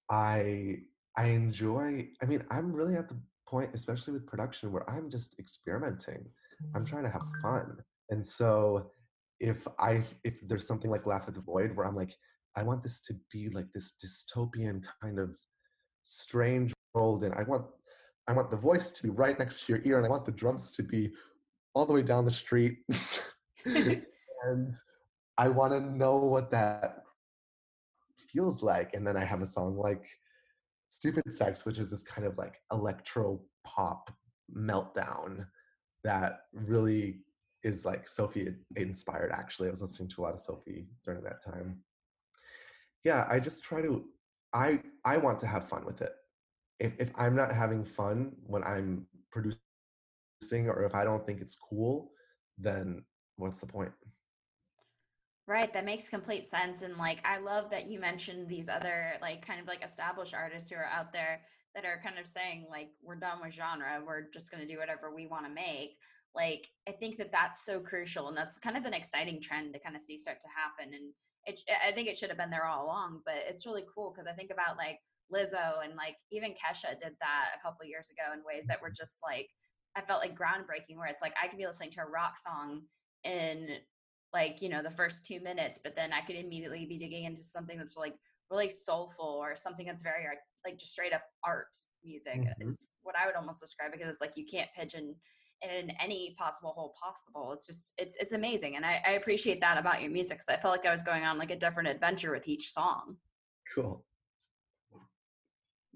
I 0.10 0.78
I 1.18 1.26
enjoy, 1.28 2.08
I 2.22 2.26
mean, 2.26 2.44
I'm 2.52 2.72
really 2.72 2.96
at 2.96 3.10
the 3.10 3.18
point, 3.48 3.72
especially 3.74 4.14
with 4.14 4.28
production, 4.28 4.72
where 4.72 4.90
I'm 4.90 5.10
just 5.10 5.36
experimenting. 5.40 6.26
I'm 6.76 6.86
mm. 6.86 6.90
trying 6.90 7.04
to 7.04 7.10
have 7.10 7.24
fun. 7.42 7.78
And 8.10 8.26
so 8.26 8.92
if 9.40 9.68
I 9.80 10.04
if 10.24 10.36
there's 10.48 10.68
something 10.68 10.90
like 10.90 11.06
Laugh 11.06 11.26
at 11.28 11.36
the 11.36 11.42
Void 11.42 11.76
where 11.76 11.86
I'm 11.86 11.96
like, 11.96 12.16
I 12.56 12.64
want 12.64 12.84
this 12.84 13.02
to 13.02 13.16
be 13.32 13.50
like 13.50 13.68
this 13.74 13.94
dystopian 14.04 14.84
kind 15.02 15.20
of 15.20 15.36
strange 16.04 16.74
world, 16.94 17.24
and 17.24 17.34
I 17.36 17.44
want 17.44 17.66
I 18.28 18.34
want 18.34 18.50
the 18.50 18.58
voice 18.58 18.92
to 18.94 19.04
be 19.04 19.10
right 19.10 19.38
next 19.38 19.66
to 19.66 19.74
your 19.74 19.82
ear, 19.86 19.98
and 19.98 20.06
I 20.06 20.10
want 20.10 20.26
the 20.26 20.32
drums 20.32 20.72
to 20.74 20.84
be 20.84 21.12
all 21.74 21.86
the 21.86 21.94
way 21.94 22.02
down 22.02 22.26
the 22.26 22.32
street. 22.32 22.80
and 23.66 24.74
I 25.38 25.50
want 25.50 25.74
to 25.74 25.80
know 25.80 26.18
what 26.18 26.50
that 26.52 27.04
feels 28.32 28.64
like. 28.64 28.94
And 28.94 29.06
then 29.06 29.16
I 29.16 29.24
have 29.24 29.42
a 29.42 29.46
song 29.46 29.78
like 29.78 30.06
Stupid 30.90 31.34
Sex, 31.34 31.66
which 31.66 31.80
is 31.80 31.92
this 31.92 32.04
kind 32.04 32.28
of 32.28 32.38
like 32.38 32.62
electro 32.72 33.40
pop 33.66 34.12
meltdown 34.56 35.46
that 36.04 36.42
really 36.54 37.20
is 37.64 37.86
like 37.86 38.08
Sophie 38.08 38.56
inspired 38.76 39.32
actually. 39.32 39.68
I 39.68 39.72
was 39.72 39.82
listening 39.82 40.10
to 40.10 40.22
a 40.22 40.24
lot 40.24 40.34
of 40.34 40.40
Sophie 40.40 40.88
during 41.04 41.24
that 41.24 41.44
time. 41.44 41.80
Yeah, 43.04 43.26
I 43.30 43.40
just 43.40 43.64
try 43.64 43.82
to 43.82 44.06
I 44.54 44.80
I 45.06 45.18
want 45.18 45.40
to 45.42 45.48
have 45.48 45.68
fun 45.68 45.86
with 45.86 46.02
it. 46.02 46.14
If 46.80 46.94
if 47.00 47.12
I'm 47.16 47.36
not 47.36 47.52
having 47.52 47.84
fun 47.84 48.34
when 48.46 48.64
I'm 48.64 49.08
producing 49.32 49.60
or 50.70 50.84
if 50.86 50.96
I 50.96 51.04
don't 51.04 51.26
think 51.26 51.42
it's 51.42 51.56
cool, 51.56 52.12
then 52.58 53.04
what's 53.36 53.60
the 53.60 53.66
point? 53.66 53.92
Right, 55.48 55.72
that 55.74 55.86
makes 55.86 56.10
complete 56.10 56.46
sense. 56.46 56.82
And 56.82 56.98
like, 56.98 57.26
I 57.26 57.38
love 57.38 57.70
that 57.70 57.88
you 57.88 58.00
mentioned 58.00 58.50
these 58.50 58.68
other, 58.68 59.18
like, 59.22 59.46
kind 59.46 59.62
of 59.62 59.68
like 59.68 59.84
established 59.84 60.34
artists 60.34 60.70
who 60.70 60.76
are 60.76 60.84
out 60.86 61.14
there 61.14 61.46
that 61.74 61.86
are 61.86 62.02
kind 62.04 62.20
of 62.20 62.28
saying, 62.28 62.68
like, 62.70 62.90
we're 63.02 63.16
done 63.16 63.40
with 63.42 63.54
genre, 63.54 64.04
we're 64.06 64.30
just 64.30 64.52
going 64.52 64.66
to 64.68 64.72
do 64.72 64.78
whatever 64.78 65.14
we 65.14 65.26
want 65.26 65.46
to 65.46 65.50
make. 65.52 66.00
Like, 66.36 66.68
I 66.88 66.92
think 66.92 67.18
that 67.18 67.32
that's 67.32 67.64
so 67.64 67.80
crucial. 67.80 68.28
And 68.28 68.36
that's 68.36 68.60
kind 68.60 68.76
of 68.76 68.84
an 68.84 68.94
exciting 68.94 69.40
trend 69.42 69.74
to 69.74 69.80
kind 69.80 69.96
of 69.96 70.02
see 70.02 70.18
start 70.18 70.42
to 70.42 70.48
happen. 70.50 70.94
And 70.94 71.14
it, 71.46 71.62
I 71.86 71.94
think 71.94 72.10
it 72.10 72.18
should 72.18 72.30
have 72.30 72.38
been 72.38 72.50
there 72.50 72.66
all 72.66 72.86
along, 72.86 73.22
but 73.26 73.36
it's 73.38 73.66
really 73.66 73.86
cool 73.96 74.12
because 74.12 74.28
I 74.28 74.34
think 74.34 74.52
about 74.52 74.76
like 74.76 75.00
Lizzo 75.34 75.82
and 75.82 75.96
like 75.96 76.18
even 76.30 76.52
Kesha 76.56 77.00
did 77.00 77.16
that 77.22 77.52
a 77.58 77.62
couple 77.62 77.86
years 77.86 78.10
ago 78.10 78.34
in 78.34 78.44
ways 78.44 78.66
that 78.68 78.82
were 78.82 78.92
just 78.92 79.20
like, 79.24 79.50
I 79.96 80.02
felt 80.02 80.20
like 80.22 80.38
groundbreaking, 80.38 80.98
where 80.98 81.08
it's 81.08 81.22
like 81.22 81.36
I 81.42 81.48
could 81.48 81.58
be 81.58 81.66
listening 81.66 81.92
to 81.92 82.02
a 82.02 82.06
rock 82.10 82.38
song 82.38 82.88
in 83.24 83.80
like 84.38 84.62
you 84.62 84.70
know 84.70 84.84
the 84.84 84.98
first 85.02 85.26
two 85.26 85.40
minutes 85.42 85.80
but 85.84 85.96
then 85.96 86.14
i 86.14 86.22
could 86.22 86.36
immediately 86.36 86.86
be 86.86 86.98
digging 86.98 87.24
into 87.26 87.42
something 87.42 87.78
that's 87.78 87.98
like 87.98 88.16
really 88.52 88.70
soulful 88.70 89.40
or 89.42 89.56
something 89.56 89.86
that's 89.88 90.04
very 90.04 90.26
like 90.66 90.78
just 90.78 90.92
straight 90.92 91.14
up 91.14 91.24
art 91.44 91.74
music 92.04 92.40
mm-hmm. 92.40 92.68
is 92.68 92.90
what 93.04 93.16
i 93.22 93.26
would 93.26 93.36
almost 93.36 93.60
describe 93.60 93.92
because 93.92 94.08
it's 94.08 94.22
like 94.22 94.34
you 94.36 94.46
can't 94.46 94.70
pigeon 94.78 95.16
in 95.64 95.92
any 96.00 96.36
possible 96.38 96.72
hole 96.78 96.94
possible. 97.04 97.52
It's 97.52 97.66
just 97.66 97.94
it's 97.98 98.16
it's 98.20 98.34
amazing 98.34 98.76
and 98.76 98.86
i, 98.86 99.02
I 99.08 99.12
appreciate 99.14 99.60
that 99.62 99.80
about 99.80 100.04
your 100.04 100.12
music 100.12 100.38
because 100.38 100.50
i 100.50 100.62
felt 100.62 100.72
like 100.72 100.86
i 100.86 100.92
was 100.92 101.02
going 101.02 101.24
on 101.24 101.40
like 101.40 101.50
a 101.50 101.56
different 101.56 101.90
adventure 101.90 102.32
with 102.32 102.48
each 102.48 102.72
song. 102.72 103.18
Cool 103.74 104.06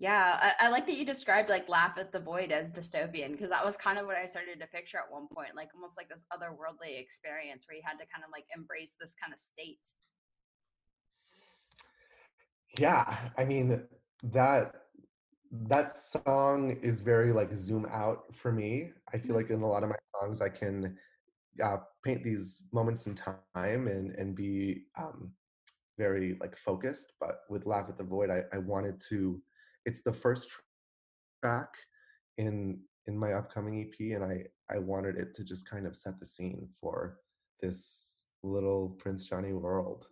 yeah, 0.02 0.40
I, 0.42 0.66
I, 0.66 0.70
like 0.70 0.88
that 0.88 0.98
you 0.98 1.06
described 1.06 1.48
like 1.48 1.70
Laugh 1.70 2.00
at 2.00 2.12
the 2.12 2.20
Void 2.20 2.52
as 2.52 2.74
dystopian 2.74 3.34
because 3.34 3.52
that 3.52 3.64
was 3.64 3.78
kind 3.78 4.00
of 4.00 4.08
what 4.08 4.16
I 4.16 4.26
started 4.26 4.60
to 4.60 4.66
picture 4.66 4.98
at 4.98 5.12
one 5.12 5.28
point, 5.28 5.50
like 5.56 5.70
almost 5.76 5.96
like 5.96 6.10
this 6.10 6.26
otherworldly 6.34 7.00
experience 7.00 7.66
where 7.68 7.78
you 7.78 7.84
had 7.86 8.00
to 8.00 8.06
kind 8.12 8.24
of 8.26 8.32
like 8.32 8.46
embrace 8.56 8.96
this 9.00 9.14
kind 9.22 9.32
of 9.32 9.38
state. 9.38 9.86
Yeah, 12.80 13.16
I 13.38 13.46
mean 13.46 13.84
that 14.24 14.74
that 15.52 15.96
song 15.96 16.80
is 16.82 17.02
very 17.02 17.32
like 17.32 17.54
zoom 17.54 17.86
out 17.92 18.24
for 18.34 18.52
me. 18.52 18.90
I 19.14 19.20
feel 19.20 19.28
mm-hmm. 19.28 19.36
like 19.36 19.50
in 19.52 19.62
a 19.62 19.68
lot 19.68 19.84
of 19.84 19.90
my 19.90 19.96
songs 20.20 20.42
I 20.42 20.50
can 20.50 20.98
uh, 21.64 21.78
paint 22.04 22.24
these 22.24 22.64
moments 22.74 23.06
in 23.06 23.14
time 23.14 23.38
and 23.54 24.16
and 24.16 24.34
be 24.34 24.86
um, 24.98 25.32
very 26.00 26.38
like 26.42 26.58
focused. 26.58 27.14
But 27.20 27.42
with 27.52 27.68
Laugh 27.68 27.86
at 27.88 28.00
the 28.00 28.04
Void, 28.04 28.32
I, 28.32 28.46
I 28.52 28.58
wanted 28.58 29.00
to 29.10 29.40
it's 29.86 30.02
the 30.02 30.14
first 30.14 30.50
track 31.44 31.70
in 32.38 32.80
in 33.08 33.18
my 33.18 33.34
upcoming 33.34 33.82
EP, 33.82 34.16
and 34.16 34.24
I 34.24 34.46
I 34.74 34.80
wanted 34.80 35.18
it 35.18 35.34
to 35.36 35.44
just 35.44 35.70
kind 35.70 35.86
of 35.86 35.96
set 35.96 36.20
the 36.20 36.26
scene 36.26 36.68
for 36.80 37.18
this 37.62 38.28
little 38.44 38.90
Prince 39.00 39.28
Johnny 39.28 39.54
world. 39.54 40.08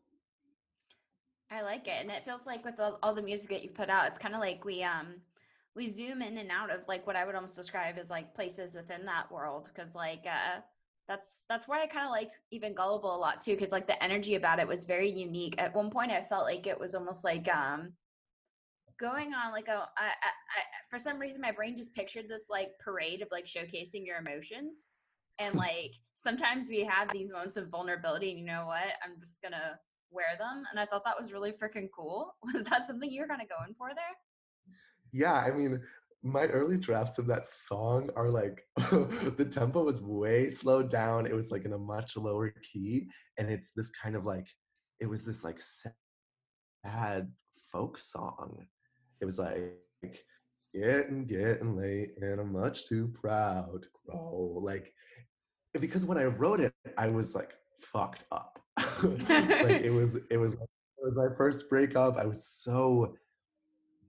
I 1.51 1.62
like 1.62 1.88
it, 1.88 2.01
and 2.01 2.12
it 2.12 2.25
feels 2.25 2.45
like 2.45 2.63
with 2.63 2.79
all, 2.79 2.99
all 3.01 3.13
the 3.13 3.21
music 3.21 3.49
that 3.49 3.63
you 3.63 3.69
put 3.69 3.89
out, 3.89 4.08
it's 4.08 4.19
kind 4.19 4.36
of 4.36 4.39
like 4.39 4.65
we 4.65 4.84
um 4.84 5.15
we 5.75 5.88
zoom 5.88 6.21
in 6.21 6.38
and 6.38 6.51
out 6.51 6.71
of 6.71 6.82
like 6.88 7.08
what 7.08 7.15
I 7.15 7.25
would 7.25 7.36
almost 7.36 7.55
describe 7.55 7.97
as 7.97 8.10
like 8.10 8.36
places 8.36 8.75
within 8.75 9.05
that 9.05 9.32
world 9.32 9.67
because 9.73 9.95
like 9.95 10.25
uh 10.25 10.60
that's 11.08 11.45
that's 11.49 11.67
why 11.67 11.82
I 11.82 11.88
kind 11.88 12.05
of 12.05 12.12
liked 12.12 12.39
even 12.51 12.75
gullible 12.75 13.15
a 13.15 13.17
lot 13.17 13.41
too 13.41 13.55
because 13.55 13.71
like 13.71 13.88
the 13.88 14.01
energy 14.03 14.36
about 14.36 14.60
it 14.60 14.67
was 14.67 14.86
very 14.86 15.10
unique. 15.10 15.55
At 15.58 15.73
one 15.73 15.89
point, 15.89 16.12
I 16.12 16.23
felt 16.23 16.45
like 16.45 16.67
it 16.67 16.79
was 16.79 16.93
almost 16.93 17.23
like 17.23 17.47
um 17.47 17.93
going 18.99 19.33
on 19.33 19.51
like 19.51 19.67
a 19.67 19.88
I, 19.97 20.07
I, 20.07 20.31
I, 20.57 20.62
for 20.89 20.99
some 20.99 21.19
reason 21.19 21.41
my 21.41 21.51
brain 21.51 21.75
just 21.75 21.95
pictured 21.95 22.25
this 22.27 22.45
like 22.49 22.71
parade 22.83 23.21
of 23.21 23.29
like 23.31 23.45
showcasing 23.45 24.05
your 24.05 24.17
emotions. 24.17 24.89
And 25.39 25.53
hmm. 25.53 25.59
like 25.59 25.93
sometimes 26.13 26.67
we 26.69 26.83
have 26.83 27.12
these 27.12 27.29
moments 27.29 27.57
of 27.57 27.69
vulnerability 27.69 28.31
and 28.31 28.39
you 28.39 28.45
know 28.45 28.65
what? 28.67 28.83
I'm 29.03 29.19
just 29.19 29.41
gonna 29.41 29.79
wear 30.12 30.38
them. 30.38 30.63
And 30.71 30.79
i 30.79 30.85
thought 30.85 31.03
that 31.05 31.17
was 31.17 31.31
really 31.31 31.51
freaking 31.51 31.88
cool. 31.95 32.35
Was 32.53 32.65
that 32.65 32.88
something 32.88 33.09
you 33.12 33.21
were 33.21 33.27
kind 33.27 33.41
of 33.41 33.49
going 33.49 33.75
for 33.77 33.89
there? 33.89 34.73
Yeah 35.12 35.33
i 35.33 35.49
mean 35.51 35.81
my 36.21 36.45
early 36.47 36.77
drafts 36.77 37.17
of 37.17 37.27
that 37.27 37.47
song 37.47 38.09
are 38.15 38.29
like 38.29 38.65
the 38.75 39.49
tempo 39.49 39.83
was 39.83 40.01
way 40.01 40.49
slowed 40.49 40.89
down. 40.89 41.25
It 41.25 41.33
was 41.33 41.49
like 41.49 41.63
in 41.63 41.71
a 41.71 41.77
much 41.77 42.17
lower 42.17 42.53
key. 42.62 43.07
And 43.38 43.49
it's 43.49 43.71
this 43.75 43.89
kind 43.89 44.17
of 44.17 44.25
like 44.25 44.45
it 44.99 45.05
was 45.05 45.23
this 45.23 45.43
like 45.43 45.62
sad 46.83 47.31
folk 47.71 47.97
song 47.97 48.65
it 49.21 49.25
was 49.25 49.38
like 49.38 49.75
it's 50.03 50.69
getting 50.73 51.25
getting 51.25 51.75
late 51.77 52.12
and 52.21 52.39
i'm 52.39 52.53
much 52.53 52.88
too 52.88 53.12
proud. 53.13 53.84
To 53.84 53.88
grow 54.05 54.60
like 54.62 54.93
because 55.79 56.05
when 56.05 56.17
i 56.17 56.25
wrote 56.25 56.60
it 56.60 56.73
i 56.97 57.08
was 57.08 57.36
like 57.36 57.53
fucked 57.82 58.25
up. 58.32 58.60
Like 59.01 59.82
it 59.82 59.93
was 59.93 60.17
it 60.29 60.38
was 60.38 60.53
it 60.53 61.03
was 61.03 61.15
my 61.15 61.27
first 61.38 61.69
breakup. 61.69 62.17
I 62.17 62.25
was 62.25 62.45
so 62.45 63.15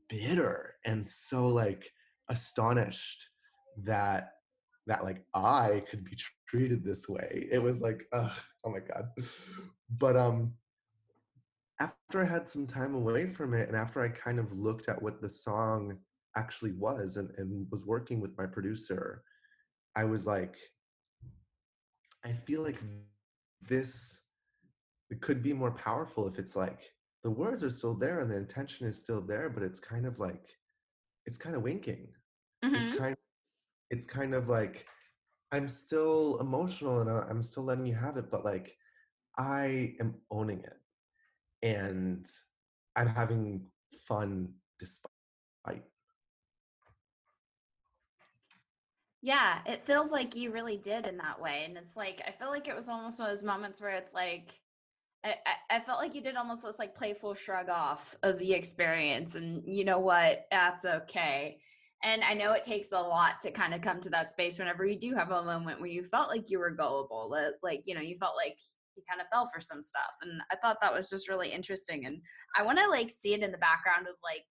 bitter 0.09 0.75
and 0.85 1.07
so 1.07 1.47
like 1.47 1.85
astonished 2.29 3.29
that 3.85 4.33
that 4.87 5.05
like 5.05 5.25
i 5.35 5.85
could 5.89 6.05
be 6.05 6.17
treated 6.49 6.85
this 6.85 7.09
way. 7.09 7.49
It 7.51 7.63
was 7.63 7.81
like 7.81 8.05
oh 8.13 8.35
my 8.67 8.81
god. 8.81 9.11
But 9.99 10.17
um 10.17 10.55
after 11.81 12.23
I 12.23 12.27
had 12.27 12.49
some 12.49 12.67
time 12.67 12.95
away 12.95 13.27
from 13.27 13.55
it 13.55 13.69
and 13.69 13.77
after 13.77 14.03
I 14.03 14.09
kind 14.09 14.39
of 14.39 14.53
looked 14.59 14.89
at 14.89 15.01
what 15.01 15.21
the 15.21 15.31
song 15.31 15.99
actually 16.37 16.73
was 16.73 17.17
and, 17.17 17.31
and 17.39 17.67
was 17.71 17.87
working 17.87 18.21
with 18.21 18.37
my 18.37 18.47
producer, 18.47 19.23
I 19.97 20.05
was 20.05 20.27
like, 20.27 20.57
I 22.25 22.33
feel 22.33 22.63
like 22.63 22.79
this 23.69 24.21
it 25.11 25.21
could 25.21 25.43
be 25.43 25.53
more 25.53 25.73
powerful 25.73 26.29
if 26.29 26.39
it's 26.39 26.55
like 26.55 26.93
the 27.25 27.31
words 27.31 27.65
are 27.65 27.71
still 27.71 27.95
there 27.95 28.21
and 28.21 28.31
the 28.31 28.37
intention 28.37 28.87
is 28.87 28.99
still 28.99 29.21
there, 29.21 29.49
but 29.49 29.63
it's 29.63 29.81
kind 29.81 30.07
of 30.07 30.19
like 30.19 30.45
it's 31.27 31.39
kind 31.39 31.57
of 31.57 31.63
winking. 31.63 32.09
Mm-hmm. 32.63 32.75
It's 32.75 32.97
kind 32.97 33.17
it's 33.91 34.07
kind 34.07 34.35
of 34.35 34.49
like 34.49 34.87
I'm 35.51 35.67
still 35.67 36.39
emotional 36.41 37.01
and 37.01 37.11
I'm 37.11 37.43
still 37.43 37.65
letting 37.65 37.87
you 37.87 37.95
have 37.95 38.19
it, 38.19 38.31
but 38.31 38.45
like 38.45 38.77
I 39.39 39.95
am 39.99 40.15
owning 40.31 40.61
it 40.61 40.80
and 41.63 42.27
I'm 42.97 43.09
having 43.09 43.67
fun 44.07 44.55
despite. 44.79 45.11
Yeah, 49.23 49.59
it 49.67 49.85
feels 49.85 50.13
like 50.13 50.35
you 50.35 50.51
really 50.51 50.79
did 50.79 51.07
in 51.07 51.19
that 51.19 51.41
way. 51.41 51.65
And 51.67 51.77
it's 51.77 51.95
like, 51.95 52.23
I 52.27 52.33
feel 52.33 52.49
like 52.49 52.69
it 52.69 52.75
was 52.75 52.89
almost 52.89 53.19
one 53.19 53.29
of 53.29 53.37
those 53.37 53.45
moments 53.45 53.81
where 53.81 53.91
it's 53.91 54.15
like, 54.15 54.55
I, 55.23 55.35
I, 55.69 55.81
felt 55.81 55.99
like 55.99 56.15
you 56.15 56.23
did 56.23 56.37
almost 56.37 56.65
this 56.65 56.79
like 56.79 56.95
playful 56.95 57.35
shrug 57.35 57.69
off 57.69 58.17
of 58.23 58.39
the 58.39 58.55
experience. 58.55 59.35
And 59.35 59.63
you 59.67 59.85
know 59.85 59.99
what? 59.99 60.47
That's 60.51 60.87
okay. 60.87 61.59
And 62.03 62.25
I 62.25 62.33
know 62.33 62.53
it 62.53 62.65
takes 62.65 62.93
a 62.93 62.99
lot 62.99 63.39
to 63.43 63.51
kind 63.51 63.75
of 63.75 63.83
come 63.83 64.01
to 64.01 64.11
that 64.11 64.31
space 64.31 64.59
whenever 64.59 64.87
you 64.87 64.99
do 64.99 65.15
have 65.15 65.31
a 65.31 65.45
moment 65.45 65.81
where 65.81 65.91
you 65.91 66.03
felt 66.03 66.31
like 66.31 66.49
you 66.49 66.59
were 66.59 66.71
gullible, 66.71 67.31
like, 67.63 67.83
you 67.85 67.95
know, 67.95 68.01
you 68.01 68.17
felt 68.17 68.37
like 68.37 68.57
you 68.97 69.03
kind 69.09 69.21
of 69.21 69.29
fell 69.29 69.49
for 69.53 69.61
some 69.61 69.83
stuff. 69.83 70.11
And 70.23 70.41
I 70.51 70.57
thought 70.57 70.79
that 70.81 70.93
was 70.93 71.09
just 71.09 71.29
really 71.29 71.51
interesting. 71.51 72.07
And 72.07 72.21
I 72.57 72.63
want 72.63 72.79
to 72.79 72.89
like 72.89 73.11
see 73.11 73.35
it 73.35 73.43
in 73.43 73.53
the 73.53 73.59
background 73.59 74.07
of 74.09 74.15
like 74.23 74.45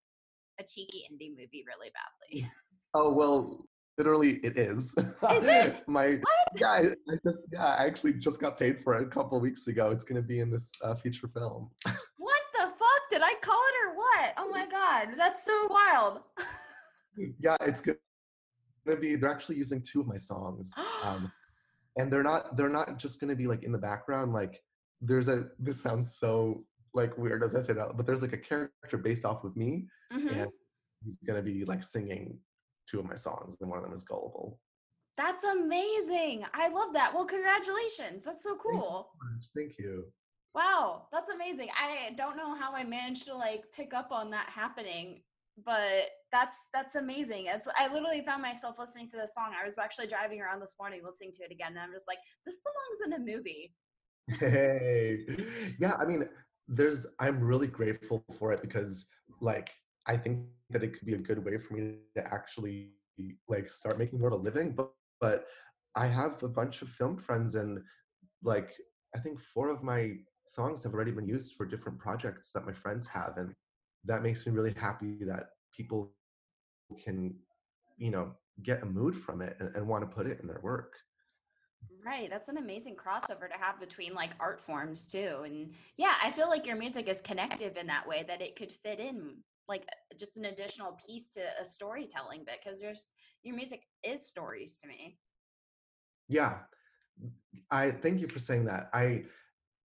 a 0.60 0.64
cheeky 0.64 1.04
indie 1.12 1.30
movie 1.32 1.64
really 1.68 1.90
badly. 1.94 2.50
Oh, 2.96 3.14
well, 3.14 3.68
literally 4.00 4.40
it 4.44 4.58
is. 4.58 4.96
Is 4.98 5.46
it? 5.46 5.84
My 5.88 6.14
What? 6.14 6.22
yeah, 6.56 6.70
I, 6.72 6.80
I 6.80 7.16
just 7.24 7.38
yeah, 7.54 7.66
I 7.66 7.86
actually 7.86 8.14
just 8.14 8.42
got 8.42 8.58
paid 8.58 8.80
for 8.80 8.96
it 8.96 9.04
a 9.04 9.10
couple 9.12 9.40
weeks 9.40 9.68
ago. 9.68 9.92
It's 9.92 10.04
gonna 10.04 10.24
be 10.24 10.40
in 10.40 10.50
this 10.50 10.72
uh, 10.84 10.96
feature 10.96 11.28
film. 11.28 11.70
What 12.18 12.42
the 12.54 12.66
fuck? 12.80 13.02
Did 13.12 13.22
I 13.24 13.36
call 13.44 13.60
it 13.60 13.88
or 13.90 13.96
what? 13.96 14.34
Oh 14.38 14.50
my 14.50 14.66
god, 14.68 15.10
that's 15.18 15.46
so 15.46 15.68
wild. 15.70 16.22
yeah, 17.40 17.58
it's 17.62 17.80
gonna 17.80 17.98
be. 19.00 19.16
They're 19.16 19.30
actually 19.30 19.58
using 19.58 19.84
two 19.84 20.02
of 20.02 20.08
my 20.08 20.18
songs, 20.18 20.74
um, 21.04 21.32
and 22.00 22.12
they're 22.12 22.24
not. 22.24 22.56
They're 22.56 22.70
not 22.70 22.98
just 22.98 23.20
gonna 23.20 23.36
be 23.36 23.48
like 23.48 23.64
in 23.64 23.72
the 23.72 23.78
background. 23.78 24.34
Like 24.34 24.62
there's 25.02 25.28
a. 25.28 25.48
This 25.60 25.82
sounds 25.82 26.18
so 26.18 26.64
like 26.94 27.18
weird 27.18 27.44
as 27.44 27.54
I 27.56 27.62
say 27.62 27.74
that, 27.74 27.96
but 27.98 28.06
there's 28.06 28.22
like 28.22 28.34
a 28.34 28.38
character 28.38 28.98
based 28.98 29.26
off 29.26 29.44
of 29.44 29.56
me, 29.56 29.88
Mhm. 30.12 30.32
and 30.42 30.52
he's 31.06 31.18
gonna 31.28 31.42
be 31.42 31.66
like 31.66 31.84
singing 31.84 32.40
two 32.90 33.00
of 33.00 33.06
my 33.06 33.16
songs, 33.16 33.58
and 33.62 33.70
one 33.70 33.78
of 33.78 33.84
them 33.84 33.94
is 33.94 34.04
Gullible. 34.04 34.60
That's 35.18 35.44
amazing. 35.44 36.46
I 36.54 36.70
love 36.70 36.94
that. 36.94 37.14
Well, 37.14 37.26
congratulations. 37.26 38.24
That's 38.24 38.42
so 38.44 38.52
Thank 38.52 38.64
you 38.64 38.72
cool. 38.80 39.12
Thank 39.56 39.78
you. 39.78 40.06
Wow, 40.56 41.08
that's 41.12 41.30
amazing. 41.30 41.70
I 41.78 42.14
don't 42.18 42.38
know 42.38 42.56
how 42.56 42.74
I 42.74 42.84
managed 42.84 43.26
to 43.26 43.36
like 43.36 43.66
pick 43.72 43.94
up 43.94 44.12
on 44.12 44.32
that 44.32 44.50
happening, 44.50 45.22
but 45.66 46.10
that's 46.32 46.58
that's 46.74 46.96
amazing. 46.96 47.46
It's 47.48 47.68
I 47.78 47.92
literally 47.92 48.22
found 48.22 48.42
myself 48.42 48.76
listening 48.78 49.10
to 49.10 49.18
this 49.18 49.34
song. 49.34 49.52
I 49.60 49.66
was 49.66 49.78
actually 49.78 50.08
driving 50.08 50.42
around 50.42 50.60
this 50.60 50.76
morning 50.80 51.02
listening 51.04 51.32
to 51.34 51.44
it 51.44 51.52
again, 51.52 51.70
and 51.70 51.80
I'm 51.80 51.92
just 51.92 52.08
like, 52.08 52.20
this 52.46 52.62
belongs 52.62 53.00
in 53.06 53.22
a 53.22 53.36
movie. 53.36 53.74
Hey, 54.40 55.26
yeah, 55.80 55.96
I 56.00 56.06
mean, 56.06 56.30
there's, 56.68 57.08
I'm 57.20 57.40
really 57.40 57.66
grateful 57.66 58.24
for 58.38 58.54
it 58.54 58.62
because, 58.62 59.08
like, 59.42 59.72
I 60.06 60.16
think 60.18 60.46
that 60.70 60.84
it 60.84 60.94
could 60.94 61.08
be 61.08 61.16
a 61.16 61.18
good 61.18 61.44
way 61.44 61.58
for 61.58 61.74
me 61.74 61.96
to 62.16 62.34
actually, 62.34 62.92
like, 63.48 63.70
start 63.72 63.98
making 63.98 64.20
more 64.20 64.32
of 64.32 64.40
a 64.40 64.44
living. 64.44 64.74
But, 64.74 64.94
but 65.20 65.48
I 65.96 66.06
have 66.06 66.44
a 66.44 66.48
bunch 66.48 66.84
of 66.84 66.90
film 66.90 67.18
friends, 67.18 67.56
and, 67.56 67.80
like, 68.44 68.72
I 69.16 69.20
think 69.20 69.40
four 69.40 69.70
of 69.70 69.82
my 69.82 70.12
songs 70.46 70.84
have 70.84 70.94
already 70.94 71.12
been 71.12 71.28
used 71.28 71.56
for 71.56 71.66
different 71.66 71.98
projects 71.98 72.52
that 72.52 72.68
my 72.68 72.74
friends 72.74 73.08
have. 73.08 73.38
And 73.38 73.56
that 74.10 74.24
makes 74.24 74.46
me 74.46 74.52
really 74.52 74.74
happy 74.74 75.24
that 75.24 75.52
people 75.72 76.12
can, 77.04 77.36
you 77.98 78.10
know, 78.10 78.34
get 78.64 78.82
a 78.82 78.86
mood 78.86 79.16
from 79.16 79.42
it 79.42 79.56
and, 79.60 79.74
and 79.76 79.88
want 79.88 80.02
to 80.04 80.14
put 80.14 80.26
it 80.26 80.40
in 80.42 80.48
their 80.48 80.60
work. 80.64 80.96
Right, 82.04 82.28
that's 82.30 82.50
an 82.50 82.58
amazing 82.58 82.96
crossover 82.96 83.48
to 83.48 83.58
have 83.58 83.80
between 83.80 84.16
like 84.16 84.32
art 84.40 84.60
forms 84.60 85.08
too. 85.08 85.42
And 85.46 85.74
yeah, 85.96 86.16
I 86.24 86.32
feel 86.32 86.50
like 86.50 86.66
your 86.66 86.76
music 86.76 87.08
is 87.08 87.22
connective 87.22 87.78
in 87.78 87.86
that 87.88 88.08
way 88.08 88.26
that 88.28 88.42
it 88.42 88.56
could 88.56 88.72
fit 88.84 89.00
in 89.00 89.36
like 89.68 89.86
just 90.20 90.38
an 90.38 90.46
additional 90.46 90.98
piece 91.06 91.32
to 91.34 91.42
a 91.62 91.64
storytelling 91.64 92.44
bit 92.46 92.60
because 92.64 92.82
there's 92.82 93.06
your 93.44 93.56
music 93.56 93.84
is 94.04 94.28
stories 94.28 94.80
to 94.82 94.88
me. 94.88 95.20
Yeah, 96.28 96.58
I 97.70 97.92
thank 97.92 98.22
you 98.22 98.28
for 98.28 98.40
saying 98.40 98.66
that. 98.66 98.90
I 98.92 99.26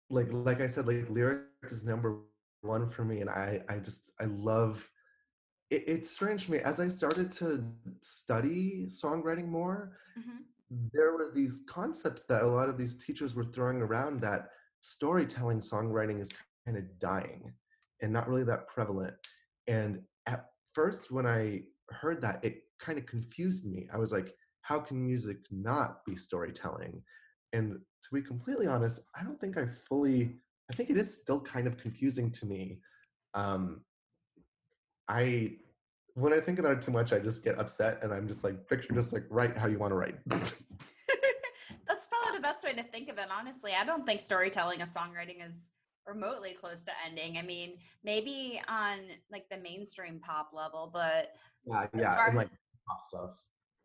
like 0.08 0.28
like 0.30 0.62
I 0.62 0.66
said, 0.66 0.86
like 0.86 1.10
lyric 1.10 1.42
is 1.70 1.84
number 1.84 2.16
one 2.64 2.88
for 2.90 3.04
me, 3.04 3.20
and 3.20 3.30
I 3.30 3.60
I 3.68 3.78
just 3.78 4.10
I 4.20 4.24
love. 4.24 4.90
It, 5.70 5.84
it's 5.86 6.10
strange 6.10 6.46
to 6.46 6.52
me 6.52 6.58
as 6.58 6.80
I 6.80 6.88
started 6.88 7.32
to 7.32 7.64
study 8.00 8.86
songwriting 8.88 9.48
more. 9.48 9.96
hmm 10.16 10.38
There 10.92 11.12
were 11.12 11.30
these 11.34 11.62
concepts 11.68 12.24
that 12.24 12.42
a 12.42 12.46
lot 12.46 12.68
of 12.68 12.76
these 12.78 12.94
teachers 12.94 13.34
were 13.34 13.44
throwing 13.44 13.80
around 13.82 14.20
that 14.22 14.50
storytelling 14.80 15.60
songwriting 15.60 16.20
is 16.20 16.30
kind 16.66 16.76
of 16.78 16.98
dying 16.98 17.52
and 18.02 18.12
not 18.12 18.28
really 18.28 18.44
that 18.44 18.66
prevalent. 18.68 19.14
And 19.66 20.02
at 20.26 20.46
first, 20.72 21.10
when 21.10 21.26
I 21.26 21.62
heard 21.90 22.20
that, 22.22 22.44
it 22.44 22.62
kind 22.80 22.98
of 22.98 23.06
confused 23.06 23.64
me. 23.66 23.88
I 23.92 23.98
was 23.98 24.12
like, 24.12 24.34
how 24.62 24.80
can 24.80 25.02
music 25.04 25.38
not 25.50 26.04
be 26.04 26.16
storytelling? 26.16 27.02
And 27.52 27.78
to 28.02 28.08
be 28.14 28.22
completely 28.22 28.66
honest, 28.66 29.00
I 29.18 29.22
don't 29.22 29.40
think 29.40 29.56
I 29.56 29.66
fully, 29.66 30.40
I 30.70 30.74
think 30.74 30.90
it 30.90 30.96
is 30.96 31.14
still 31.14 31.40
kind 31.40 31.66
of 31.66 31.76
confusing 31.76 32.30
to 32.32 32.46
me. 32.46 32.80
Um, 33.34 33.80
I, 35.08 35.56
when 36.14 36.32
I 36.32 36.40
think 36.40 36.58
about 36.58 36.72
it 36.72 36.82
too 36.82 36.92
much, 36.92 37.12
I 37.12 37.18
just 37.18 37.44
get 37.44 37.58
upset 37.58 38.02
and 38.02 38.12
I'm 38.12 38.26
just 38.26 38.44
like, 38.44 38.66
picture 38.68 38.94
just 38.94 39.12
like, 39.12 39.24
write 39.28 39.58
how 39.58 39.66
you 39.66 39.78
want 39.78 39.90
to 39.90 39.96
write. 39.96 40.16
That's 40.26 42.06
probably 42.06 42.36
the 42.36 42.42
best 42.42 42.64
way 42.64 42.72
to 42.72 42.82
think 42.82 43.08
of 43.08 43.18
it, 43.18 43.26
honestly. 43.30 43.72
I 43.78 43.84
don't 43.84 44.06
think 44.06 44.20
storytelling 44.20 44.80
of 44.80 44.88
songwriting 44.88 45.46
is 45.46 45.68
remotely 46.06 46.56
close 46.58 46.82
to 46.84 46.92
ending. 47.06 47.36
I 47.36 47.42
mean, 47.42 47.74
maybe 48.02 48.60
on 48.68 48.98
like 49.30 49.44
the 49.50 49.58
mainstream 49.58 50.20
pop 50.20 50.50
level, 50.52 50.90
but 50.92 51.32
yeah, 51.66 51.86
yeah, 51.96 52.26
and 52.26 52.36
like 52.36 52.48
pop 52.88 53.00
stuff. 53.06 53.30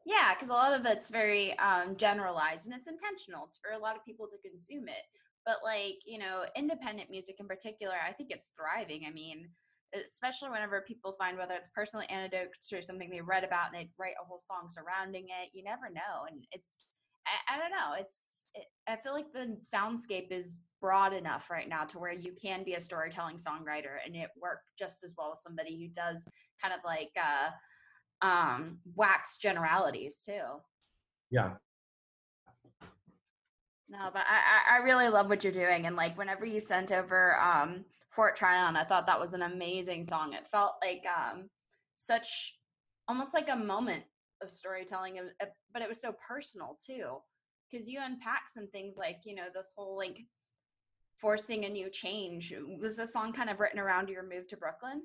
Yeah, 0.05 0.33
because 0.33 0.49
a 0.49 0.53
lot 0.53 0.73
of 0.73 0.85
it's 0.85 1.09
very 1.09 1.57
um, 1.59 1.95
generalized 1.97 2.65
and 2.65 2.75
it's 2.75 2.87
intentional. 2.87 3.45
It's 3.45 3.59
for 3.61 3.77
a 3.77 3.81
lot 3.81 3.95
of 3.95 4.05
people 4.05 4.27
to 4.27 4.49
consume 4.49 4.87
it. 4.87 5.03
But 5.45 5.57
like, 5.63 5.97
you 6.05 6.19
know, 6.19 6.45
independent 6.55 7.09
music 7.09 7.37
in 7.39 7.47
particular, 7.47 7.95
I 8.07 8.13
think 8.13 8.29
it's 8.31 8.51
thriving. 8.55 9.05
I 9.07 9.11
mean, 9.11 9.49
especially 9.95 10.49
whenever 10.49 10.81
people 10.87 11.15
find 11.17 11.37
whether 11.37 11.55
it's 11.55 11.69
personal 11.73 12.05
anecdotes 12.09 12.71
or 12.71 12.81
something 12.81 13.09
they 13.09 13.21
read 13.21 13.43
about 13.43 13.67
and 13.67 13.75
they 13.75 13.89
write 13.97 14.13
a 14.21 14.25
whole 14.25 14.39
song 14.39 14.69
surrounding 14.69 15.25
it, 15.25 15.49
you 15.53 15.63
never 15.63 15.89
know. 15.89 16.27
And 16.29 16.43
it's, 16.51 16.99
I, 17.25 17.55
I 17.55 17.57
don't 17.57 17.71
know, 17.71 17.99
it's, 17.99 18.43
it, 18.53 18.65
I 18.87 18.97
feel 18.97 19.13
like 19.13 19.31
the 19.33 19.57
soundscape 19.73 20.31
is 20.31 20.57
broad 20.81 21.13
enough 21.13 21.49
right 21.49 21.67
now 21.67 21.85
to 21.85 21.99
where 21.99 22.13
you 22.13 22.33
can 22.41 22.63
be 22.63 22.75
a 22.75 22.81
storytelling 22.81 23.37
songwriter 23.37 23.97
and 24.05 24.15
it 24.15 24.29
work 24.41 24.59
just 24.77 25.03
as 25.03 25.13
well 25.17 25.31
as 25.33 25.41
somebody 25.41 25.79
who 25.79 25.87
does 25.91 26.25
kind 26.61 26.73
of 26.73 26.81
like, 26.85 27.11
uh, 27.17 27.49
um 28.21 28.79
wax 28.95 29.37
generalities 29.37 30.21
too 30.25 30.41
Yeah, 31.29 31.53
no 33.89 34.09
but 34.13 34.23
I, 34.27 34.77
I 34.77 34.83
really 34.83 35.09
love 35.09 35.29
what 35.29 35.43
you're 35.43 35.53
doing 35.53 35.85
and 35.87 35.95
like 35.95 36.17
whenever 36.17 36.45
you 36.45 36.59
sent 36.59 36.91
over 36.91 37.39
um 37.39 37.83
fort 38.09 38.35
tryon 38.35 38.75
i 38.75 38.83
thought 38.83 39.05
that 39.07 39.19
was 39.19 39.33
an 39.33 39.43
amazing 39.43 40.03
song. 40.03 40.33
It 40.33 40.47
felt 40.47 40.73
like 40.83 41.03
um 41.07 41.49
such 41.95 42.55
almost 43.07 43.33
like 43.33 43.49
a 43.49 43.55
moment 43.55 44.03
of 44.41 44.49
storytelling 44.49 45.19
of- 45.19 45.47
but 45.73 45.81
it 45.81 45.89
was 45.89 46.01
so 46.01 46.13
personal 46.27 46.77
too 46.85 47.17
because 47.69 47.87
you 47.87 47.99
unpack 48.01 48.43
some 48.49 48.67
things 48.67 48.95
like 48.97 49.17
you 49.25 49.35
know 49.35 49.47
this 49.53 49.73
whole 49.75 49.95
like 49.97 50.19
forcing 51.17 51.65
a 51.65 51.69
new 51.69 51.89
change. 51.89 52.53
Was 52.81 52.95
the 52.95 53.05
song 53.05 53.33
kind 53.33 53.49
of 53.49 53.59
written 53.59 53.79
around 53.79 54.07
your 54.09 54.23
move 54.23 54.47
to 54.47 54.57
brooklyn? 54.57 55.01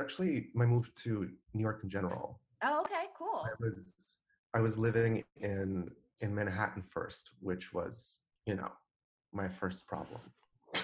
Actually, 0.00 0.48
my 0.54 0.66
move 0.66 0.92
to 0.96 1.28
New 1.54 1.62
York 1.62 1.80
in 1.84 1.90
general. 1.90 2.40
oh 2.64 2.80
okay 2.82 3.06
cool. 3.16 3.44
I 3.44 3.50
was 3.60 4.16
I 4.54 4.60
was 4.60 4.76
living 4.78 5.24
in 5.36 5.88
in 6.20 6.34
Manhattan 6.34 6.82
first, 6.88 7.30
which 7.40 7.72
was 7.72 8.20
you 8.46 8.54
know 8.54 8.70
my 9.32 9.48
first 9.48 9.86
problem. 9.86 10.20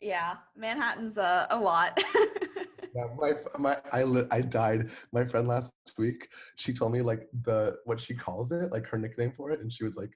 yeah, 0.00 0.36
Manhattan's 0.56 1.16
a, 1.18 1.46
a 1.50 1.58
lot. 1.58 1.98
Yeah, 2.94 3.06
my 3.18 3.32
my 3.58 3.76
I 3.92 4.04
li- 4.04 4.28
I 4.30 4.40
died. 4.40 4.90
My 5.12 5.24
friend 5.24 5.48
last 5.48 5.72
week, 5.98 6.28
she 6.54 6.72
told 6.72 6.92
me 6.92 7.02
like 7.02 7.26
the 7.42 7.76
what 7.86 8.00
she 8.00 8.14
calls 8.14 8.52
it, 8.52 8.70
like 8.70 8.86
her 8.86 8.98
nickname 8.98 9.32
for 9.36 9.50
it, 9.50 9.60
and 9.60 9.72
she 9.72 9.82
was 9.82 9.96
like, 9.96 10.12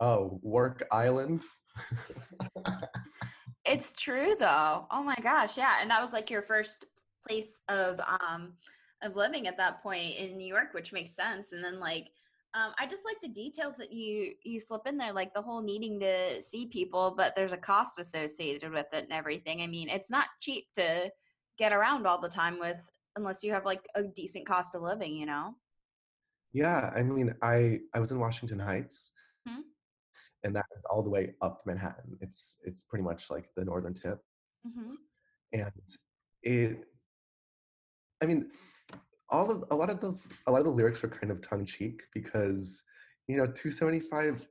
"Oh, 0.00 0.40
Work 0.42 0.84
Island." 0.90 1.44
it's 3.64 3.92
true 3.92 4.34
though. 4.38 4.86
Oh 4.90 5.04
my 5.04 5.16
gosh, 5.22 5.56
yeah. 5.56 5.76
And 5.80 5.88
that 5.90 6.02
was 6.02 6.12
like 6.12 6.30
your 6.30 6.42
first 6.42 6.86
place 7.26 7.62
of 7.68 8.00
um 8.00 8.54
of 9.02 9.14
living 9.14 9.46
at 9.46 9.56
that 9.58 9.80
point 9.80 10.16
in 10.16 10.36
New 10.36 10.48
York, 10.48 10.74
which 10.74 10.92
makes 10.92 11.12
sense. 11.12 11.52
And 11.52 11.62
then 11.62 11.78
like 11.78 12.08
um 12.56 12.72
I 12.78 12.86
just 12.86 13.04
like 13.04 13.20
the 13.22 13.28
details 13.28 13.74
that 13.76 13.92
you 13.92 14.32
you 14.42 14.58
slip 14.58 14.86
in 14.86 14.96
there, 14.96 15.12
like 15.12 15.34
the 15.34 15.42
whole 15.42 15.62
needing 15.62 16.00
to 16.00 16.40
see 16.40 16.66
people, 16.66 17.14
but 17.16 17.34
there's 17.36 17.52
a 17.52 17.56
cost 17.58 17.98
associated 17.98 18.72
with 18.72 18.86
it 18.92 19.04
and 19.04 19.12
everything. 19.12 19.60
I 19.62 19.66
mean, 19.66 19.88
it's 19.88 20.10
not 20.10 20.26
cheap 20.40 20.64
to 20.74 21.10
get 21.58 21.72
around 21.72 22.06
all 22.06 22.20
the 22.20 22.28
time 22.28 22.58
with 22.58 22.88
unless 23.16 23.42
you 23.44 23.52
have 23.52 23.64
like 23.64 23.86
a 23.94 24.02
decent 24.02 24.46
cost 24.46 24.74
of 24.74 24.82
living, 24.82 25.14
you 25.14 25.26
know? 25.26 25.54
Yeah, 26.52 26.90
I 26.96 27.02
mean, 27.02 27.34
I 27.42 27.80
I 27.94 28.00
was 28.00 28.10
in 28.12 28.18
Washington 28.18 28.58
Heights, 28.58 29.12
Hmm? 29.46 29.60
and 30.44 30.56
that 30.56 30.66
is 30.76 30.84
all 30.90 31.02
the 31.02 31.10
way 31.10 31.34
up 31.42 31.62
Manhattan. 31.66 32.16
It's 32.20 32.56
it's 32.64 32.82
pretty 32.82 33.04
much 33.04 33.30
like 33.30 33.50
the 33.56 33.64
northern 33.64 33.94
tip, 33.94 34.18
Mm-hmm. 34.66 34.94
and 35.52 35.72
it. 36.42 36.84
I 38.22 38.26
mean, 38.26 38.50
all 39.30 39.50
of 39.50 39.64
a 39.70 39.74
lot 39.74 39.90
of 39.90 40.00
those 40.00 40.28
a 40.46 40.52
lot 40.52 40.60
of 40.60 40.66
the 40.66 40.70
lyrics 40.70 41.02
are 41.02 41.08
kind 41.08 41.32
of 41.32 41.42
tongue 41.42 41.66
cheek 41.66 42.02
because 42.14 42.82
you 43.28 43.36
know 43.36 43.46
275 43.46 44.46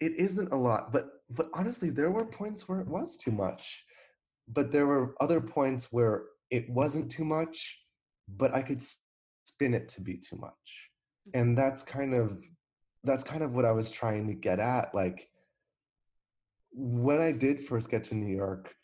it 0.00 0.12
isn't 0.16 0.52
a 0.52 0.56
lot 0.56 0.92
but 0.92 1.08
but 1.30 1.48
honestly 1.54 1.90
there 1.90 2.10
were 2.10 2.24
points 2.24 2.68
where 2.68 2.80
it 2.80 2.88
was 2.88 3.16
too 3.16 3.30
much 3.30 3.84
but 4.48 4.70
there 4.70 4.86
were 4.86 5.14
other 5.20 5.40
points 5.40 5.88
where 5.90 6.24
it 6.50 6.68
wasn't 6.68 7.10
too 7.10 7.24
much 7.24 7.78
but 8.28 8.54
i 8.54 8.60
could 8.60 8.82
spin 9.46 9.74
it 9.74 9.88
to 9.88 10.00
be 10.00 10.16
too 10.16 10.36
much. 10.36 10.90
Mm-hmm. 11.28 11.40
And 11.40 11.58
that's 11.58 11.82
kind 11.82 12.14
of 12.14 12.44
that's 13.04 13.22
kind 13.22 13.44
of 13.44 13.52
what 13.52 13.64
i 13.64 13.70
was 13.70 13.88
trying 13.90 14.26
to 14.26 14.34
get 14.34 14.58
at 14.58 14.92
like 14.92 15.28
when 16.72 17.20
i 17.20 17.30
did 17.30 17.64
first 17.64 17.88
get 17.88 18.02
to 18.02 18.16
new 18.16 18.34
york 18.34 18.74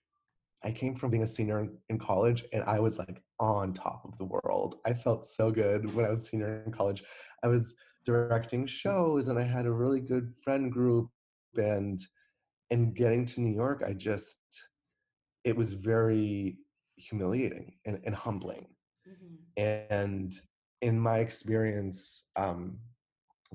i 0.63 0.71
came 0.71 0.95
from 0.95 1.11
being 1.11 1.25
a 1.25 1.27
senior 1.27 1.69
in 1.89 1.99
college 1.99 2.45
and 2.53 2.63
i 2.65 2.79
was 2.79 3.01
like 3.01 3.21
on 3.43 3.75
top 3.75 4.03
of 4.05 4.17
the 4.19 4.25
world 4.25 4.77
i 4.87 4.95
felt 4.95 5.25
so 5.27 5.51
good 5.51 5.93
when 5.95 6.07
i 6.07 6.09
was 6.09 6.27
senior 6.27 6.63
in 6.65 6.71
college 6.71 7.03
i 7.43 7.49
was 7.49 7.75
directing 8.07 8.65
shows 8.65 9.27
and 9.27 9.37
i 9.37 9.43
had 9.43 9.67
a 9.67 9.73
really 9.73 9.99
good 9.99 10.33
friend 10.45 10.71
group 10.71 11.09
and 11.57 12.01
and 12.71 12.95
getting 12.95 13.27
to 13.27 13.41
new 13.41 13.53
york 13.53 13.83
i 13.85 13.93
just 13.93 14.39
it 15.45 15.57
was 15.57 15.73
very 15.73 16.57
humiliating 16.97 17.75
and, 17.85 17.99
and 18.05 18.15
humbling 18.15 18.69
mm-hmm. 19.09 19.61
and 19.61 20.41
in 20.83 20.99
my 20.99 21.19
experience 21.19 22.25
um, 22.37 22.79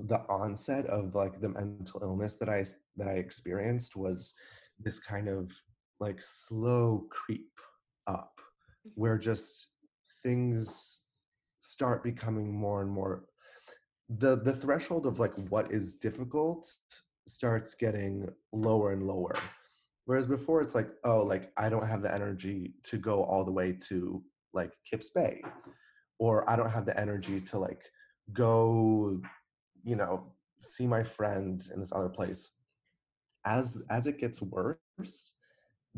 the 0.06 0.20
onset 0.28 0.84
of 0.86 1.14
like 1.14 1.40
the 1.40 1.48
mental 1.48 2.00
illness 2.02 2.36
that 2.36 2.50
i 2.50 2.62
that 2.96 3.08
i 3.08 3.12
experienced 3.12 3.96
was 3.96 4.34
this 4.78 4.98
kind 4.98 5.28
of 5.28 5.50
like 5.98 6.20
slow 6.22 7.06
creep 7.10 7.50
up 8.06 8.34
mm-hmm. 8.38 9.00
where 9.00 9.16
just 9.16 9.68
things 10.28 11.00
start 11.60 12.04
becoming 12.04 12.52
more 12.52 12.82
and 12.82 12.90
more 12.90 13.24
the 14.20 14.36
the 14.36 14.52
threshold 14.52 15.06
of 15.06 15.18
like 15.18 15.34
what 15.48 15.72
is 15.72 15.96
difficult 15.96 16.70
starts 17.26 17.74
getting 17.74 18.28
lower 18.52 18.92
and 18.92 19.02
lower. 19.02 19.34
Whereas 20.06 20.26
before 20.26 20.62
it's 20.62 20.74
like 20.74 20.90
oh 21.04 21.22
like 21.32 21.52
i 21.56 21.68
don't 21.68 21.86
have 21.86 22.02
the 22.02 22.14
energy 22.14 22.74
to 22.84 22.96
go 22.96 23.22
all 23.24 23.44
the 23.44 23.56
way 23.60 23.72
to 23.88 24.22
like 24.52 24.72
kips 24.88 25.10
bay 25.10 25.42
or 26.18 26.48
i 26.50 26.56
don't 26.56 26.70
have 26.70 26.86
the 26.86 26.98
energy 26.98 27.40
to 27.50 27.58
like 27.58 27.82
go 28.32 29.20
you 29.84 29.96
know 29.96 30.14
see 30.60 30.86
my 30.86 31.02
friend 31.02 31.56
in 31.72 31.80
this 31.80 31.92
other 31.92 32.08
place. 32.18 32.50
As 33.44 33.78
as 33.88 34.06
it 34.06 34.18
gets 34.18 34.40
worse 34.42 35.34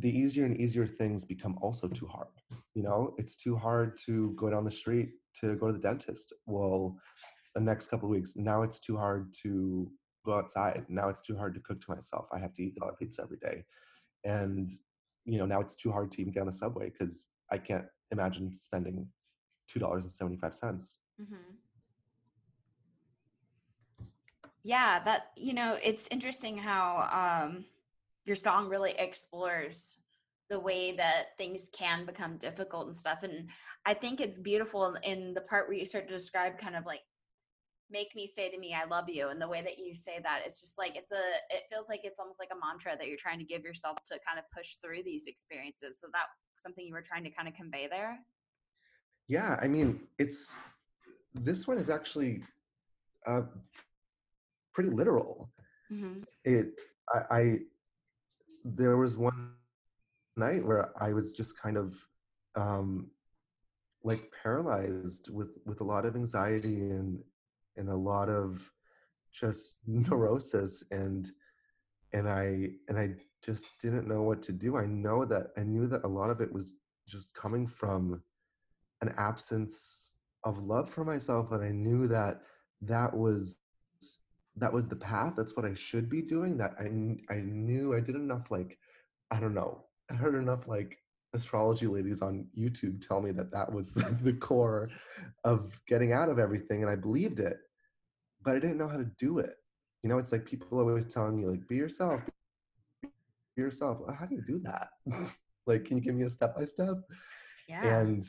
the 0.01 0.11
easier 0.11 0.45
and 0.45 0.57
easier 0.57 0.87
things 0.87 1.25
become 1.25 1.59
also 1.63 1.89
too 1.89 2.07
hard 2.07 2.29
you 2.75 2.83
know? 2.83 3.15
It's 3.19 3.37
too 3.37 3.57
hard 3.57 3.97
to 4.07 4.31
go 4.37 4.51
down 4.51 4.65
the 4.65 4.71
street 4.71 5.11
to 5.41 5.57
go 5.57 5.67
to 5.67 5.73
the 5.73 5.79
dentist. 5.79 6.33
Well 6.47 6.97
the 7.55 7.61
next 7.61 7.89
couple 7.89 8.07
of 8.09 8.11
weeks 8.11 8.35
now 8.37 8.63
it's 8.63 8.79
too 8.79 8.97
hard 8.97 9.35
to 9.43 9.91
go 10.25 10.35
outside. 10.35 10.85
Now 10.89 11.09
it's 11.09 11.21
too 11.21 11.37
hard 11.37 11.55
to 11.55 11.61
cook 11.61 11.81
to 11.81 11.91
myself. 11.91 12.27
I 12.33 12.39
have 12.39 12.53
to 12.55 12.63
eat 12.63 12.77
a 12.81 12.85
lot 12.85 12.93
of 12.93 12.99
pizza 12.99 13.23
every 13.23 13.39
day. 13.39 13.65
And 14.25 14.71
you 15.25 15.39
know 15.39 15.47
now 15.47 15.61
it's 15.61 15.77
too 15.77 15.91
hard 15.91 16.11
to 16.13 16.21
even 16.21 16.33
get 16.33 16.41
on 16.41 16.47
the 16.47 16.53
subway 16.53 16.91
because 16.91 17.29
i 17.53 17.59
can't 17.59 17.85
imagine 18.11 18.53
spending 18.53 19.07
two 19.69 19.79
dollars 19.79 20.05
and 20.05 20.13
75 20.13 20.55
cents. 20.55 20.99
Mm-hmm. 21.21 21.55
yeah 24.63 24.99
that 25.01 25.31
you 25.37 25.53
know 25.53 25.79
it's 25.83 26.09
interesting 26.11 26.57
how 26.57 26.85
um 27.13 27.65
your 28.25 28.37
song 28.37 28.69
really 28.69 28.93
explores 28.99 29.97
the 30.49 30.59
way 30.59 30.97
that 30.97 31.37
things 31.39 31.71
can 31.77 32.05
become 32.05 32.37
difficult 32.37 32.87
and 32.87 32.97
stuff 32.97 33.19
and 33.23 33.49
i 33.87 33.95
think 33.95 34.21
it's 34.21 34.39
beautiful 34.39 34.97
in 35.05 35.33
the 35.35 35.41
part 35.43 35.69
where 35.69 35.79
you 35.79 35.87
start 35.87 36.09
to 36.09 36.15
describe 36.15 36.59
kind 36.59 36.77
of 36.77 36.85
like 36.87 37.01
make 37.91 38.15
me 38.15 38.27
say 38.27 38.49
to 38.49 38.59
me 38.59 38.75
i 38.75 38.87
love 38.87 39.09
you 39.09 39.29
and 39.29 39.41
the 39.41 39.49
way 39.49 39.63
that 39.63 39.79
you 39.79 39.95
say 39.95 40.19
that 40.23 40.41
it's 40.45 40.61
just 40.61 40.79
like 40.79 40.97
it's 40.97 41.13
a 41.13 41.23
it 41.51 41.63
feels 41.71 41.89
like 41.89 42.01
it's 42.05 42.21
almost 42.21 42.39
like 42.39 42.51
a 42.53 42.67
mantra 42.67 42.97
that 42.97 43.09
you're 43.09 43.17
trying 43.17 43.39
to 43.39 43.45
give 43.45 43.63
yourself 43.63 43.97
to 44.05 44.19
kind 44.27 44.39
of 44.39 44.45
push 44.57 44.77
through 44.77 45.03
these 45.05 45.27
experiences. 45.27 45.99
So 46.01 46.07
that 46.13 46.27
something 46.57 46.85
you 46.87 46.95
were 46.95 47.03
trying 47.03 47.25
to 47.25 47.31
kind 47.31 47.49
of 47.49 47.55
convey 47.55 47.89
there? 47.89 48.19
Yeah 49.29 49.59
i 49.61 49.69
mean 49.69 50.01
it's 50.19 50.55
this 51.35 51.67
one 51.67 51.79
is 51.79 51.91
actually 51.91 52.43
uh 53.27 53.43
pretty 54.73 54.91
literal. 54.91 55.51
Mm-hmm. 55.93 56.21
it 56.45 56.69
I, 57.13 57.19
I 57.31 57.59
there 58.65 58.97
was 58.97 59.17
one 59.17 59.53
night 60.37 60.65
where 60.65 60.93
i 61.03 61.13
was 61.13 61.33
just 61.33 61.61
kind 61.61 61.77
of 61.77 61.97
um 62.57 63.11
like 64.03 64.33
paralyzed 64.43 65.29
with 65.31 65.59
with 65.67 65.81
a 65.81 65.85
lot 65.85 66.05
of 66.05 66.17
anxiety 66.17 66.91
and 66.91 67.21
and 67.77 67.89
a 67.89 67.95
lot 67.95 68.29
of 68.29 68.71
just 69.33 69.77
neurosis 69.87 70.83
and 70.91 71.31
and 72.13 72.29
i 72.29 72.69
and 72.89 72.99
i 72.99 73.09
just 73.43 73.81
didn't 73.81 74.07
know 74.07 74.21
what 74.21 74.43
to 74.43 74.53
do. 74.53 74.77
I 74.77 74.85
know 74.85 75.25
that 75.25 75.49
i 75.57 75.63
knew 75.63 75.87
that 75.89 76.05
a 76.05 76.09
lot 76.09 76.31
of 76.31 76.41
it 76.41 76.53
was 76.53 76.75
just 77.09 77.33
coming 77.35 77.67
from 77.67 78.23
an 79.01 79.15
absence 79.17 80.13
of 80.45 80.59
love 80.59 80.91
for 80.91 81.05
myself 81.05 81.53
and 81.53 81.65
i 81.65 81.71
knew 81.71 82.07
that 82.09 82.43
that 82.83 83.15
was 83.15 83.59
that 84.61 84.73
was 84.73 84.89
the 84.89 84.97
path 84.97 85.35
that's 85.37 85.57
what 85.57 85.65
i 85.65 85.75
should 85.75 86.09
be 86.09 86.23
doing 86.23 86.57
that 86.57 86.75
i 86.79 86.85
i 87.33 87.41
knew 87.41 87.95
i 87.95 88.01
did 88.01 88.15
enough 88.15 88.51
like 88.51 88.79
i 89.31 89.41
don't 89.41 89.55
know 89.55 89.85
i 90.11 90.15
heard 90.15 90.35
enough 90.35 90.69
like 90.69 90.99
astrology 91.33 91.87
ladies 91.87 92.23
on 92.23 92.47
YouTube 92.59 93.07
tell 93.07 93.21
me 93.21 93.33
that 93.33 93.53
that 93.53 93.73
was 93.73 93.93
the 94.23 94.33
core 94.33 94.91
of 95.45 95.79
getting 95.87 96.13
out 96.13 96.29
of 96.29 96.39
everything, 96.39 96.83
and 96.83 96.91
I 96.91 96.97
believed 96.97 97.41
it, 97.41 97.59
but 98.45 98.57
I 98.57 98.59
didn't 98.59 98.79
know 98.79 98.89
how 98.89 98.97
to 98.97 99.11
do 99.19 99.39
it. 99.39 99.57
You 100.03 100.09
know, 100.11 100.19
it's 100.19 100.33
like 100.33 100.47
people 100.47 100.79
always 100.79 101.07
telling 101.07 101.39
you 101.39 101.51
like, 101.51 101.67
"Be 101.69 101.77
yourself, 101.77 102.21
be 103.03 103.11
yourself." 103.57 103.99
How 104.19 104.27
do 104.27 104.35
you 104.35 104.43
do 104.43 104.59
that? 104.61 104.89
like, 105.67 105.85
can 105.85 105.99
you 105.99 106.03
give 106.03 106.15
me 106.15 106.25
a 106.25 106.31
step 106.31 106.57
by 106.57 106.65
step? 106.65 106.97
Yeah. 107.69 108.01
And 108.01 108.25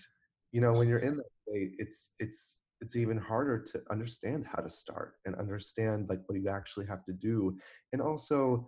you 0.51 0.61
know, 0.61 0.73
when 0.73 0.87
you're 0.87 0.99
in 0.99 1.17
that 1.17 1.31
state, 1.47 1.71
it's 1.79 2.09
it's 2.19 2.57
it's 2.81 2.95
even 2.95 3.17
harder 3.17 3.59
to 3.59 3.81
understand 3.91 4.45
how 4.45 4.61
to 4.61 4.69
start 4.69 5.15
and 5.25 5.35
understand 5.35 6.09
like 6.09 6.21
what 6.25 6.39
you 6.39 6.49
actually 6.49 6.87
have 6.87 7.03
to 7.05 7.13
do, 7.13 7.57
and 7.93 8.01
also 8.01 8.67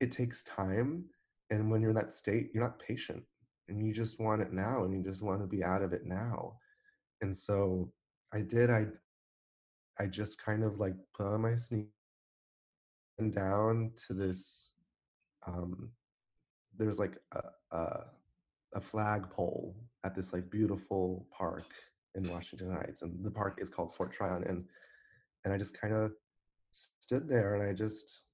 it 0.00 0.10
takes 0.12 0.42
time. 0.44 1.04
And 1.50 1.70
when 1.70 1.80
you're 1.80 1.90
in 1.90 1.96
that 1.96 2.12
state, 2.12 2.50
you're 2.52 2.62
not 2.62 2.78
patient 2.78 3.22
and 3.68 3.84
you 3.84 3.92
just 3.92 4.20
want 4.20 4.42
it 4.42 4.52
now 4.52 4.84
and 4.84 4.92
you 4.92 5.02
just 5.02 5.22
want 5.22 5.40
to 5.40 5.46
be 5.46 5.64
out 5.64 5.82
of 5.82 5.92
it 5.92 6.04
now 6.04 6.54
and 7.20 7.36
so 7.36 7.90
i 8.32 8.40
did 8.40 8.70
i 8.70 8.86
i 9.98 10.06
just 10.06 10.42
kind 10.42 10.64
of 10.64 10.78
like 10.78 10.94
put 11.16 11.26
on 11.26 11.40
my 11.40 11.54
sneakers 11.56 11.88
and 13.18 13.34
down 13.34 13.92
to 13.96 14.12
this 14.12 14.72
um 15.46 15.90
there's 16.76 16.98
like 16.98 17.18
a, 17.32 17.76
a 17.76 18.04
a 18.74 18.80
flagpole 18.80 19.76
at 20.04 20.14
this 20.14 20.32
like 20.32 20.50
beautiful 20.50 21.26
park 21.30 21.66
in 22.14 22.30
Washington 22.30 22.72
Heights, 22.72 23.02
and 23.02 23.24
the 23.24 23.30
park 23.30 23.58
is 23.60 23.68
called 23.68 23.94
Fort 23.94 24.12
Tryon, 24.12 24.44
and 24.44 24.64
and 25.44 25.52
I 25.52 25.58
just 25.58 25.78
kind 25.78 25.94
of 25.94 26.12
stood 26.72 27.28
there 27.28 27.54
and 27.54 27.68
I 27.68 27.72
just 27.74 28.24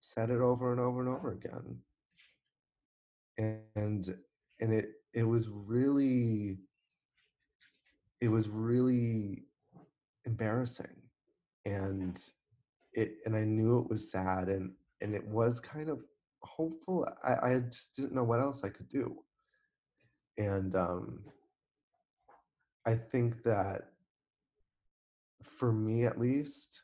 said 0.00 0.30
it 0.30 0.40
over 0.40 0.72
and 0.72 0.80
over 0.80 1.00
and 1.00 1.08
over 1.08 1.32
again, 1.32 1.78
and 3.76 4.14
and 4.60 4.72
it 4.72 4.90
it 5.14 5.24
was 5.24 5.48
really 5.48 6.58
it 8.20 8.28
was 8.28 8.48
really 8.48 9.44
embarrassing 10.24 10.96
and 11.64 12.20
it 12.92 13.16
and 13.26 13.34
i 13.34 13.42
knew 13.42 13.78
it 13.78 13.90
was 13.90 14.10
sad 14.10 14.48
and 14.48 14.70
and 15.00 15.14
it 15.14 15.26
was 15.26 15.60
kind 15.60 15.88
of 15.88 16.00
hopeful 16.42 17.06
i 17.24 17.50
i 17.50 17.58
just 17.58 17.94
didn't 17.96 18.14
know 18.14 18.24
what 18.24 18.40
else 18.40 18.64
i 18.64 18.68
could 18.68 18.88
do. 18.88 19.16
And 20.38 20.74
um 20.74 21.20
i 22.86 22.94
think 22.94 23.42
that 23.42 23.82
for 25.42 25.72
me 25.72 26.04
at 26.04 26.18
least 26.18 26.82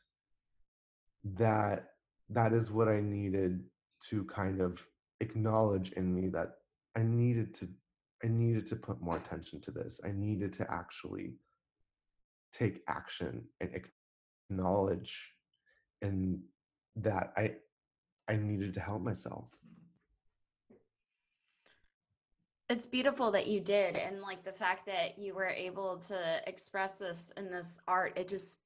that 1.23 1.91
that 2.29 2.53
is 2.53 2.71
what 2.71 2.87
i 2.87 2.99
needed 2.99 3.63
to 3.99 4.23
kind 4.25 4.61
of 4.61 4.85
acknowledge 5.19 5.91
in 5.93 6.13
me 6.13 6.29
that 6.29 6.53
I 6.95 7.03
needed 7.03 7.53
to 7.55 7.67
I 8.23 8.27
needed 8.27 8.67
to 8.67 8.75
put 8.75 9.01
more 9.01 9.15
attention 9.15 9.61
to 9.61 9.71
this. 9.71 10.01
I 10.03 10.11
needed 10.11 10.51
to 10.53 10.69
actually 10.69 11.35
take 12.51 12.81
action 12.89 13.45
and 13.61 13.69
acknowledge 14.49 15.33
and 16.01 16.39
that 16.97 17.31
I 17.37 17.55
I 18.27 18.35
needed 18.35 18.73
to 18.75 18.79
help 18.79 19.01
myself. 19.01 19.45
It's 22.69 22.85
beautiful 22.85 23.31
that 23.31 23.47
you 23.47 23.59
did 23.61 23.95
and 23.95 24.21
like 24.21 24.43
the 24.43 24.51
fact 24.51 24.85
that 24.85 25.17
you 25.17 25.33
were 25.33 25.49
able 25.49 25.97
to 26.07 26.41
express 26.47 26.99
this 26.99 27.33
in 27.35 27.49
this 27.49 27.79
art 27.87 28.13
it 28.15 28.27
just 28.27 28.59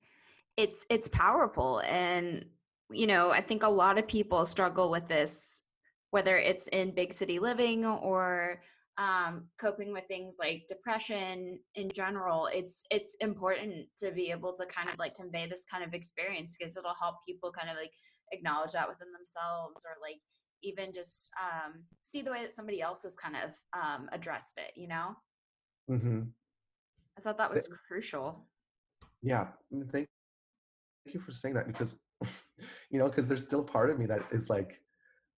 it's 0.57 0.85
it's 0.89 1.07
powerful 1.07 1.79
and 1.79 2.45
you 2.89 3.07
know, 3.07 3.31
I 3.31 3.41
think 3.41 3.63
a 3.63 3.69
lot 3.69 3.97
of 3.97 4.07
people 4.07 4.45
struggle 4.45 4.89
with 4.89 5.07
this 5.07 5.63
whether 6.11 6.37
it's 6.37 6.67
in 6.67 6.93
big 6.93 7.11
city 7.11 7.39
living 7.39 7.85
or 7.85 8.61
um, 8.99 9.45
coping 9.59 9.91
with 9.91 10.05
things 10.07 10.35
like 10.39 10.65
depression 10.69 11.59
in 11.73 11.89
general, 11.89 12.47
it's 12.53 12.83
it's 12.91 13.15
important 13.19 13.87
to 13.97 14.11
be 14.11 14.29
able 14.29 14.53
to 14.53 14.65
kind 14.67 14.89
of 14.89 14.99
like 14.99 15.15
convey 15.15 15.47
this 15.47 15.65
kind 15.69 15.83
of 15.83 15.95
experience 15.95 16.55
because 16.55 16.77
it'll 16.77 16.93
help 17.01 17.15
people 17.27 17.51
kind 17.51 17.67
of 17.67 17.77
like 17.77 17.93
acknowledge 18.31 18.73
that 18.73 18.87
within 18.87 19.07
themselves 19.11 19.83
or 19.85 19.95
like 20.01 20.21
even 20.63 20.91
just 20.91 21.29
um, 21.41 21.83
see 21.99 22.21
the 22.21 22.31
way 22.31 22.41
that 22.41 22.53
somebody 22.53 22.81
else 22.81 23.03
has 23.03 23.15
kind 23.15 23.35
of 23.35 23.55
um, 23.73 24.09
addressed 24.11 24.57
it. 24.57 24.79
You 24.79 24.87
know. 24.87 25.15
Mm-hmm. 25.91 26.21
I 27.17 27.21
thought 27.21 27.37
that 27.37 27.51
was 27.51 27.69
crucial. 27.87 28.47
Yeah, 29.21 29.47
mm, 29.73 29.89
thank 29.91 30.07
thank 31.05 31.15
you 31.15 31.21
for 31.21 31.31
saying 31.31 31.55
that 31.55 31.67
because 31.67 31.97
you 32.89 32.99
know 32.99 33.09
because 33.09 33.27
there's 33.27 33.43
still 33.43 33.61
a 33.61 33.65
part 33.65 33.89
of 33.89 33.99
me 33.99 34.05
that 34.05 34.23
is 34.31 34.49
like 34.49 34.79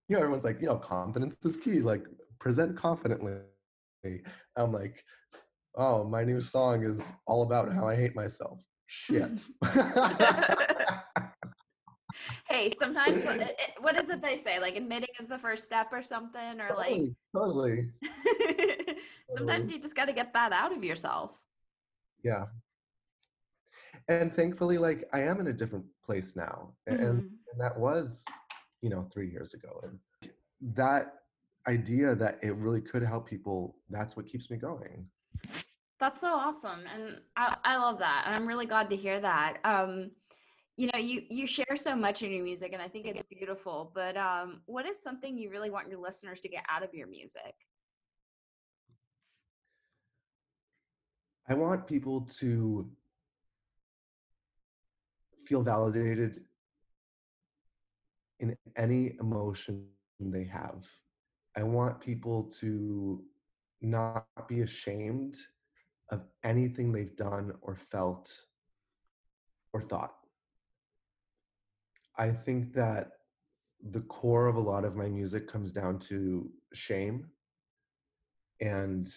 you 0.07 0.15
know 0.15 0.21
everyone's 0.21 0.43
like 0.43 0.61
you 0.61 0.67
know 0.67 0.75
confidence 0.75 1.37
is 1.45 1.57
key 1.57 1.79
like 1.79 2.05
present 2.39 2.77
confidently 2.77 3.37
i'm 4.55 4.71
like 4.71 5.03
oh 5.75 6.03
my 6.03 6.23
new 6.23 6.41
song 6.41 6.83
is 6.83 7.11
all 7.25 7.41
about 7.41 7.73
how 7.73 7.87
i 7.87 7.95
hate 7.95 8.15
myself 8.15 8.59
shit 8.87 9.41
sometimes 12.73 13.21
uh, 13.25 13.37
it, 13.39 13.73
what 13.79 13.97
is 13.97 14.09
it 14.09 14.21
they 14.21 14.37
say 14.37 14.59
like 14.59 14.75
admitting 14.75 15.09
is 15.19 15.27
the 15.27 15.37
first 15.37 15.65
step 15.65 15.87
or 15.91 16.01
something 16.01 16.59
or 16.59 16.75
like 16.75 17.01
totally, 17.35 17.91
totally. 18.01 18.95
sometimes 19.35 19.71
you 19.71 19.79
just 19.79 19.95
got 19.95 20.05
to 20.05 20.13
get 20.13 20.33
that 20.33 20.51
out 20.51 20.75
of 20.75 20.83
yourself 20.83 21.37
yeah 22.23 22.45
and 24.07 24.35
thankfully 24.35 24.77
like 24.77 25.07
i 25.13 25.19
am 25.19 25.39
in 25.39 25.47
a 25.47 25.53
different 25.53 25.85
place 26.03 26.35
now 26.35 26.71
and, 26.87 26.99
mm-hmm. 26.99 27.09
and 27.09 27.59
that 27.59 27.77
was 27.77 28.23
you 28.81 28.89
know 28.89 29.01
three 29.13 29.29
years 29.29 29.53
ago 29.53 29.81
and 29.83 30.31
that 30.75 31.13
idea 31.67 32.15
that 32.15 32.37
it 32.43 32.55
really 32.55 32.81
could 32.81 33.03
help 33.03 33.27
people 33.27 33.75
that's 33.89 34.15
what 34.15 34.25
keeps 34.25 34.49
me 34.49 34.57
going 34.57 35.07
that's 35.99 36.21
so 36.21 36.33
awesome 36.33 36.81
and 36.93 37.19
i, 37.35 37.55
I 37.63 37.77
love 37.77 37.99
that 37.99 38.23
and 38.25 38.35
i'm 38.35 38.47
really 38.47 38.65
glad 38.65 38.89
to 38.91 38.95
hear 38.95 39.19
that 39.21 39.57
um 39.63 40.11
you 40.77 40.89
know 40.91 40.99
you 40.99 41.23
you 41.29 41.47
share 41.47 41.75
so 41.75 41.95
much 41.95 42.21
in 42.21 42.31
your 42.31 42.43
music 42.43 42.73
and 42.73 42.81
i 42.81 42.87
think 42.87 43.05
it's 43.05 43.23
beautiful 43.23 43.91
but 43.93 44.17
um 44.17 44.61
what 44.65 44.85
is 44.85 45.01
something 45.01 45.37
you 45.37 45.49
really 45.49 45.69
want 45.69 45.89
your 45.89 45.99
listeners 45.99 46.39
to 46.41 46.49
get 46.49 46.63
out 46.69 46.83
of 46.83 46.93
your 46.93 47.07
music 47.07 47.55
i 51.47 51.53
want 51.53 51.87
people 51.87 52.21
to 52.21 52.89
feel 55.45 55.61
validated 55.61 56.41
in 58.39 58.55
any 58.75 59.13
emotion 59.19 59.85
they 60.19 60.43
have. 60.45 60.85
I 61.57 61.63
want 61.63 61.99
people 62.01 62.43
to 62.59 63.23
not 63.81 64.25
be 64.47 64.61
ashamed 64.61 65.35
of 66.11 66.23
anything 66.43 66.91
they've 66.91 67.15
done 67.15 67.53
or 67.61 67.75
felt 67.75 68.31
or 69.73 69.81
thought. 69.81 70.15
I 72.17 72.31
think 72.31 72.73
that 72.73 73.11
the 73.91 74.01
core 74.01 74.47
of 74.47 74.55
a 74.55 74.59
lot 74.59 74.85
of 74.85 74.95
my 74.95 75.07
music 75.07 75.47
comes 75.47 75.71
down 75.71 75.99
to 75.99 76.49
shame 76.73 77.27
and 78.61 79.11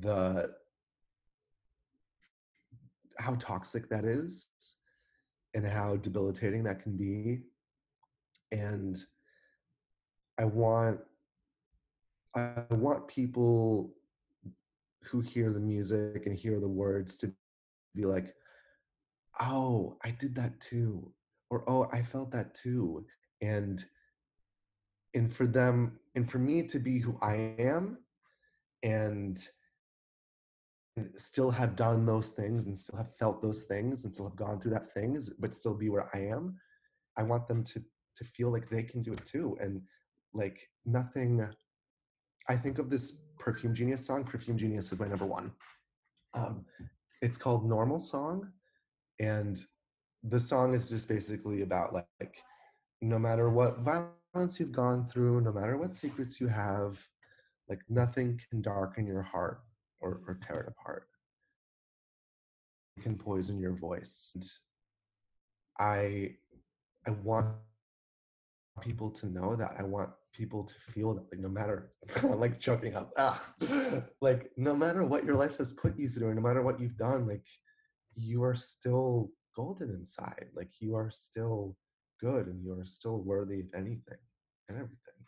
the 0.00 0.52
how 3.18 3.34
toxic 3.36 3.88
that 3.88 4.04
is 4.04 4.48
and 5.54 5.66
how 5.66 5.96
debilitating 5.96 6.64
that 6.64 6.82
can 6.82 6.96
be 6.96 7.42
and 8.52 9.04
i 10.38 10.44
want 10.44 10.98
i 12.34 12.62
want 12.70 13.06
people 13.06 13.92
who 15.02 15.20
hear 15.20 15.52
the 15.52 15.60
music 15.60 16.26
and 16.26 16.36
hear 16.36 16.58
the 16.58 16.68
words 16.68 17.16
to 17.16 17.32
be 17.94 18.04
like 18.04 18.34
oh 19.40 19.96
i 20.04 20.10
did 20.10 20.34
that 20.34 20.58
too 20.60 21.12
or 21.52 21.62
oh 21.68 21.86
i 21.92 22.02
felt 22.02 22.32
that 22.32 22.54
too 22.54 23.04
and 23.42 23.84
and 25.14 25.32
for 25.32 25.46
them 25.46 25.98
and 26.14 26.30
for 26.30 26.38
me 26.38 26.62
to 26.62 26.78
be 26.78 26.98
who 26.98 27.16
i 27.22 27.54
am 27.58 27.98
and 28.82 29.48
still 31.16 31.50
have 31.50 31.76
done 31.76 32.04
those 32.04 32.30
things 32.30 32.66
and 32.66 32.78
still 32.78 32.96
have 32.96 33.16
felt 33.18 33.40
those 33.42 33.62
things 33.62 34.04
and 34.04 34.12
still 34.12 34.28
have 34.28 34.36
gone 34.36 34.60
through 34.60 34.72
that 34.72 34.92
things 34.94 35.30
but 35.38 35.54
still 35.54 35.74
be 35.74 35.88
where 35.88 36.10
i 36.14 36.18
am 36.18 36.56
i 37.18 37.22
want 37.22 37.46
them 37.46 37.62
to 37.62 37.78
to 38.16 38.24
feel 38.24 38.50
like 38.50 38.68
they 38.68 38.82
can 38.82 39.02
do 39.02 39.12
it 39.12 39.24
too 39.24 39.56
and 39.60 39.80
like 40.34 40.58
nothing 40.84 41.46
i 42.48 42.56
think 42.56 42.78
of 42.78 42.90
this 42.90 43.12
perfume 43.38 43.74
genius 43.74 44.06
song 44.06 44.24
perfume 44.24 44.56
genius 44.56 44.92
is 44.92 45.00
my 45.00 45.08
number 45.08 45.26
one. 45.26 45.50
Um, 46.34 46.64
it's 47.20 47.36
called 47.36 47.68
normal 47.68 47.98
song 47.98 48.48
and 49.20 49.60
the 50.24 50.40
song 50.40 50.74
is 50.74 50.88
just 50.88 51.08
basically 51.08 51.62
about 51.62 51.92
like, 51.92 52.06
like 52.20 52.36
no 53.00 53.18
matter 53.18 53.50
what 53.50 53.78
violence 53.80 54.58
you've 54.60 54.72
gone 54.72 55.08
through 55.08 55.40
no 55.40 55.52
matter 55.52 55.76
what 55.76 55.94
secrets 55.94 56.40
you 56.40 56.46
have 56.46 56.98
like 57.68 57.80
nothing 57.88 58.40
can 58.50 58.60
darken 58.60 59.06
your 59.06 59.22
heart 59.22 59.62
or, 60.02 60.20
or 60.26 60.38
tear 60.46 60.60
it 60.60 60.68
apart. 60.68 61.06
It 62.96 63.02
can 63.02 63.16
poison 63.16 63.58
your 63.58 63.72
voice. 63.72 64.32
And 64.34 64.44
I 65.78 66.34
I 67.06 67.10
want 67.22 67.48
people 68.80 69.10
to 69.10 69.26
know 69.26 69.56
that. 69.56 69.74
I 69.78 69.82
want 69.82 70.10
people 70.34 70.64
to 70.64 70.74
feel 70.92 71.14
that 71.14 71.24
like 71.30 71.40
no 71.40 71.48
matter 71.48 71.92
like 72.22 72.58
choking 72.58 72.94
up 72.94 73.12
like 74.20 74.50
no 74.56 74.74
matter 74.74 75.04
what 75.04 75.24
your 75.24 75.36
life 75.36 75.58
has 75.58 75.72
put 75.72 75.98
you 75.98 76.08
through 76.08 76.34
no 76.34 76.40
matter 76.40 76.62
what 76.62 76.80
you've 76.80 76.96
done 76.96 77.26
like 77.26 77.44
you 78.16 78.42
are 78.42 78.54
still 78.54 79.30
golden 79.54 79.90
inside 79.90 80.46
like 80.54 80.70
you 80.80 80.94
are 80.94 81.10
still 81.10 81.76
good 82.20 82.46
and 82.46 82.62
you 82.62 82.72
are 82.72 82.84
still 82.84 83.18
worthy 83.18 83.60
of 83.60 83.66
anything 83.74 84.18
and 84.68 84.78
everything 84.78 85.22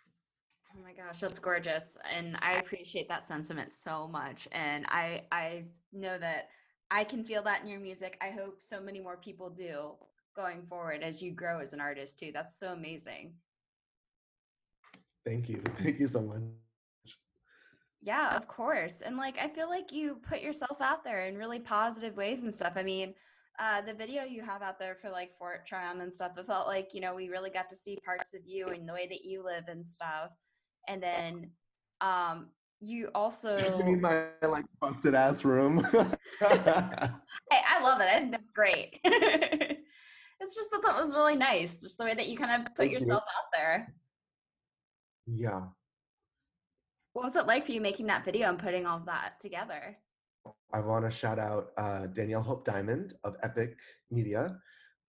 Oh 0.77 0.83
my 0.83 0.93
gosh, 0.93 1.21
that's 1.21 1.39
gorgeous. 1.39 1.97
And 2.13 2.37
I 2.43 2.55
appreciate 2.55 3.09
that 3.09 3.27
sentiment 3.27 3.73
so 3.73 4.09
much. 4.09 4.49
And 4.51 4.87
I 4.89 5.23
I 5.31 5.65
know 5.93 6.19
that 6.19 6.49
I 6.91 7.05
can 7.05 7.23
feel 7.25 7.43
that 7.45 7.63
in 7.63 7.69
your 7.69 7.81
music. 7.81 8.19
I 8.21 8.31
hope 8.31 8.61
so 8.61 8.81
many 8.81 9.01
more 9.01 9.17
people 9.17 9.51
do 9.51 9.93
going 10.35 10.63
forward 10.67 11.03
as 11.03 11.23
you 11.23 11.31
grow 11.31 11.61
as 11.61 11.73
an 11.73 11.81
artist 11.81 12.19
too. 12.19 12.31
That's 12.33 12.59
so 12.59 12.73
amazing. 12.73 13.35
Thank 15.25 15.49
you. 15.49 15.63
Thank 15.77 16.01
you 16.01 16.09
so 16.09 16.21
much. 16.21 16.43
Yeah, 18.03 18.37
of 18.37 18.49
course. 18.49 19.01
And 19.01 19.17
like 19.17 19.39
I 19.39 19.49
feel 19.49 19.69
like 19.69 19.93
you 19.93 20.19
put 20.29 20.41
yourself 20.41 20.81
out 20.81 21.05
there 21.05 21.27
in 21.27 21.39
really 21.39 21.61
positive 21.61 22.17
ways 22.17 22.43
and 22.43 22.53
stuff. 22.53 22.73
I 22.77 22.83
mean, 22.83 23.15
uh, 23.59 23.81
the 23.83 23.95
video 23.95 24.25
you 24.25 24.43
have 24.43 24.63
out 24.63 24.79
there 24.79 24.97
for 25.01 25.11
like 25.11 25.37
Fort 25.39 25.67
Tryon 25.67 26.01
and 26.01 26.13
stuff, 26.13 26.33
it 26.37 26.47
felt 26.47 26.67
like, 26.67 26.93
you 26.93 27.01
know, 27.01 27.15
we 27.15 27.29
really 27.29 27.51
got 27.51 27.69
to 27.71 27.77
see 27.77 27.97
parts 28.05 28.35
of 28.35 28.41
you 28.45 28.69
and 28.69 28.89
the 28.89 28.93
way 28.93 29.07
that 29.09 29.25
you 29.25 29.45
live 29.45 29.65
and 29.69 29.85
stuff. 29.85 30.31
And 30.89 31.03
then 31.03 31.51
um 32.01 32.49
you 32.81 33.09
also 33.15 33.57
you 33.79 33.85
mean 33.85 34.01
my 34.01 34.27
like 34.43 34.65
busted 34.81 35.15
ass 35.15 35.45
room? 35.45 35.87
Hey 36.41 37.61
i 37.69 37.81
love 37.83 38.01
it 38.01 38.31
that's 38.31 38.51
great. 38.51 39.01
It's 40.41 40.57
just 40.57 40.71
that 40.73 40.83
that 40.83 40.97
was 40.97 41.15
really 41.15 41.37
nice 41.37 41.81
just 41.81 41.97
the 41.97 42.05
way 42.05 42.13
that 42.13 42.29
you 42.29 42.37
kind 42.37 42.61
of 42.61 42.75
put 42.75 42.89
Thank 42.89 42.93
yourself 42.93 43.09
you. 43.09 43.15
out 43.17 43.51
there. 43.55 43.95
Yeah. 45.27 45.61
What 47.13 47.25
was 47.25 47.37
it 47.37 47.47
like 47.47 47.65
for 47.65 47.73
you 47.73 47.81
making 47.81 48.07
that 48.09 48.25
video 48.25 48.49
and 48.49 48.59
putting 48.59 48.85
all 48.85 49.01
that 49.07 49.41
together 49.41 49.97
i 50.73 50.81
want 50.81 51.05
to 51.05 51.11
shout 51.11 51.39
out 51.39 51.69
uh, 51.77 52.07
danielle 52.07 52.43
hope 52.43 52.65
diamond 52.65 53.15
of 53.25 53.37
epic 53.43 53.77
media. 54.11 54.57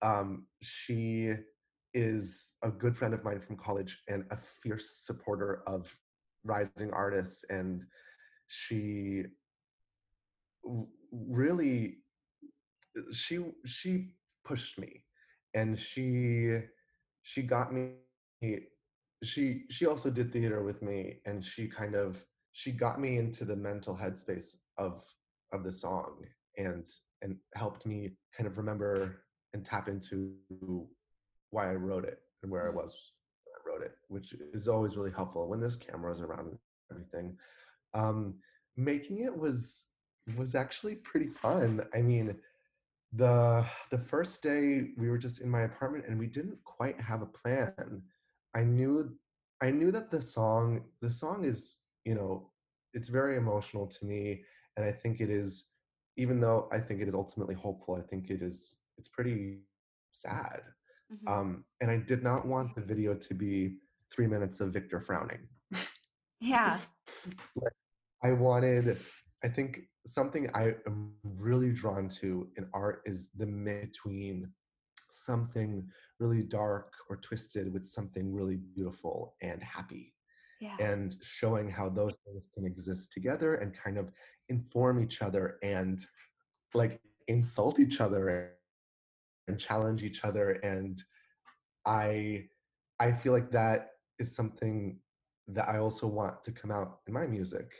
Um, 0.01 0.45
she 0.61 1.31
is 1.93 2.51
a 2.61 2.69
good 2.69 2.97
friend 2.97 3.13
of 3.13 3.23
mine 3.23 3.39
from 3.39 3.55
college 3.57 4.03
and 4.09 4.25
a 4.29 4.37
fierce 4.61 4.89
supporter 4.89 5.63
of 5.65 5.95
rising 6.43 6.91
artists 6.91 7.45
and 7.49 7.83
she 8.47 9.23
really 11.11 11.97
she 13.13 13.39
she 13.65 14.09
pushed 14.43 14.77
me 14.77 15.03
and 15.53 15.79
she 15.79 16.59
she 17.23 17.41
got 17.41 17.73
me 17.73 17.93
she 19.23 19.63
she 19.69 19.85
also 19.85 20.09
did 20.09 20.31
theater 20.31 20.63
with 20.63 20.81
me 20.81 21.19
and 21.25 21.43
she 21.43 21.67
kind 21.67 21.95
of 21.95 22.23
she 22.51 22.71
got 22.71 22.99
me 22.99 23.17
into 23.17 23.45
the 23.45 23.55
mental 23.55 23.95
headspace 23.95 24.57
of 24.77 25.03
of 25.51 25.63
the 25.63 25.71
song 25.71 26.17
and 26.57 26.85
and 27.21 27.37
helped 27.55 27.85
me 27.85 28.11
kind 28.37 28.47
of 28.47 28.57
remember 28.57 29.23
and 29.53 29.65
tap 29.65 29.87
into 29.87 30.33
why 31.49 31.71
I 31.71 31.75
wrote 31.75 32.05
it 32.05 32.19
and 32.43 32.51
where 32.51 32.67
I 32.67 32.71
mm. 32.71 32.75
was 32.75 33.13
when 33.45 33.53
I 33.55 33.61
wrote 33.67 33.85
it, 33.85 33.95
which 34.09 34.33
is 34.53 34.67
always 34.67 34.97
really 34.97 35.11
helpful 35.11 35.47
when 35.47 35.59
there's 35.59 35.77
cameras 35.77 36.21
around 36.21 36.47
and 36.47 36.59
everything. 36.91 37.37
Um, 37.93 38.35
making 38.75 39.21
it 39.21 39.35
was 39.35 39.87
was 40.37 40.55
actually 40.55 40.95
pretty 40.95 41.27
fun. 41.27 41.85
I 41.93 42.01
mean, 42.01 42.35
the 43.13 43.65
the 43.91 43.97
first 43.97 44.43
day 44.43 44.89
we 44.97 45.09
were 45.09 45.17
just 45.17 45.41
in 45.41 45.49
my 45.49 45.61
apartment 45.61 46.05
and 46.07 46.19
we 46.19 46.27
didn't 46.27 46.61
quite 46.63 46.99
have 46.99 47.21
a 47.21 47.27
plan. 47.27 48.01
I 48.55 48.63
knew 48.63 49.15
I 49.61 49.71
knew 49.71 49.91
that 49.91 50.11
the 50.11 50.21
song 50.21 50.83
the 51.01 51.09
song 51.09 51.45
is 51.45 51.77
you 52.03 52.15
know 52.15 52.51
it's 52.93 53.09
very 53.09 53.37
emotional 53.37 53.87
to 53.87 54.05
me 54.05 54.43
and 54.77 54.85
i 54.85 54.91
think 54.91 55.19
it 55.19 55.29
is 55.29 55.65
even 56.17 56.39
though 56.39 56.67
i 56.71 56.79
think 56.79 57.01
it 57.01 57.07
is 57.07 57.13
ultimately 57.13 57.55
hopeful 57.55 57.95
i 57.95 58.01
think 58.01 58.29
it 58.29 58.41
is 58.41 58.77
it's 58.97 59.07
pretty 59.07 59.59
sad 60.11 60.61
Mhm. 61.13 61.27
um 61.31 61.65
and 61.81 61.91
i 61.91 61.97
did 61.97 62.23
not 62.23 62.47
want 62.47 62.75
the 62.75 62.81
video 62.81 63.13
to 63.13 63.33
be 63.33 63.77
three 64.11 64.27
minutes 64.27 64.59
of 64.59 64.73
victor 64.73 64.99
frowning 64.99 65.47
yeah. 66.39 66.79
I 68.23 68.31
wanted, 68.31 68.97
I 69.43 69.49
think 69.49 69.81
something 70.07 70.49
I 70.55 70.73
am 70.87 71.13
really 71.23 71.71
drawn 71.71 72.09
to 72.21 72.49
in 72.57 72.67
art 72.73 73.03
is 73.05 73.27
the 73.37 73.45
between 73.45 74.51
something 75.11 75.87
really 76.19 76.41
dark 76.41 76.93
or 77.07 77.17
twisted 77.17 77.71
with 77.71 77.87
something 77.87 78.33
really 78.33 78.55
beautiful 78.55 79.35
and 79.43 79.61
happy 79.61 80.14
Yeah. 80.65 80.85
and 80.85 81.15
showing 81.21 81.69
how 81.69 81.89
those 81.89 82.15
things 82.25 82.47
can 82.53 82.65
exist 82.65 83.11
together 83.11 83.55
and 83.55 83.73
kind 83.73 83.97
of 83.97 84.11
inform 84.49 84.99
each 84.99 85.21
other 85.21 85.57
and 85.63 86.05
like 86.73 86.99
insult 87.27 87.79
each 87.79 88.01
other 88.01 88.53
and 89.47 89.59
challenge 89.59 90.03
each 90.03 90.23
other 90.23 90.51
and 90.63 91.03
i 91.85 92.43
i 92.99 93.11
feel 93.11 93.33
like 93.33 93.51
that 93.51 93.91
is 94.19 94.35
something 94.35 94.97
that 95.47 95.67
i 95.69 95.77
also 95.77 96.07
want 96.07 96.43
to 96.43 96.51
come 96.51 96.71
out 96.71 96.99
in 97.07 97.13
my 97.13 97.25
music 97.27 97.71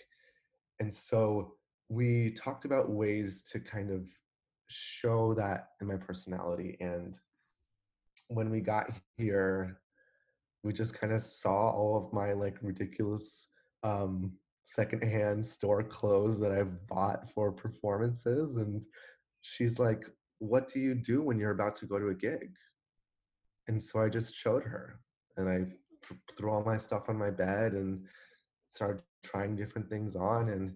and 0.79 0.93
so 0.93 1.55
we 1.89 2.31
talked 2.31 2.65
about 2.65 2.89
ways 2.89 3.41
to 3.43 3.59
kind 3.59 3.91
of 3.91 4.05
show 4.67 5.33
that 5.33 5.69
in 5.81 5.87
my 5.87 5.95
personality 5.95 6.77
and 6.79 7.19
when 8.27 8.49
we 8.49 8.59
got 8.59 8.91
here 9.17 9.79
we 10.65 10.73
just 10.73 10.99
kind 10.99 11.13
of 11.13 11.21
saw 11.21 11.69
all 11.69 11.95
of 11.95 12.11
my 12.11 12.33
like 12.33 12.57
ridiculous 12.61 13.47
um 13.83 14.33
secondhand 14.63 15.45
store 15.45 15.83
clothes 15.83 16.39
that 16.39 16.51
I've 16.51 16.87
bought 16.87 17.29
for 17.31 17.51
performances 17.51 18.55
and 18.55 18.83
she's 19.41 19.77
like 19.77 20.03
what 20.39 20.67
do 20.67 20.79
you 20.79 20.95
do 20.95 21.21
when 21.21 21.37
you're 21.37 21.51
about 21.51 21.75
to 21.75 21.85
go 21.85 21.99
to 21.99 22.09
a 22.09 22.15
gig 22.15 22.49
and 23.67 23.81
so 23.81 24.01
I 24.01 24.09
just 24.09 24.35
showed 24.35 24.63
her 24.63 24.99
and 25.37 25.47
I 25.47 25.59
threw 26.35 26.51
all 26.51 26.63
my 26.63 26.77
stuff 26.77 27.09
on 27.09 27.17
my 27.17 27.29
bed 27.29 27.73
and 27.73 28.05
started 28.71 29.01
trying 29.23 29.55
different 29.55 29.87
things 29.87 30.15
on 30.15 30.49
and 30.49 30.75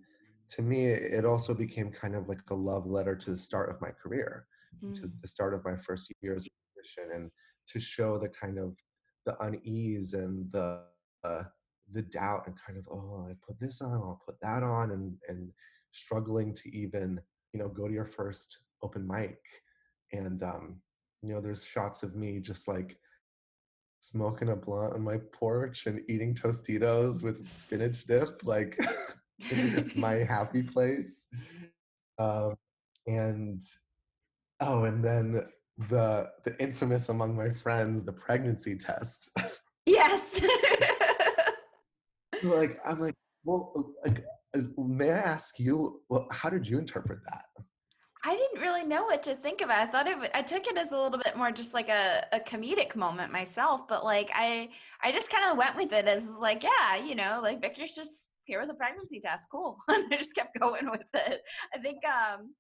to 0.49 0.61
me 0.61 0.85
it 0.85 1.25
also 1.25 1.53
became 1.55 1.91
kind 1.91 2.15
of 2.15 2.29
like 2.29 2.41
a 2.51 2.55
love 2.55 2.85
letter 2.85 3.15
to 3.15 3.31
the 3.31 3.37
start 3.37 3.69
of 3.71 3.81
my 3.81 3.89
career 3.89 4.45
to 4.93 5.01
Mm. 5.07 5.11
the 5.21 5.27
start 5.27 5.53
of 5.55 5.65
my 5.65 5.75
first 5.75 6.11
years 6.21 6.45
of 6.45 6.51
musician 6.75 7.07
and 7.15 7.31
to 7.67 7.79
show 7.79 8.17
the 8.19 8.29
kind 8.29 8.57
of 8.59 8.75
the 9.25 9.37
unease 9.43 10.13
and 10.13 10.51
the 10.51 10.81
uh, 11.23 11.43
the 11.91 12.01
doubt 12.03 12.43
and 12.47 12.55
kind 12.65 12.77
of 12.77 12.87
oh 12.89 13.27
I 13.29 13.33
put 13.45 13.59
this 13.59 13.81
on 13.81 13.91
I'll 13.93 14.21
put 14.25 14.39
that 14.41 14.63
on 14.63 14.91
and 14.91 15.15
and 15.27 15.51
struggling 15.91 16.53
to 16.53 16.75
even 16.75 17.19
you 17.53 17.59
know 17.59 17.67
go 17.67 17.87
to 17.87 17.93
your 17.93 18.05
first 18.05 18.59
open 18.83 19.07
mic. 19.07 19.39
And 20.13 20.41
um 20.43 20.81
you 21.21 21.29
know 21.33 21.41
there's 21.41 21.65
shots 21.65 22.03
of 22.03 22.15
me 22.15 22.39
just 22.39 22.67
like 22.67 22.97
smoking 24.01 24.49
a 24.49 24.55
blunt 24.55 24.93
on 24.93 25.01
my 25.01 25.17
porch 25.33 25.85
and 25.85 26.01
eating 26.07 26.33
tostitos 26.33 27.21
with 27.21 27.47
spinach 27.47 28.05
dip 28.05 28.41
like 28.45 28.79
my 29.95 30.13
happy 30.29 30.63
place. 30.63 31.27
Um 32.17 32.55
and 33.07 33.61
Oh, 34.61 34.83
and 34.83 35.03
then 35.03 35.41
the 35.87 36.29
the 36.43 36.59
infamous 36.61 37.09
among 37.09 37.35
my 37.35 37.51
friends, 37.51 38.03
the 38.03 38.11
pregnancy 38.11 38.75
test. 38.75 39.29
yes. 39.85 40.41
like 42.43 42.79
I'm 42.85 42.99
like, 42.99 43.15
well, 43.45 43.93
like, 44.05 44.23
may 44.77 45.11
I 45.11 45.17
ask 45.17 45.59
you, 45.59 46.01
well, 46.09 46.27
how 46.31 46.49
did 46.49 46.67
you 46.67 46.77
interpret 46.77 47.19
that? 47.29 47.45
I 48.25 48.35
didn't 48.35 48.61
really 48.61 48.83
know 48.83 49.03
what 49.03 49.23
to 49.23 49.35
think 49.35 49.61
of 49.61 49.69
it. 49.69 49.77
I 49.77 49.85
thought 49.85 50.07
it. 50.07 50.11
w- 50.11 50.29
I 50.33 50.41
took 50.41 50.67
it 50.67 50.77
as 50.77 50.91
a 50.91 50.99
little 50.99 51.19
bit 51.19 51.37
more 51.37 51.51
just 51.51 51.73
like 51.73 51.87
a, 51.87 52.25
a 52.33 52.39
comedic 52.41 52.95
moment 52.95 53.31
myself, 53.31 53.87
but 53.87 54.03
like 54.03 54.29
I 54.33 54.69
I 55.01 55.13
just 55.13 55.31
kind 55.31 55.45
of 55.49 55.57
went 55.57 55.77
with 55.77 55.93
it 55.93 56.05
as 56.05 56.27
like 56.37 56.63
yeah, 56.63 56.97
you 56.97 57.15
know, 57.15 57.39
like 57.41 57.61
Victor's 57.61 57.91
just 57.91 58.27
here 58.43 58.59
with 58.59 58.69
a 58.71 58.73
pregnancy 58.73 59.21
test, 59.21 59.47
cool, 59.49 59.77
and 59.87 60.13
I 60.13 60.17
just 60.17 60.35
kept 60.35 60.59
going 60.59 60.89
with 60.91 61.07
it. 61.13 61.41
I 61.73 61.79
think 61.79 61.99
um 62.05 62.53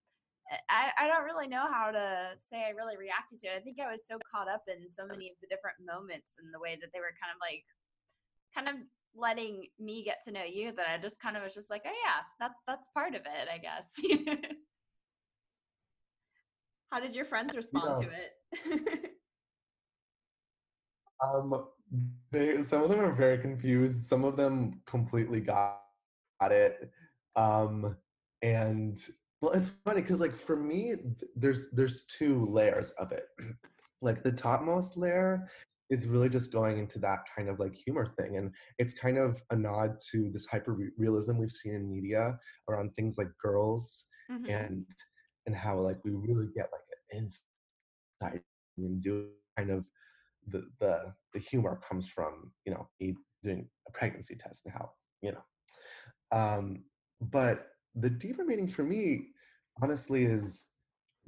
I 0.69 0.91
I 0.97 1.07
don't 1.07 1.25
really 1.25 1.47
know 1.47 1.67
how 1.71 1.91
to 1.91 2.31
say 2.37 2.65
I 2.65 2.69
really 2.69 2.97
reacted 2.97 3.39
to 3.39 3.47
it. 3.47 3.57
I 3.57 3.61
think 3.61 3.77
I 3.79 3.91
was 3.91 4.05
so 4.07 4.17
caught 4.29 4.49
up 4.49 4.63
in 4.67 4.87
so 4.89 5.05
many 5.05 5.29
of 5.29 5.35
the 5.41 5.47
different 5.47 5.77
moments 5.85 6.35
and 6.39 6.53
the 6.53 6.59
way 6.59 6.77
that 6.81 6.89
they 6.93 6.99
were 6.99 7.13
kind 7.21 7.31
of 7.33 7.39
like 7.39 7.63
kind 8.55 8.67
of 8.67 8.75
letting 9.15 9.67
me 9.79 10.03
get 10.03 10.17
to 10.25 10.31
know 10.31 10.43
you 10.43 10.71
that 10.73 10.87
I 10.89 10.97
just 10.97 11.21
kind 11.21 11.37
of 11.37 11.43
was 11.43 11.53
just 11.53 11.69
like, 11.69 11.83
oh 11.85 11.91
yeah, 12.05 12.21
that 12.39 12.51
that's 12.67 12.89
part 12.89 13.15
of 13.15 13.21
it, 13.21 13.47
I 13.51 13.57
guess. 13.57 13.93
How 16.91 16.99
did 16.99 17.13
your 17.13 17.25
friends 17.25 17.55
respond 17.61 18.01
to 18.01 18.09
it? 18.09 19.11
Um, 21.21 21.65
they 22.31 22.63
some 22.63 22.81
of 22.81 22.89
them 22.89 23.01
are 23.01 23.11
very 23.11 23.37
confused. 23.39 24.05
Some 24.05 24.23
of 24.23 24.37
them 24.37 24.81
completely 24.85 25.41
got 25.41 25.81
it. 26.41 26.89
Um, 27.35 27.97
and 28.41 28.97
well, 29.41 29.51
it's 29.51 29.71
funny 29.85 30.01
because 30.01 30.19
like 30.19 30.35
for 30.35 30.55
me, 30.55 30.95
there's 31.35 31.69
there's 31.71 32.05
two 32.05 32.45
layers 32.45 32.91
of 32.91 33.11
it. 33.11 33.25
like 34.01 34.23
the 34.23 34.31
topmost 34.31 34.97
layer 34.97 35.49
is 35.89 36.07
really 36.07 36.29
just 36.29 36.51
going 36.51 36.77
into 36.77 36.99
that 36.99 37.19
kind 37.35 37.49
of 37.49 37.59
like 37.59 37.75
humor 37.75 38.13
thing, 38.17 38.37
and 38.37 38.53
it's 38.77 38.93
kind 38.93 39.17
of 39.17 39.41
a 39.51 39.55
nod 39.55 39.97
to 40.11 40.29
this 40.31 40.45
hyper 40.45 40.77
realism 40.97 41.37
we've 41.37 41.51
seen 41.51 41.73
in 41.75 41.89
media 41.89 42.37
around 42.69 42.91
things 42.95 43.17
like 43.17 43.29
girls 43.41 44.05
hmm 44.29 44.45
and 44.47 44.85
and 45.47 45.55
how 45.55 45.79
like 45.79 45.97
we 46.05 46.11
really 46.11 46.47
get 46.55 46.69
like 46.71 46.83
an 47.11 47.17
insight 48.21 48.41
and 48.77 49.01
do 49.01 49.27
kind 49.57 49.71
of 49.71 49.85
the 50.47 50.63
the 50.79 51.13
the 51.33 51.39
humor 51.39 51.79
comes 51.87 52.07
from 52.07 52.51
you 52.65 52.73
know 52.73 52.87
me 52.99 53.15
doing 53.43 53.67
a 53.87 53.91
pregnancy 53.91 54.35
test 54.35 54.61
and 54.65 54.73
how 54.73 54.91
you 55.21 55.31
know 55.31 56.37
um 56.37 56.83
but 57.21 57.67
the 57.95 58.09
deeper 58.09 58.43
meaning 58.43 58.67
for 58.67 58.83
me 58.83 59.27
honestly 59.81 60.23
is 60.23 60.67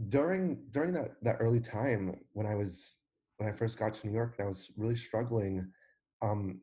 during 0.09 0.57
during 0.71 0.93
that 0.93 1.11
that 1.21 1.37
early 1.39 1.59
time 1.59 2.15
when 2.33 2.45
i 2.45 2.55
was 2.55 2.97
when 3.37 3.47
i 3.49 3.51
first 3.51 3.77
got 3.77 3.93
to 3.93 4.07
new 4.07 4.13
york 4.13 4.35
and 4.37 4.45
i 4.45 4.47
was 4.47 4.71
really 4.77 4.95
struggling 4.95 5.67
um 6.21 6.61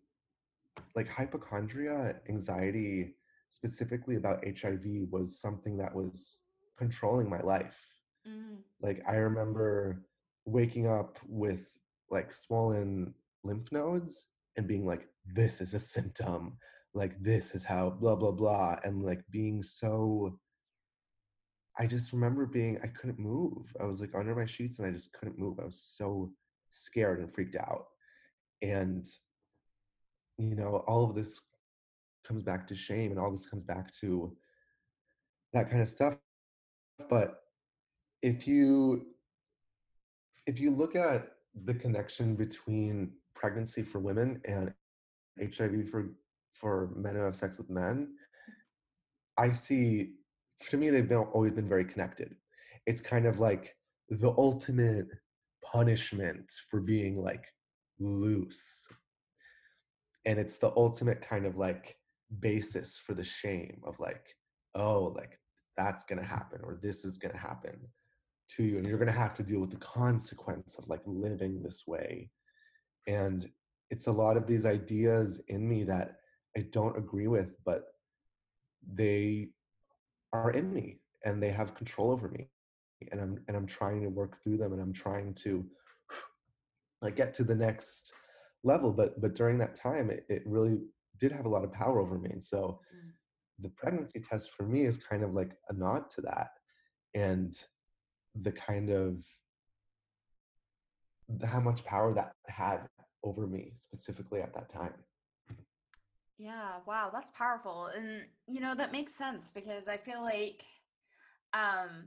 like 0.95 1.09
hypochondria 1.09 2.17
anxiety 2.29 3.15
specifically 3.51 4.17
about 4.17 4.45
hiv 4.61 4.85
was 5.11 5.41
something 5.41 5.77
that 5.77 5.95
was 5.95 6.41
controlling 6.77 7.29
my 7.29 7.41
life 7.41 7.87
mm 8.27 8.59
like 8.81 9.03
I 9.09 9.17
remember 9.17 10.03
waking 10.45 10.87
up 10.87 11.19
with 11.27 11.67
like 12.11 12.33
swollen 12.33 13.15
lymph 13.45 13.71
nodes 13.73 14.27
and 14.57 14.67
being 14.67 14.87
like, 14.87 15.09
this 15.27 15.61
is 15.61 15.75
a 15.75 15.81
symptom. 15.81 16.57
Like 16.95 17.23
this 17.23 17.55
is 17.55 17.65
how 17.65 17.91
blah 17.91 18.17
blah 18.17 18.33
blah. 18.33 18.77
And 18.85 19.03
like 19.03 19.23
being 19.31 19.63
so 19.63 20.39
I 21.79 21.87
just 21.87 22.13
remember 22.13 22.47
being 22.47 22.79
I 22.83 22.89
couldn't 22.89 23.19
move. 23.19 23.75
I 23.81 23.85
was 23.85 24.01
like 24.01 24.15
under 24.15 24.35
my 24.35 24.47
sheets 24.47 24.79
and 24.79 24.89
I 24.89 24.91
just 24.91 25.13
couldn't 25.13 25.39
move. 25.39 25.61
I 25.61 25.65
was 25.65 25.81
so 25.81 26.33
scared 26.71 27.21
and 27.21 27.33
freaked 27.33 27.57
out. 27.57 27.87
And 28.63 29.07
you 30.39 30.55
know, 30.55 30.85
all 30.87 31.09
of 31.09 31.15
this 31.15 31.41
comes 32.27 32.43
back 32.43 32.67
to 32.69 32.75
shame 32.75 33.11
and 33.11 33.21
all 33.21 33.31
this 33.31 33.47
comes 33.47 33.63
back 33.63 33.93
to 34.01 34.37
that 35.53 35.71
kind 35.71 35.83
of 35.83 35.89
stuff. 35.89 36.17
But 37.09 37.43
if 38.23 38.47
you 38.47 39.07
if 40.47 40.59
you 40.59 40.71
look 40.71 40.97
at 40.97 41.33
the 41.65 41.75
connection 41.75 42.35
between 42.35 43.13
pregnancy 43.35 43.83
for 43.83 43.99
women 43.99 44.41
and 44.45 44.73
HIV 45.41 45.91
for 45.91 46.11
for 46.61 46.91
men 46.97 47.15
who 47.15 47.23
have 47.23 47.37
sex 47.37 47.59
with 47.59 47.71
men, 47.71 48.09
I 49.37 49.51
see 49.51 50.13
to 50.71 50.77
me 50.77 50.91
they've 50.91 51.09
been, 51.09 51.19
always 51.19 51.53
been 51.53 51.69
very 51.69 51.85
connected. 51.85 52.35
It's 52.87 53.01
kind 53.01 53.27
of 53.27 53.39
like 53.39 53.77
the 54.09 54.31
ultimate 54.37 55.09
punishment 55.65 56.51
for 56.71 56.81
being 56.81 57.23
like 57.23 57.45
loose. 58.01 58.87
And 60.25 60.39
it's 60.39 60.57
the 60.57 60.73
ultimate 60.77 61.23
kind 61.23 61.47
of 61.47 61.57
like 61.57 61.97
basis 62.41 62.99
for 62.99 63.15
the 63.15 63.25
shame 63.25 63.81
of 63.87 64.01
like, 64.01 64.27
oh, 64.75 65.15
like 65.17 65.39
that's 65.77 66.05
gonna 66.05 66.25
happen 66.25 66.61
or 66.65 66.79
this 66.83 67.05
is 67.05 67.19
gonna 67.19 67.39
happen 67.39 67.79
to 68.57 68.65
you. 68.65 68.79
And 68.79 68.87
you're 68.87 68.99
gonna 68.99 69.13
have 69.13 69.35
to 69.35 69.43
deal 69.43 69.61
with 69.61 69.71
the 69.71 69.77
consequence 69.77 70.77
of 70.77 70.89
like 70.89 71.03
living 71.07 71.63
this 71.63 71.85
way 71.87 72.31
and 73.09 73.49
it's 73.91 74.07
a 74.07 74.13
lot 74.13 74.37
of 74.37 74.47
these 74.47 74.67
ideas 74.67 75.41
in 75.49 75.67
me 75.67 75.83
that 75.85 76.17
I 76.59 76.63
don't 76.73 76.99
agree 76.99 77.29
with, 77.29 77.55
but 77.65 77.85
they 78.93 79.51
are 80.33 80.51
in 80.51 80.73
me 80.73 80.99
and 81.25 81.41
they 81.41 81.51
have 81.51 81.77
control 81.77 82.11
over 82.11 82.29
me. 82.29 82.49
And 83.13 83.21
I'm 83.21 83.39
and 83.47 83.57
I'm 83.57 83.67
trying 83.67 84.03
to 84.03 84.09
work 84.09 84.43
through 84.43 84.57
them 84.57 84.73
and 84.73 84.83
I'm 84.83 84.93
trying 84.93 85.35
to 85.45 85.65
like 87.01 87.15
get 87.15 87.33
to 87.35 87.45
the 87.45 87.55
next 87.55 88.13
level. 88.65 88.93
But 88.93 89.21
but 89.21 89.37
during 89.37 89.57
that 89.59 89.77
time 89.77 90.11
it, 90.11 90.25
it 90.29 90.43
really 90.47 90.79
did 91.21 91.31
have 91.31 91.47
a 91.47 91.49
lot 91.49 91.63
of 91.63 91.73
power 91.73 92.01
over 92.01 92.19
me. 92.19 92.31
And 92.31 92.43
so 92.43 92.81
mm. 92.93 93.11
the 93.61 93.69
pregnancy 93.69 94.19
test 94.19 94.51
for 94.51 94.65
me 94.65 94.85
is 94.85 94.99
kind 94.99 95.23
of 95.23 95.35
like 95.35 95.53
a 95.69 95.73
nod 95.73 96.11
to 96.17 96.23
that 96.23 96.49
and 97.15 97.57
the 98.43 98.53
kind 98.53 98.91
of 98.91 99.25
the, 101.29 101.47
how 101.47 101.61
much 101.61 101.85
power 101.85 102.13
that 102.15 102.33
had 102.49 102.81
over 103.23 103.47
me 103.47 103.75
specifically 103.77 104.41
at 104.41 104.55
that 104.55 104.69
time 104.69 104.95
yeah 106.39 106.77
wow 106.87 107.11
that's 107.13 107.31
powerful 107.31 107.91
and 107.97 108.23
you 108.47 108.61
know 108.61 108.75
that 108.75 108.93
makes 108.93 109.15
sense 109.15 109.51
because 109.51 109.89
i 109.89 109.97
feel 109.97 110.23
like 110.23 110.63
um 111.53 112.07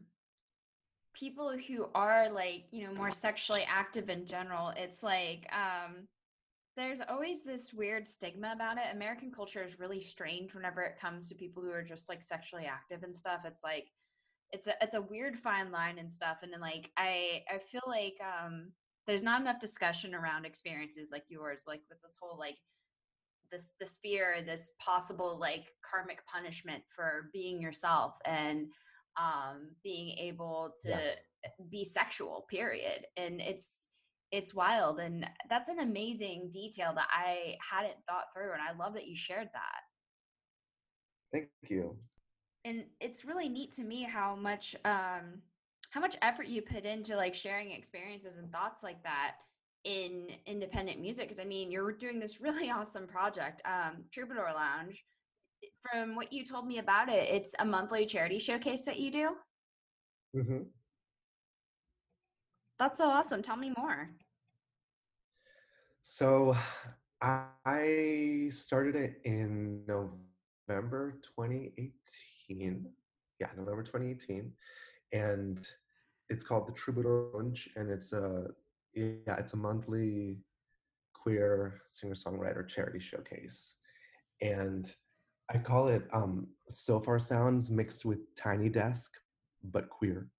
people 1.14 1.54
who 1.68 1.88
are 1.94 2.30
like 2.32 2.64
you 2.72 2.88
know 2.88 2.94
more 2.94 3.12
sexually 3.12 3.66
active 3.68 4.10
in 4.10 4.26
general 4.26 4.72
it's 4.78 5.04
like 5.04 5.48
um 5.52 6.08
there's 6.78 7.02
always 7.10 7.44
this 7.44 7.74
weird 7.74 8.08
stigma 8.08 8.54
about 8.56 8.78
it. 8.78 8.96
American 8.96 9.30
culture 9.30 9.62
is 9.62 9.78
really 9.78 10.00
strange 10.00 10.56
whenever 10.56 10.82
it 10.82 10.98
comes 10.98 11.28
to 11.28 11.36
people 11.36 11.62
who 11.62 11.70
are 11.70 11.84
just 11.84 12.08
like 12.08 12.24
sexually 12.24 12.66
active 12.66 13.04
and 13.04 13.14
stuff. 13.14 13.42
It's 13.44 13.62
like 13.62 13.92
it's 14.52 14.68
a 14.68 14.74
it's 14.82 14.96
a 14.96 15.02
weird 15.02 15.38
fine 15.38 15.72
line 15.72 15.98
and 15.98 16.12
stuff 16.12 16.40
and 16.44 16.52
then 16.52 16.60
like 16.60 16.90
i 16.98 17.42
i 17.50 17.58
feel 17.58 17.82
like 17.88 18.16
um 18.22 18.72
there's 19.08 19.24
not 19.24 19.42
enough 19.42 19.60
discussion 19.60 20.14
around 20.14 20.46
experiences 20.46 21.10
like 21.12 21.24
yours 21.30 21.64
like 21.68 21.82
with 21.90 22.02
this 22.02 22.18
whole 22.22 22.38
like 22.38 22.58
this 23.52 23.72
this 23.80 24.00
fear 24.02 24.44
this 24.46 24.72
possible 24.80 25.38
like 25.40 25.66
karmic 25.90 26.20
punishment 26.26 26.84
for 26.90 27.30
being 27.34 27.62
yourself 27.62 28.16
and 28.26 28.68
um 29.20 29.70
being 29.84 30.18
able 30.18 30.74
to 30.82 30.90
yeah. 30.90 31.50
be 31.70 31.84
sexual 31.84 32.46
period. 32.50 33.06
And 33.18 33.42
it's 33.42 33.88
it's 34.32 34.54
wild. 34.54 35.00
And 35.00 35.28
that's 35.50 35.68
an 35.68 35.80
amazing 35.80 36.50
detail 36.52 36.94
that 36.96 37.08
i 37.12 37.56
hadn't 37.60 37.98
thought 38.08 38.34
through 38.34 38.54
and 38.54 38.62
i 38.62 38.76
love 38.78 38.94
that 38.94 39.08
you 39.08 39.16
shared 39.16 39.50
that. 39.54 39.82
Thank 41.34 41.50
you. 41.70 41.98
And 42.64 42.84
it's 43.00 43.26
really 43.26 43.50
neat 43.50 43.72
to 43.74 43.84
me 43.84 44.04
how 44.04 44.36
much 44.36 44.76
um 44.86 45.42
how 45.92 46.00
much 46.00 46.16
effort 46.22 46.48
you 46.48 46.62
put 46.62 46.86
into 46.86 47.16
like 47.18 47.36
sharing 47.36 47.72
experiences 47.72 48.38
and 48.38 48.52
thoughts 48.52 48.82
like 48.82 49.04
that 49.04 49.36
in 49.84 50.28
independent 50.46 51.00
music 51.00 51.26
because 51.26 51.40
i 51.40 51.44
mean 51.44 51.72
you're 51.72 51.92
doing 51.92 52.20
this 52.20 52.40
really 52.40 52.70
awesome 52.78 53.08
project 53.08 53.62
um 53.66 54.04
troubadour 54.12 54.52
lounge. 54.54 55.04
From 55.92 56.16
what 56.16 56.32
you 56.34 56.44
told 56.44 56.68
me 56.68 56.80
about 56.80 57.10
it 57.10 57.28
it's 57.30 57.54
a 57.60 57.66
monthly 57.66 58.06
charity 58.06 58.40
showcase 58.40 58.86
that 58.86 59.00
you 59.00 59.12
do? 59.12 59.30
Mm-hmm. 60.36 60.64
that's 62.80 62.98
so 62.98 63.08
awesome. 63.10 63.42
Tell 63.42 63.58
me 63.58 63.74
more. 63.78 64.10
So 66.04 66.56
i 67.22 68.50
started 68.52 68.96
it 68.96 69.22
in 69.26 69.84
november 69.88 71.20
2018 71.38 72.86
yeah 73.40 73.48
november 73.56 73.84
2018 73.84 74.52
and 75.14 75.68
it's 76.30 76.44
called 76.44 76.68
the 76.68 76.72
troubadour 76.72 77.30
lounge 77.34 77.70
and 77.76 77.92
it's 77.92 78.14
a 78.14 78.48
yeah, 78.94 79.36
it's 79.38 79.54
a 79.54 79.58
monthly 79.58 80.40
queer 81.14 81.82
singer 81.90 82.16
songwriter 82.16 82.68
charity 82.68 83.00
showcase. 83.00 83.78
And 84.42 84.92
I 85.54 85.58
call 85.58 85.88
it 85.88 86.08
um, 86.14 86.48
Sofar 86.70 87.20
Sounds 87.20 87.70
mixed 87.70 88.06
with 88.06 88.36
Tiny 88.36 88.70
Desk, 88.70 89.12
but 89.64 89.90
queer. 89.90 90.30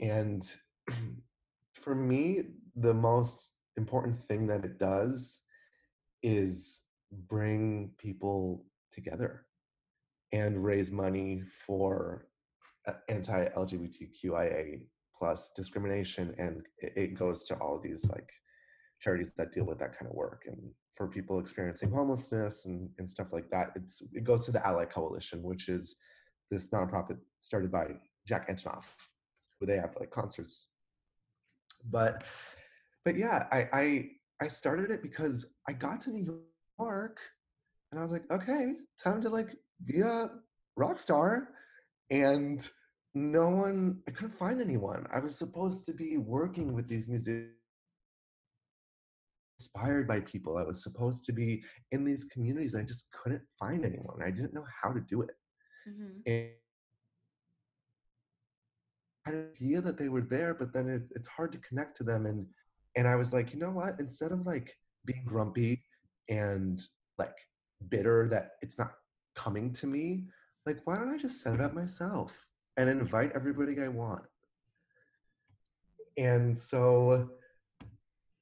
And 0.00 0.48
for 1.74 1.94
me, 1.94 2.42
the 2.74 2.94
most 2.94 3.50
important 3.76 4.20
thing 4.20 4.46
that 4.46 4.64
it 4.64 4.78
does 4.78 5.40
is 6.22 6.80
bring 7.28 7.90
people 7.98 8.64
together 8.90 9.46
and 10.32 10.64
raise 10.64 10.90
money 10.90 11.42
for 11.66 12.26
uh, 12.86 12.94
anti-LGBTQIA 13.08 14.86
plus 15.16 15.50
discrimination 15.54 16.34
and 16.38 16.62
it, 16.78 17.14
goes 17.18 17.44
to 17.44 17.54
all 17.56 17.80
these 17.80 18.08
like 18.10 18.30
charities 19.00 19.32
that 19.36 19.52
deal 19.52 19.64
with 19.64 19.78
that 19.78 19.96
kind 19.96 20.10
of 20.10 20.16
work 20.16 20.42
and 20.46 20.58
for 20.94 21.06
people 21.06 21.38
experiencing 21.38 21.90
homelessness 21.90 22.66
and, 22.66 22.88
and 22.98 23.08
stuff 23.08 23.28
like 23.32 23.48
that 23.50 23.70
it's 23.76 24.02
it 24.12 24.24
goes 24.24 24.44
to 24.44 24.52
the 24.52 24.66
ally 24.66 24.84
coalition 24.84 25.42
which 25.42 25.68
is 25.68 25.96
this 26.50 26.68
nonprofit 26.68 27.18
started 27.40 27.70
by 27.70 27.86
jack 28.26 28.48
antonoff 28.48 28.84
where 29.58 29.66
they 29.66 29.80
have 29.80 29.94
like 29.98 30.10
concerts. 30.10 30.66
But 31.90 32.24
but 33.04 33.16
yeah 33.16 33.46
i 33.52 33.68
i 33.72 34.06
i 34.42 34.48
started 34.48 34.90
it 34.90 35.02
because 35.02 35.46
i 35.68 35.72
got 35.72 36.00
to 36.00 36.10
new 36.10 36.40
york 36.78 37.18
and 37.90 38.00
i 38.00 38.02
was 38.02 38.10
like 38.10 38.24
okay 38.30 38.72
time 39.02 39.22
to 39.22 39.28
like 39.28 39.56
be 39.84 40.00
a 40.00 40.30
rock 40.76 40.98
star 40.98 41.50
and 42.10 42.68
no 43.16 43.48
one 43.48 43.98
i 44.06 44.10
couldn't 44.10 44.36
find 44.36 44.60
anyone. 44.60 45.06
I 45.10 45.20
was 45.20 45.38
supposed 45.38 45.86
to 45.86 45.94
be 45.94 46.18
working 46.18 46.74
with 46.74 46.86
these 46.86 47.08
musicians 47.08 47.54
inspired 49.58 50.06
by 50.06 50.20
people. 50.20 50.58
I 50.58 50.64
was 50.64 50.82
supposed 50.82 51.24
to 51.24 51.32
be 51.32 51.64
in 51.90 52.04
these 52.04 52.24
communities. 52.24 52.74
I 52.74 52.82
just 52.82 53.06
couldn't 53.10 53.40
find 53.58 53.86
anyone. 53.86 54.22
I 54.22 54.30
didn't 54.30 54.52
know 54.52 54.66
how 54.82 54.92
to 54.92 55.00
do 55.00 55.22
it. 55.22 55.30
Mm-hmm. 55.88 56.18
and 56.26 56.50
I 59.24 59.30
had 59.30 59.34
an 59.34 59.48
idea 59.54 59.80
that 59.80 59.96
they 59.96 60.08
were 60.08 60.26
there 60.28 60.52
but 60.52 60.72
then 60.74 60.88
it's, 60.88 61.10
it's 61.12 61.28
hard 61.28 61.52
to 61.52 61.58
connect 61.58 61.96
to 61.98 62.04
them. 62.04 62.26
And 62.26 62.46
and 62.96 63.08
i 63.08 63.14
was 63.14 63.32
like 63.32 63.54
you 63.54 63.58
know 63.58 63.70
what? 63.70 63.94
Instead 63.98 64.32
of 64.32 64.46
like 64.46 64.76
being 65.06 65.24
grumpy 65.24 65.82
and 66.28 66.82
like 67.16 67.38
bitter 67.88 68.28
that 68.30 68.50
it's 68.60 68.78
not 68.78 68.92
coming 69.36 69.72
to 69.72 69.86
me 69.86 70.24
like 70.66 70.78
why 70.84 70.96
don't 70.96 71.14
i 71.14 71.16
just 71.16 71.40
set 71.40 71.54
it 71.54 71.60
up 71.60 71.74
myself 71.74 72.32
and 72.76 72.88
invite 72.88 73.32
everybody 73.34 73.80
I 73.82 73.88
want. 73.88 74.22
And 76.18 76.58
so 76.58 77.30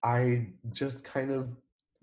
I 0.02 0.48
just 0.72 1.04
kind 1.04 1.30
of 1.30 1.48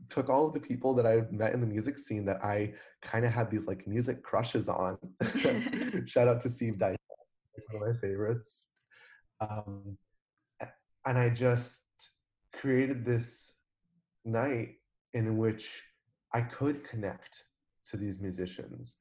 took 0.10 0.30
all 0.30 0.48
of 0.48 0.54
the 0.54 0.60
people 0.60 0.94
that 0.96 1.06
I've 1.06 1.32
met 1.32 1.54
in 1.54 1.62
the 1.62 1.68
music 1.68 1.98
scene 1.98 2.26
that 2.26 2.44
I 2.44 2.74
kind 3.02 3.26
of 3.26 3.32
had 3.32 3.50
these 3.50 3.68
like 3.68 3.88
music 3.88 4.24
crushes 4.24 4.68
on. 4.68 4.98
Shout 6.06 6.28
out 6.28 6.42
to 6.42 6.50
Steve 6.50 6.80
Dyson, 6.80 6.98
one 7.72 7.90
of 7.90 7.96
my 7.96 8.02
favorites. 8.02 8.68
Um, 9.40 9.98
and 11.06 11.18
I 11.18 11.30
just 11.30 11.84
created 12.54 13.06
this 13.06 13.54
night 14.26 14.76
in 15.14 15.38
which 15.38 15.82
I 16.34 16.42
could 16.42 16.84
connect 16.84 17.44
to 17.86 17.98
these 17.98 18.20
musicians 18.20 18.96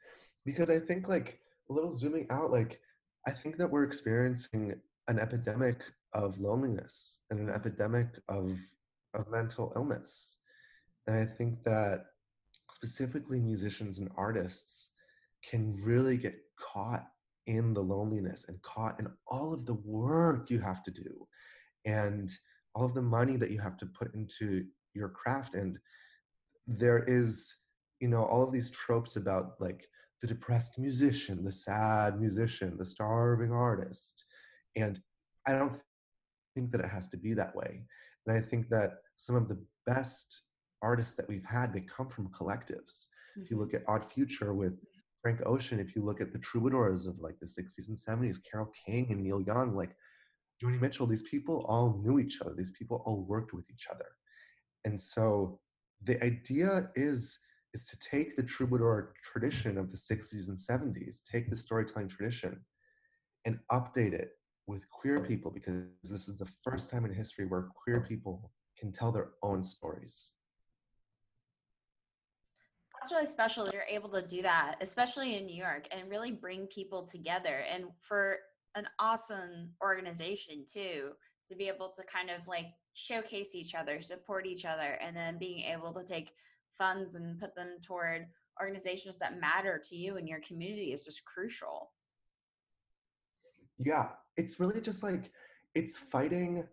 because 0.45 0.71
I 0.71 0.79
think 0.79 1.09
like 1.09 1.41
a 1.69 1.73
little 1.73 1.93
zooming 1.93 2.27
out, 2.31 2.51
like 2.51 2.81
I 3.27 3.33
think 3.33 3.57
that 3.59 3.71
we're 3.71 3.85
experiencing 3.85 4.75
an 5.09 5.19
epidemic 5.19 5.83
of 6.13 6.39
loneliness 6.41 7.21
and 7.31 7.41
an 7.41 7.51
epidemic 7.51 8.09
of 8.29 8.59
of 9.15 9.31
mental 9.31 9.73
illness. 9.75 10.37
And 11.07 11.17
I 11.17 11.25
think 11.25 11.65
that 11.65 12.07
specifically 12.71 13.41
musicians 13.41 13.99
and 13.99 14.09
artists 14.17 14.91
can 15.49 15.77
really 15.83 16.17
get 16.17 16.37
caught 16.57 17.07
in 17.47 17.75
the 17.75 17.81
loneliness 17.81 18.45
and 18.49 18.63
caught 18.63 19.01
in 19.01 19.09
all 19.27 19.53
of 19.53 19.67
the 19.67 19.75
work 19.85 20.51
you 20.51 20.61
have 20.61 20.85
to 20.85 20.91
do 20.91 21.27
and 21.85 22.31
all 22.75 22.85
of 22.85 22.95
the 22.95 23.03
money 23.03 23.37
that 23.37 23.51
you 23.51 23.59
have 23.59 23.77
to 23.79 23.87
put 23.87 24.15
into 24.15 24.65
your 24.95 25.09
craft 25.09 25.55
and 25.55 25.79
there 26.67 27.05
is 27.09 27.57
you 27.99 28.09
know 28.09 28.25
all 28.25 28.43
of 28.43 28.53
these 28.53 28.71
tropes 28.71 29.17
about 29.17 29.55
like 29.59 29.89
the 30.21 30.29
depressed 30.29 30.79
musician, 30.79 31.45
the 31.45 31.53
sad 31.53 32.21
musician, 32.21 32.77
the 32.77 32.85
starving 32.85 33.53
artist. 33.53 34.25
And 34.77 35.01
I 35.47 35.53
don't 35.53 35.81
think 36.55 36.73
that 36.73 36.81
it 36.81 36.89
has 36.89 37.09
to 37.09 37.17
be 37.17 37.35
that 37.35 37.55
way. 37.55 37.83
And 38.27 38.37
I 38.37 38.41
think 38.41 38.69
that 38.69 38.99
some 39.17 39.37
of 39.37 39.49
the 39.49 39.63
best 39.87 40.43
artists 40.83 41.15
that 41.15 41.29
we've 41.29 41.45
had, 41.45 41.73
they 41.73 41.81
come 41.81 42.09
from 42.09 42.29
collectives. 42.29 43.09
Mm-hmm. 43.37 43.43
If 43.43 43.51
you 43.51 43.59
look 43.59 43.73
mm-hmm. 43.73 43.91
at 43.91 44.03
Odd 44.03 44.11
Future 44.11 44.55
with 44.55 44.79
Frank 45.23 45.41
Ocean, 45.47 45.81
if 45.81 45.95
you 45.97 46.05
look 46.05 46.21
at 46.21 46.33
the 46.33 46.39
troubadours 46.39 47.07
of 47.07 47.19
like 47.21 47.39
the 47.41 47.47
60s 47.47 47.89
and 47.89 47.97
70s, 47.97 48.39
Carole 48.51 48.73
King 48.87 49.07
and 49.11 49.23
Neil 49.23 49.41
Young, 49.41 49.75
like 49.75 49.95
Joni 50.63 50.81
Mitchell, 50.81 51.07
these 51.07 51.23
people 51.23 51.65
all 51.69 52.01
knew 52.03 52.19
each 52.19 52.41
other. 52.41 52.55
These 52.55 52.73
people 52.73 53.03
all 53.07 53.23
worked 53.23 53.53
with 53.55 53.65
each 53.71 53.87
other. 53.91 54.07
And 54.85 55.01
so 55.01 55.61
the 56.05 56.23
idea 56.25 56.91
is 56.95 57.39
is 57.75 57.85
to 57.87 57.99
take 57.99 58.37
the 58.37 58.43
troubadour 58.43 59.15
tradition 59.23 59.79
of 59.79 59.91
the 59.91 59.97
60s 59.97 60.49
and 60.49 60.59
70s, 60.59 61.23
take 61.25 61.51
the 61.51 61.57
storytelling 61.57 62.09
tradition, 62.09 62.61
and 63.45 63.59
update 63.71 64.13
it 64.13 64.33
with 64.67 64.89
queer 64.91 65.21
people 65.21 65.51
because 65.51 65.85
this 66.05 66.29
is 66.29 66.39
the 66.39 66.49
first 66.63 66.91
time 66.91 67.05
in 67.05 67.13
history 67.13 67.47
where 67.47 67.69
queer 67.75 68.01
people 68.01 68.53
can 68.79 68.93
tell 68.93 69.13
their 69.13 69.31
own 69.43 69.63
stories. 69.63 70.33
That's 72.95 73.13
really 73.13 73.27
special 73.27 73.65
that 73.65 73.73
you're 73.73 73.83
able 73.85 74.11
to 74.11 74.27
do 74.27 74.43
that, 74.43 74.77
especially 74.83 75.39
in 75.39 75.47
New 75.47 75.57
York, 75.57 75.89
and 75.91 76.11
really 76.11 76.33
bring 76.33 76.67
people 76.67 77.07
together. 77.07 77.65
And 77.73 77.85
for 78.01 78.37
an 78.75 78.87
awesome 78.99 79.71
organization, 79.83 80.65
too, 80.71 81.13
to 81.49 81.57
be 81.57 81.69
able 81.69 81.91
to 81.97 82.03
kind 82.05 82.29
of 82.29 82.47
like 82.47 82.67
showcase 82.93 83.55
each 83.55 83.75
other, 83.75 84.03
support 84.03 84.47
each 84.47 84.67
other, 84.67 84.99
and 85.03 85.17
then 85.17 85.39
being 85.39 85.61
able 85.65 85.95
to 85.95 86.05
take 86.05 86.33
funds 86.77 87.15
and 87.15 87.39
put 87.39 87.55
them 87.55 87.77
toward 87.83 88.27
organizations 88.61 89.19
that 89.19 89.41
matter 89.41 89.81
to 89.89 89.97
you 89.97 90.17
and 90.17 90.29
your 90.29 90.41
community 90.41 90.93
is 90.93 91.05
just 91.05 91.25
crucial. 91.25 91.93
Yeah, 93.79 94.09
it's 94.37 94.61
really 94.61 94.81
just 94.81 95.03
like 95.03 95.31
it's 95.75 95.97
fighting. 95.97 96.67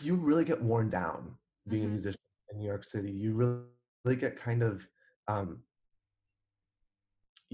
You 0.00 0.16
really 0.16 0.44
get 0.44 0.62
worn 0.62 0.90
down 0.90 1.34
being 1.68 1.82
mm-hmm. 1.82 1.90
a 1.90 1.92
musician 1.92 2.20
in 2.52 2.58
New 2.58 2.66
York 2.66 2.84
City. 2.84 3.10
You 3.10 3.34
really, 3.34 3.60
really 4.04 4.16
get 4.16 4.36
kind 4.36 4.62
of 4.62 4.86
um, 5.28 5.60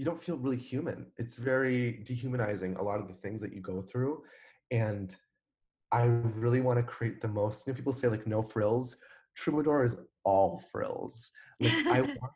you 0.01 0.05
don't 0.05 0.19
feel 0.19 0.37
really 0.37 0.57
human. 0.57 1.05
It's 1.17 1.35
very 1.35 2.01
dehumanizing, 2.03 2.75
a 2.77 2.81
lot 2.81 2.99
of 2.99 3.07
the 3.07 3.13
things 3.13 3.39
that 3.41 3.53
you 3.53 3.61
go 3.61 3.81
through. 3.81 4.23
And 4.71 5.15
I 5.91 6.05
really 6.05 6.61
want 6.61 6.79
to 6.79 6.83
create 6.83 7.21
the 7.21 7.27
most, 7.27 7.67
you 7.67 7.73
know, 7.73 7.77
people 7.77 7.93
say 7.93 8.07
like 8.07 8.25
no 8.25 8.41
frills. 8.41 8.97
Troubadour 9.41 9.83
is 9.83 9.97
all 10.23 10.63
frills. 10.71 11.29
Like 11.59 11.87
I 11.87 12.01
want 12.01 12.33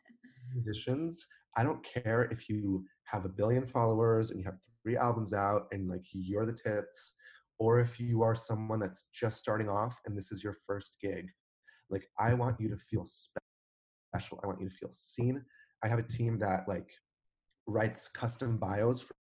musicians, 0.52 1.26
I 1.56 1.62
don't 1.62 1.84
care 1.84 2.28
if 2.30 2.48
you 2.48 2.84
have 3.04 3.24
a 3.24 3.28
billion 3.28 3.66
followers 3.66 4.30
and 4.30 4.40
you 4.40 4.44
have 4.44 4.58
three 4.82 4.96
albums 4.96 5.32
out 5.32 5.66
and 5.72 5.88
like 5.88 6.04
you're 6.12 6.46
the 6.46 6.52
tits, 6.52 7.14
or 7.58 7.80
if 7.80 7.98
you 8.00 8.22
are 8.22 8.34
someone 8.34 8.80
that's 8.80 9.04
just 9.14 9.38
starting 9.38 9.68
off 9.68 9.98
and 10.04 10.16
this 10.16 10.32
is 10.32 10.42
your 10.42 10.56
first 10.66 10.96
gig. 11.00 11.28
Like 11.88 12.08
I 12.18 12.34
want 12.34 12.60
you 12.60 12.68
to 12.68 12.76
feel 12.76 13.04
special. 13.06 14.40
I 14.42 14.46
want 14.46 14.60
you 14.60 14.68
to 14.68 14.74
feel 14.74 14.90
seen. 14.92 15.42
I 15.84 15.88
have 15.88 15.98
a 15.98 16.02
team 16.02 16.38
that 16.40 16.68
like 16.68 16.90
writes 17.66 18.08
custom 18.08 18.58
bios 18.58 19.00
for, 19.00 19.14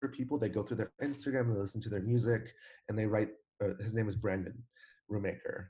for 0.00 0.08
people. 0.08 0.38
They 0.38 0.48
go 0.50 0.62
through 0.62 0.76
their 0.76 0.92
Instagram 1.02 1.48
and 1.48 1.58
listen 1.58 1.80
to 1.82 1.88
their 1.88 2.02
music, 2.02 2.52
and 2.88 2.98
they 2.98 3.06
write. 3.06 3.28
Uh, 3.62 3.68
his 3.80 3.94
name 3.94 4.08
is 4.08 4.16
Brandon 4.16 4.54
Rumaker. 5.10 5.66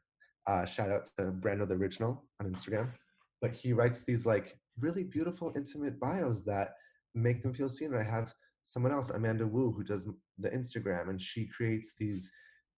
Uh, 0.46 0.64
shout 0.64 0.90
out 0.90 1.06
to 1.18 1.32
Brando 1.32 1.66
the 1.66 1.74
Original 1.74 2.24
on 2.40 2.52
Instagram. 2.52 2.90
But 3.40 3.52
he 3.52 3.72
writes 3.72 4.02
these 4.02 4.26
like 4.26 4.58
really 4.78 5.04
beautiful, 5.04 5.52
intimate 5.56 5.98
bios 6.00 6.42
that 6.44 6.74
make 7.14 7.42
them 7.42 7.54
feel 7.54 7.68
seen. 7.68 7.92
And 7.94 8.00
I 8.00 8.10
have 8.10 8.34
someone 8.62 8.92
else, 8.92 9.10
Amanda 9.10 9.46
Wu, 9.46 9.72
who 9.72 9.84
does 9.84 10.08
the 10.38 10.50
Instagram, 10.50 11.10
and 11.10 11.20
she 11.20 11.46
creates 11.46 11.94
these 11.98 12.30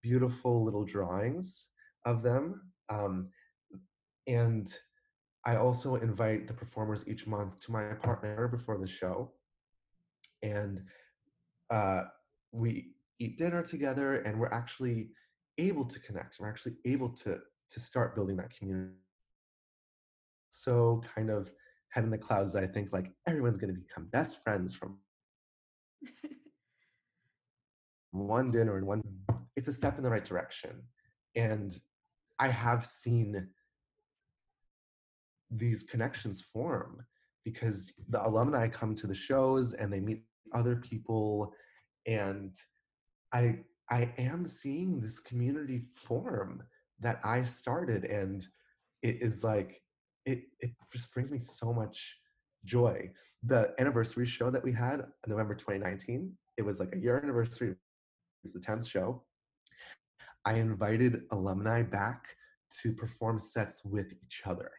beautiful 0.02 0.64
little 0.64 0.84
drawings 0.84 1.70
of 2.04 2.22
them. 2.22 2.62
Um, 2.88 3.28
and 4.26 4.72
I 5.44 5.56
also 5.56 5.94
invite 5.96 6.48
the 6.48 6.54
performers 6.54 7.04
each 7.06 7.26
month 7.26 7.60
to 7.60 7.72
my 7.72 7.84
apartment 7.84 8.50
before 8.50 8.78
the 8.78 8.86
show, 8.86 9.32
and 10.42 10.82
uh, 11.70 12.02
we 12.52 12.94
eat 13.20 13.38
dinner 13.38 13.62
together, 13.62 14.16
and 14.16 14.38
we're 14.38 14.52
actually 14.52 15.10
able 15.58 15.84
to 15.84 16.00
connect. 16.00 16.40
We're 16.40 16.48
actually 16.48 16.76
able 16.84 17.10
to 17.10 17.38
to 17.70 17.80
start 17.80 18.14
building 18.14 18.36
that 18.36 18.50
community. 18.50 18.94
So 20.50 21.02
kind 21.14 21.30
of 21.30 21.50
head 21.90 22.04
in 22.04 22.10
the 22.10 22.18
clouds 22.18 22.52
that 22.52 22.62
I 22.62 22.66
think 22.66 22.92
like 22.92 23.10
everyone's 23.26 23.58
going 23.58 23.74
to 23.74 23.80
become 23.80 24.08
best 24.12 24.42
friends 24.42 24.74
from 24.74 24.98
one 28.12 28.50
dinner 28.50 28.76
and 28.76 28.86
one. 28.86 29.02
It's 29.56 29.68
a 29.68 29.72
step 29.72 29.96
in 29.98 30.04
the 30.04 30.10
right 30.10 30.24
direction, 30.24 30.82
and 31.34 31.78
I 32.38 32.48
have 32.48 32.84
seen 32.84 33.48
these 35.50 35.82
connections 35.82 36.40
form 36.40 37.04
because 37.44 37.92
the 38.08 38.26
alumni 38.26 38.66
come 38.68 38.94
to 38.96 39.06
the 39.06 39.14
shows 39.14 39.72
and 39.72 39.92
they 39.92 40.00
meet 40.00 40.22
other 40.52 40.76
people 40.76 41.54
and 42.06 42.54
i 43.32 43.56
i 43.90 44.12
am 44.18 44.46
seeing 44.46 45.00
this 45.00 45.20
community 45.20 45.82
form 45.94 46.62
that 47.00 47.20
i 47.24 47.42
started 47.42 48.04
and 48.04 48.46
it 49.02 49.16
is 49.20 49.44
like 49.44 49.82
it 50.24 50.42
it 50.60 50.70
just 50.92 51.12
brings 51.12 51.30
me 51.30 51.38
so 51.38 51.72
much 51.72 52.16
joy. 52.64 53.08
The 53.44 53.74
anniversary 53.78 54.26
show 54.26 54.50
that 54.50 54.64
we 54.64 54.72
had 54.72 55.04
november 55.26 55.54
2019 55.54 56.32
it 56.56 56.62
was 56.62 56.80
like 56.80 56.94
a 56.94 56.98
year 56.98 57.20
anniversary 57.22 57.70
it 57.70 57.76
was 58.42 58.52
the 58.52 58.60
10th 58.60 58.88
show. 58.88 59.22
I 60.44 60.54
invited 60.54 61.22
alumni 61.32 61.82
back 61.82 62.36
to 62.82 62.92
perform 62.92 63.38
sets 63.38 63.84
with 63.84 64.12
each 64.12 64.42
other. 64.44 64.70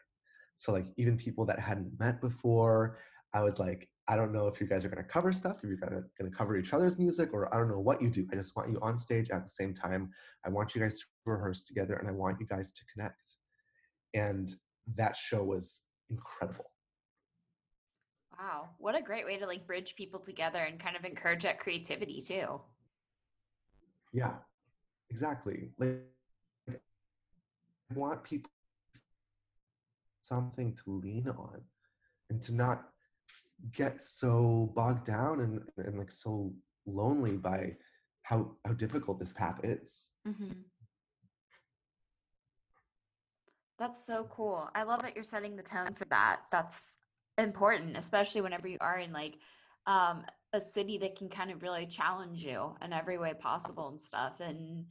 So 0.56 0.72
like 0.72 0.86
even 0.98 1.18
people 1.18 1.46
that 1.46 1.60
hadn't 1.60 2.00
met 2.00 2.22
before, 2.22 3.00
I 3.34 3.42
was 3.42 3.60
like, 3.60 3.90
I 4.10 4.16
don't 4.16 4.32
know 4.32 4.48
if 4.48 4.62
you 4.62 4.68
guys 4.68 4.86
are 4.86 4.90
gonna 4.90 5.04
cover 5.04 5.34
stuff, 5.34 5.58
if 5.58 5.64
you're 5.64 5.78
gonna, 5.78 6.04
gonna 6.18 6.32
cover 6.32 6.58
each 6.58 6.74
other's 6.74 6.98
music, 6.98 7.30
or 7.34 7.54
I 7.54 7.58
don't 7.58 7.70
know 7.70 7.80
what 7.80 8.02
you 8.02 8.10
do. 8.10 8.26
I 8.32 8.36
just 8.36 8.56
want 8.56 8.72
you 8.72 8.80
on 8.82 8.98
stage 8.98 9.30
at 9.32 9.44
the 9.44 9.50
same 9.50 9.74
time. 9.74 10.12
I 10.46 10.50
want 10.50 10.76
you 10.76 10.82
guys 10.82 11.00
to 11.00 11.06
rehearse 11.26 11.64
together 11.66 11.96
and 11.96 12.08
I 12.08 12.12
want 12.12 12.40
you 12.40 12.46
guys 12.46 12.72
to 12.72 12.82
connect. 12.94 13.38
And 14.14 14.56
that 14.96 15.18
show 15.18 15.44
was 15.44 15.82
incredible. 16.10 16.72
Wow, 18.40 18.70
what 18.78 18.96
a 18.96 19.02
great 19.02 19.26
way 19.26 19.38
to 19.38 19.46
like 19.46 19.66
bridge 19.66 19.96
people 19.98 20.20
together 20.20 20.60
and 20.60 20.80
kind 20.80 20.96
of 20.96 21.04
encourage 21.04 21.44
that 21.44 21.60
creativity 21.60 22.22
too. 22.22 22.62
Yeah, 24.14 24.36
exactly. 25.10 25.72
Like 25.78 26.04
I 26.70 26.76
want 27.94 28.24
people 28.24 28.52
something 30.22 30.76
to 30.76 31.02
lean 31.04 31.28
on 31.30 31.62
and 32.30 32.42
to 32.44 32.54
not 32.54 32.90
get 33.72 34.02
so 34.02 34.72
bogged 34.76 35.06
down 35.06 35.42
and, 35.42 35.62
and 35.78 35.98
like 35.98 36.12
so 36.12 36.54
lonely 36.86 37.38
by 37.38 37.76
how 38.24 38.52
how 38.66 38.74
difficult 38.74 39.20
this 39.20 39.32
path 39.32 39.60
is 39.64 40.12
mm-hmm. 40.28 40.52
that's 43.80 44.06
so 44.06 44.28
cool 44.30 44.70
i 44.76 44.84
love 44.84 45.02
that 45.02 45.16
you're 45.16 45.24
setting 45.24 45.56
the 45.56 45.64
tone 45.64 45.94
for 45.94 46.06
that 46.06 46.42
that's 46.52 46.98
important 47.38 47.98
especially 47.98 48.42
whenever 48.42 48.68
you 48.68 48.78
are 48.82 49.00
in 49.00 49.12
like 49.12 49.36
um, 49.86 50.26
a 50.52 50.60
city 50.60 50.98
that 50.98 51.16
can 51.16 51.30
kind 51.30 51.50
of 51.50 51.62
really 51.62 51.86
challenge 51.86 52.44
you 52.44 52.76
in 52.84 52.92
every 52.92 53.18
way 53.18 53.34
possible 53.40 53.88
and 53.88 54.00
stuff 54.00 54.42
and 54.42 54.86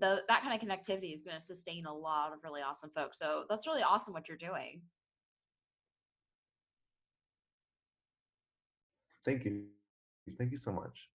the 0.00 0.22
that 0.28 0.42
kind 0.42 0.54
of 0.54 0.66
connectivity 0.66 1.12
is 1.12 1.22
going 1.22 1.36
to 1.36 1.42
sustain 1.42 1.86
a 1.86 1.94
lot 1.94 2.32
of 2.32 2.38
really 2.44 2.62
awesome 2.62 2.90
folks. 2.94 3.18
So 3.18 3.44
that's 3.48 3.66
really 3.66 3.82
awesome 3.82 4.14
what 4.14 4.28
you're 4.28 4.36
doing. 4.36 4.80
Thank 9.24 9.44
you. 9.44 9.64
Thank 10.38 10.50
you 10.50 10.56
so 10.56 10.72
much. 10.72 11.08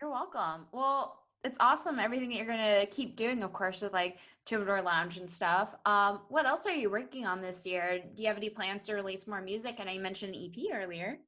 You're 0.00 0.10
welcome. 0.10 0.66
Well, 0.72 1.20
it's 1.42 1.56
awesome 1.60 1.98
everything 1.98 2.28
that 2.28 2.36
you're 2.36 2.46
going 2.46 2.80
to 2.80 2.86
keep 2.86 3.16
doing, 3.16 3.42
of 3.42 3.52
course, 3.52 3.80
with 3.82 3.92
like 3.92 4.18
Troubadour 4.46 4.82
Lounge 4.82 5.16
and 5.16 5.28
stuff. 5.28 5.74
Um, 5.86 6.20
what 6.28 6.46
else 6.46 6.66
are 6.66 6.74
you 6.74 6.90
working 6.90 7.26
on 7.26 7.40
this 7.40 7.66
year? 7.66 8.00
Do 8.14 8.22
you 8.22 8.28
have 8.28 8.36
any 8.36 8.50
plans 8.50 8.86
to 8.86 8.94
release 8.94 9.26
more 9.26 9.40
music? 9.40 9.76
And 9.78 9.88
I 9.88 9.96
mentioned 9.98 10.36
EP 10.36 10.74
earlier. 10.74 11.18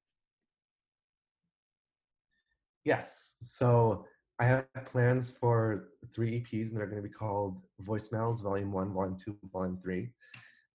Yes. 2.85 3.37
So 3.41 4.07
I 4.39 4.45
have 4.45 4.66
plans 4.85 5.30
for 5.30 5.91
three 6.14 6.41
EPs, 6.41 6.68
and 6.68 6.76
they're 6.76 6.87
going 6.87 7.03
to 7.03 7.09
be 7.09 7.14
called 7.14 7.62
Voicemails 7.83 8.43
Volume 8.43 8.72
One, 8.72 8.93
Volume 8.93 9.16
Two, 9.22 9.37
Volume 9.53 9.78
Three, 9.83 10.11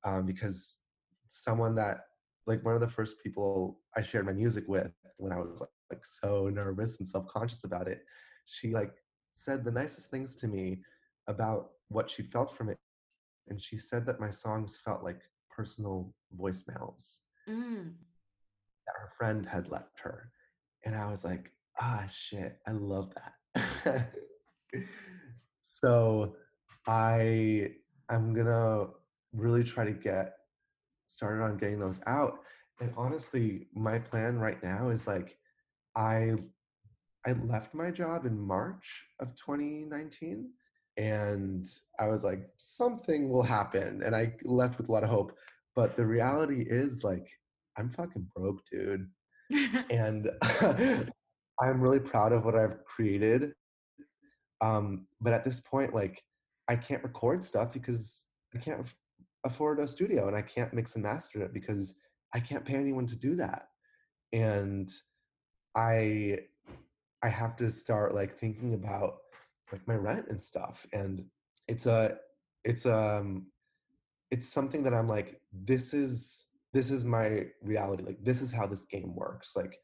um, 0.03 0.25
because 0.25 0.77
someone 1.29 1.75
that 1.75 1.97
like 2.47 2.63
one 2.63 2.73
of 2.73 2.81
the 2.81 2.87
first 2.87 3.21
people 3.21 3.79
I 3.95 4.01
shared 4.01 4.25
my 4.25 4.33
music 4.33 4.63
with 4.67 4.91
when 5.17 5.33
I 5.33 5.37
was 5.37 5.59
like, 5.59 5.69
like 5.91 6.05
so 6.05 6.49
nervous 6.49 6.99
and 6.99 7.07
self 7.07 7.27
conscious 7.27 7.65
about 7.65 7.87
it, 7.87 8.03
she 8.45 8.71
like 8.71 8.93
said 9.31 9.63
the 9.63 9.71
nicest 9.71 10.09
things 10.09 10.35
to 10.37 10.47
me 10.47 10.79
about 11.27 11.71
what 11.89 12.09
she 12.09 12.23
felt 12.23 12.55
from 12.55 12.69
it, 12.69 12.77
and 13.49 13.61
she 13.61 13.77
said 13.77 14.05
that 14.05 14.19
my 14.19 14.31
songs 14.31 14.79
felt 14.83 15.03
like 15.03 15.21
personal 15.49 16.13
voicemails 16.39 17.19
mm. 17.47 17.91
that 18.85 18.95
her 18.99 19.11
friend 19.17 19.45
had 19.45 19.69
left 19.69 19.99
her, 20.01 20.31
and 20.85 20.95
I 20.95 21.09
was 21.09 21.23
like, 21.23 21.51
ah 21.81 22.05
shit, 22.11 22.57
I 22.65 22.71
love 22.71 23.13
that. 23.53 24.13
so 25.61 26.35
I 26.87 27.71
I'm 28.09 28.33
gonna 28.33 28.87
really 29.33 29.63
try 29.63 29.83
to 29.83 29.91
get 29.91 30.36
started 31.07 31.43
on 31.43 31.57
getting 31.57 31.79
those 31.79 31.99
out. 32.07 32.39
And 32.79 32.93
honestly, 32.95 33.67
my 33.73 33.99
plan 33.99 34.37
right 34.37 34.61
now 34.63 34.89
is 34.89 35.07
like 35.07 35.37
I 35.95 36.33
I 37.25 37.33
left 37.33 37.73
my 37.73 37.91
job 37.91 38.25
in 38.25 38.39
March 38.39 39.05
of 39.19 39.35
2019 39.35 40.49
and 40.97 41.67
I 41.99 42.07
was 42.07 42.23
like 42.23 42.49
something 42.57 43.29
will 43.29 43.43
happen 43.43 44.01
and 44.03 44.15
I 44.15 44.33
left 44.43 44.77
with 44.77 44.89
a 44.89 44.91
lot 44.91 45.03
of 45.03 45.09
hope. 45.09 45.35
But 45.75 45.97
the 45.97 46.05
reality 46.05 46.65
is 46.67 47.03
like 47.03 47.27
I'm 47.77 47.89
fucking 47.89 48.27
broke, 48.35 48.61
dude. 48.71 49.07
and 49.89 50.29
I'm 51.59 51.81
really 51.81 51.99
proud 51.99 52.33
of 52.33 52.45
what 52.45 52.55
I've 52.55 52.83
created. 52.85 53.53
Um, 54.61 55.07
but 55.21 55.33
at 55.33 55.45
this 55.45 55.59
point, 55.59 55.93
like, 55.93 56.21
I 56.67 56.75
can't 56.75 57.03
record 57.03 57.43
stuff 57.43 57.71
because 57.71 58.25
I 58.53 58.57
can't 58.57 58.85
afford 59.43 59.79
a 59.79 59.87
studio 59.87 60.27
and 60.27 60.35
I 60.35 60.41
can't 60.41 60.73
mix 60.73 60.95
and 60.95 61.03
master 61.03 61.41
it 61.41 61.53
because 61.53 61.95
I 62.33 62.39
can't 62.39 62.65
pay 62.65 62.75
anyone 62.75 63.07
to 63.07 63.15
do 63.15 63.35
that. 63.35 63.69
And 64.33 64.89
I 65.75 66.39
I 67.23 67.29
have 67.29 67.55
to 67.57 67.69
start 67.71 68.13
like 68.13 68.33
thinking 68.33 68.73
about 68.73 69.17
like 69.71 69.87
my 69.87 69.95
rent 69.95 70.27
and 70.29 70.41
stuff. 70.41 70.85
And 70.93 71.25
it's 71.67 71.85
a 71.85 72.17
it's 72.63 72.85
um 72.85 73.47
it's 74.31 74.49
something 74.49 74.83
that 74.83 74.93
I'm 74.93 75.07
like, 75.07 75.39
this 75.51 75.93
is 75.93 76.47
this 76.73 76.91
is 76.91 77.05
my 77.05 77.45
reality. 77.61 78.03
Like 78.03 78.23
this 78.23 78.41
is 78.41 78.51
how 78.51 78.67
this 78.67 78.85
game 78.85 79.15
works. 79.15 79.55
Like 79.55 79.79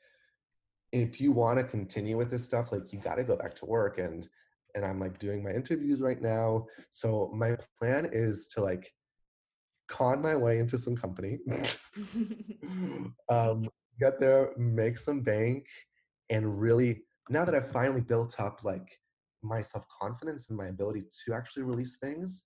if 0.91 1.19
you 1.19 1.31
want 1.31 1.57
to 1.57 1.63
continue 1.63 2.17
with 2.17 2.29
this 2.29 2.43
stuff, 2.43 2.71
like 2.71 2.91
you 2.91 2.99
got 2.99 3.15
to 3.15 3.23
go 3.23 3.35
back 3.35 3.55
to 3.55 3.65
work 3.65 3.97
and 3.97 4.27
and 4.75 4.83
I'm 4.83 4.99
like 4.99 5.19
doing 5.19 5.43
my 5.43 5.51
interviews 5.51 6.01
right 6.01 6.21
now. 6.21 6.65
So 6.89 7.31
my 7.33 7.55
plan 7.79 8.09
is 8.11 8.47
to 8.47 8.61
like 8.61 8.93
con 9.87 10.21
my 10.21 10.35
way 10.35 10.59
into 10.59 10.77
some 10.77 10.95
company, 10.95 11.39
um, 13.29 13.67
get 13.99 14.19
there, 14.19 14.51
make 14.57 14.97
some 14.97 15.21
bank, 15.21 15.65
and 16.29 16.59
really 16.59 17.03
now 17.29 17.45
that 17.45 17.55
I've 17.55 17.71
finally 17.71 18.01
built 18.01 18.35
up 18.39 18.63
like 18.63 18.99
my 19.41 19.61
self 19.61 19.85
confidence 20.01 20.49
and 20.49 20.57
my 20.57 20.67
ability 20.67 21.03
to 21.25 21.33
actually 21.33 21.63
release 21.63 21.97
things, 21.97 22.43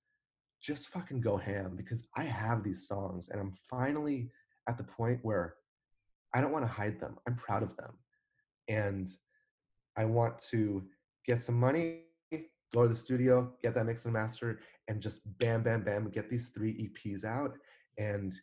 just 0.61 0.88
fucking 0.88 1.21
go 1.21 1.38
ham 1.38 1.75
because 1.75 2.05
I 2.15 2.23
have 2.23 2.63
these 2.63 2.88
songs 2.88 3.29
and 3.29 3.39
I'm 3.39 3.53
finally 3.69 4.31
at 4.67 4.77
the 4.77 4.83
point 4.83 5.19
where 5.21 5.55
I 6.33 6.41
don't 6.41 6.51
want 6.51 6.65
to 6.65 6.71
hide 6.71 6.99
them. 6.99 7.17
I'm 7.27 7.35
proud 7.35 7.63
of 7.63 7.75
them. 7.77 7.93
And 8.67 9.09
I 9.95 10.05
want 10.05 10.39
to 10.51 10.83
get 11.25 11.41
some 11.41 11.59
money, 11.59 12.01
go 12.74 12.84
to 12.84 12.89
the 12.89 12.95
studio, 12.95 13.53
get 13.63 13.74
that 13.76 13.86
mix 13.86 14.05
and 14.05 14.13
master, 14.13 14.59
and 14.88 15.01
just 15.01 15.22
bam, 15.39 15.63
bam, 15.63 15.84
bam, 15.84 16.09
get 16.09 16.30
these 16.30 16.49
three 16.49 16.89
EPs 16.89 17.24
out 17.24 17.57
and 17.97 18.34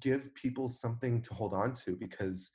give 0.00 0.34
people 0.34 0.68
something 0.68 1.20
to 1.22 1.34
hold 1.34 1.54
on 1.54 1.72
to 1.72 1.96
because 1.96 2.50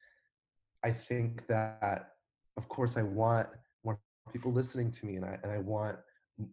I 0.83 0.91
think 0.91 1.47
that, 1.47 2.11
of 2.57 2.67
course, 2.69 2.97
I 2.97 3.03
want 3.03 3.47
more 3.83 3.99
people 4.31 4.51
listening 4.51 4.91
to 4.91 5.05
me 5.05 5.15
and 5.15 5.25
I, 5.25 5.37
and 5.43 5.51
I 5.51 5.59
want 5.59 5.97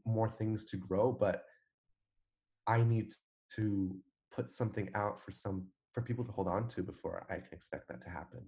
more 0.05 0.29
things 0.29 0.65
to 0.67 0.77
grow, 0.77 1.13
but 1.13 1.45
I 2.67 2.83
need 2.83 3.13
to 3.55 3.97
put 4.33 4.51
something 4.51 4.91
out 4.95 5.21
for 5.21 5.31
some 5.31 5.67
for 5.93 6.03
people 6.03 6.25
to 6.25 6.33
hold 6.33 6.47
on 6.47 6.69
to 6.69 6.83
before 6.83 7.27
I 7.31 7.37
can 7.37 7.49
expect 7.53 7.89
that 7.89 8.03
to 8.03 8.11
happen. 8.11 8.43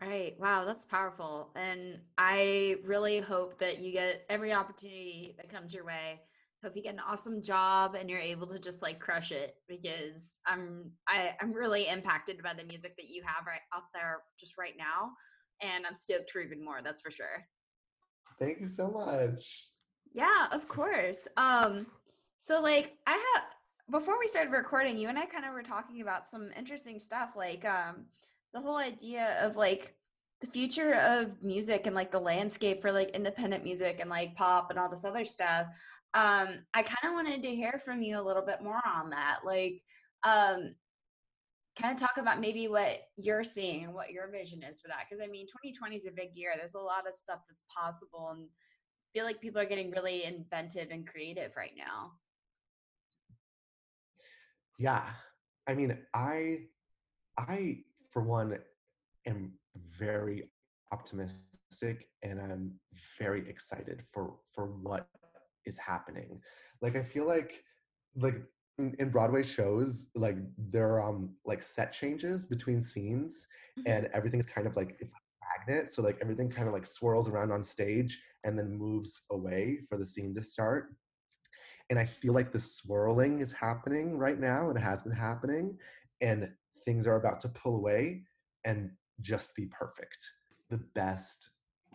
Right. 0.00 0.38
Wow, 0.38 0.64
that's 0.64 0.84
powerful. 0.84 1.50
And 1.56 1.98
I 2.16 2.76
really 2.84 3.18
hope 3.18 3.58
that 3.58 3.80
you 3.80 3.92
get 3.92 4.24
every 4.28 4.52
opportunity 4.52 5.34
that 5.36 5.50
comes 5.50 5.74
your 5.74 5.84
way. 5.84 6.20
Hope 6.62 6.76
you 6.76 6.82
get 6.82 6.94
an 6.94 7.00
awesome 7.00 7.42
job 7.42 7.94
and 7.94 8.08
you're 8.08 8.20
able 8.20 8.46
to 8.48 8.58
just 8.58 8.80
like 8.82 9.00
crush 9.00 9.32
it 9.32 9.56
because 9.68 10.40
I'm 10.46 10.92
I, 11.08 11.34
I'm 11.40 11.52
really 11.52 11.88
impacted 11.88 12.42
by 12.42 12.54
the 12.54 12.64
music 12.64 12.96
that 12.96 13.08
you 13.08 13.22
have 13.24 13.46
right 13.46 13.60
out 13.74 13.84
there 13.92 14.18
just 14.38 14.56
right 14.56 14.74
now. 14.76 15.10
And 15.62 15.84
I'm 15.86 15.94
stoked 15.96 16.30
for 16.30 16.40
even 16.40 16.64
more, 16.64 16.80
that's 16.82 17.00
for 17.00 17.10
sure. 17.10 17.44
Thank 18.38 18.60
you 18.60 18.66
so 18.66 18.88
much. 18.88 19.66
Yeah, 20.12 20.46
of 20.52 20.68
course. 20.68 21.26
Um, 21.36 21.86
so 22.38 22.60
like 22.60 22.94
I 23.06 23.12
have 23.12 23.42
before 23.90 24.18
we 24.18 24.28
started 24.28 24.52
recording, 24.52 24.96
you 24.96 25.08
and 25.08 25.18
I 25.18 25.26
kind 25.26 25.44
of 25.44 25.52
were 25.52 25.62
talking 25.62 26.02
about 26.02 26.26
some 26.26 26.50
interesting 26.56 27.00
stuff, 27.00 27.32
like 27.36 27.64
um 27.64 28.06
the 28.54 28.60
whole 28.60 28.76
idea 28.76 29.36
of 29.42 29.56
like 29.56 29.94
the 30.40 30.46
future 30.46 30.94
of 30.94 31.42
music 31.42 31.86
and 31.86 31.96
like 31.96 32.12
the 32.12 32.20
landscape 32.20 32.80
for 32.80 32.92
like 32.92 33.10
independent 33.10 33.64
music 33.64 33.98
and 34.00 34.08
like 34.08 34.36
pop 34.36 34.70
and 34.70 34.78
all 34.78 34.88
this 34.88 35.04
other 35.04 35.24
stuff 35.24 35.66
um 36.14 36.48
i 36.74 36.82
kind 36.82 37.04
of 37.04 37.12
wanted 37.12 37.42
to 37.42 37.54
hear 37.54 37.80
from 37.84 38.02
you 38.02 38.18
a 38.18 38.22
little 38.22 38.44
bit 38.44 38.62
more 38.62 38.80
on 38.86 39.10
that 39.10 39.40
like 39.44 39.82
um 40.24 40.74
kind 41.80 41.94
of 41.94 42.00
talk 42.00 42.16
about 42.16 42.40
maybe 42.40 42.66
what 42.66 42.98
you're 43.16 43.44
seeing 43.44 43.84
and 43.84 43.94
what 43.94 44.10
your 44.10 44.30
vision 44.30 44.62
is 44.62 44.80
for 44.80 44.88
that 44.88 45.04
because 45.08 45.22
i 45.22 45.28
mean 45.28 45.46
2020 45.46 45.96
is 45.96 46.06
a 46.06 46.10
big 46.10 46.30
year 46.34 46.52
there's 46.56 46.74
a 46.74 46.80
lot 46.80 47.06
of 47.08 47.16
stuff 47.16 47.40
that's 47.48 47.64
possible 47.76 48.30
and 48.34 48.46
I 49.08 49.18
feel 49.18 49.24
like 49.24 49.40
people 49.40 49.60
are 49.60 49.66
getting 49.66 49.90
really 49.90 50.24
inventive 50.24 50.88
and 50.90 51.06
creative 51.06 51.52
right 51.56 51.72
now. 51.76 52.12
Yeah 54.78 55.04
i 55.66 55.74
mean 55.74 55.98
i 56.14 56.60
i 57.36 57.78
for 58.18 58.24
one, 58.24 58.58
am 59.26 59.52
very 59.96 60.50
optimistic 60.90 62.08
and 62.24 62.40
I'm 62.40 62.72
very 63.16 63.48
excited 63.48 64.02
for 64.12 64.34
for 64.52 64.66
what 64.66 65.06
is 65.66 65.78
happening. 65.78 66.40
Like 66.82 66.96
I 66.96 67.04
feel 67.04 67.28
like 67.28 67.62
like 68.16 68.42
in, 68.78 68.96
in 68.98 69.10
Broadway 69.10 69.44
shows, 69.44 70.06
like 70.16 70.36
there 70.56 70.94
are 70.94 71.08
um 71.08 71.30
like 71.44 71.62
set 71.62 71.92
changes 71.92 72.44
between 72.44 72.82
scenes 72.82 73.46
mm-hmm. 73.78 73.88
and 73.88 74.08
everything's 74.12 74.46
kind 74.46 74.66
of 74.66 74.74
like 74.74 74.96
it's 74.98 75.14
a 75.14 75.68
magnet. 75.68 75.88
So 75.88 76.02
like 76.02 76.18
everything 76.20 76.50
kind 76.50 76.66
of 76.66 76.74
like 76.74 76.86
swirls 76.86 77.28
around 77.28 77.52
on 77.52 77.62
stage 77.62 78.18
and 78.42 78.58
then 78.58 78.76
moves 78.76 79.20
away 79.30 79.78
for 79.88 79.96
the 79.96 80.06
scene 80.06 80.34
to 80.34 80.42
start. 80.42 80.88
And 81.88 82.00
I 82.00 82.04
feel 82.04 82.32
like 82.32 82.50
the 82.50 82.58
swirling 82.58 83.38
is 83.38 83.52
happening 83.52 84.18
right 84.18 84.40
now 84.40 84.70
and 84.70 84.76
it 84.76 84.82
has 84.82 85.02
been 85.02 85.12
happening. 85.12 85.78
And 86.20 86.50
things 86.88 87.06
are 87.06 87.16
about 87.16 87.38
to 87.38 87.50
pull 87.50 87.76
away 87.76 88.22
and 88.64 88.90
just 89.20 89.54
be 89.54 89.66
perfect. 89.66 90.16
The 90.70 90.80
best, 90.94 91.50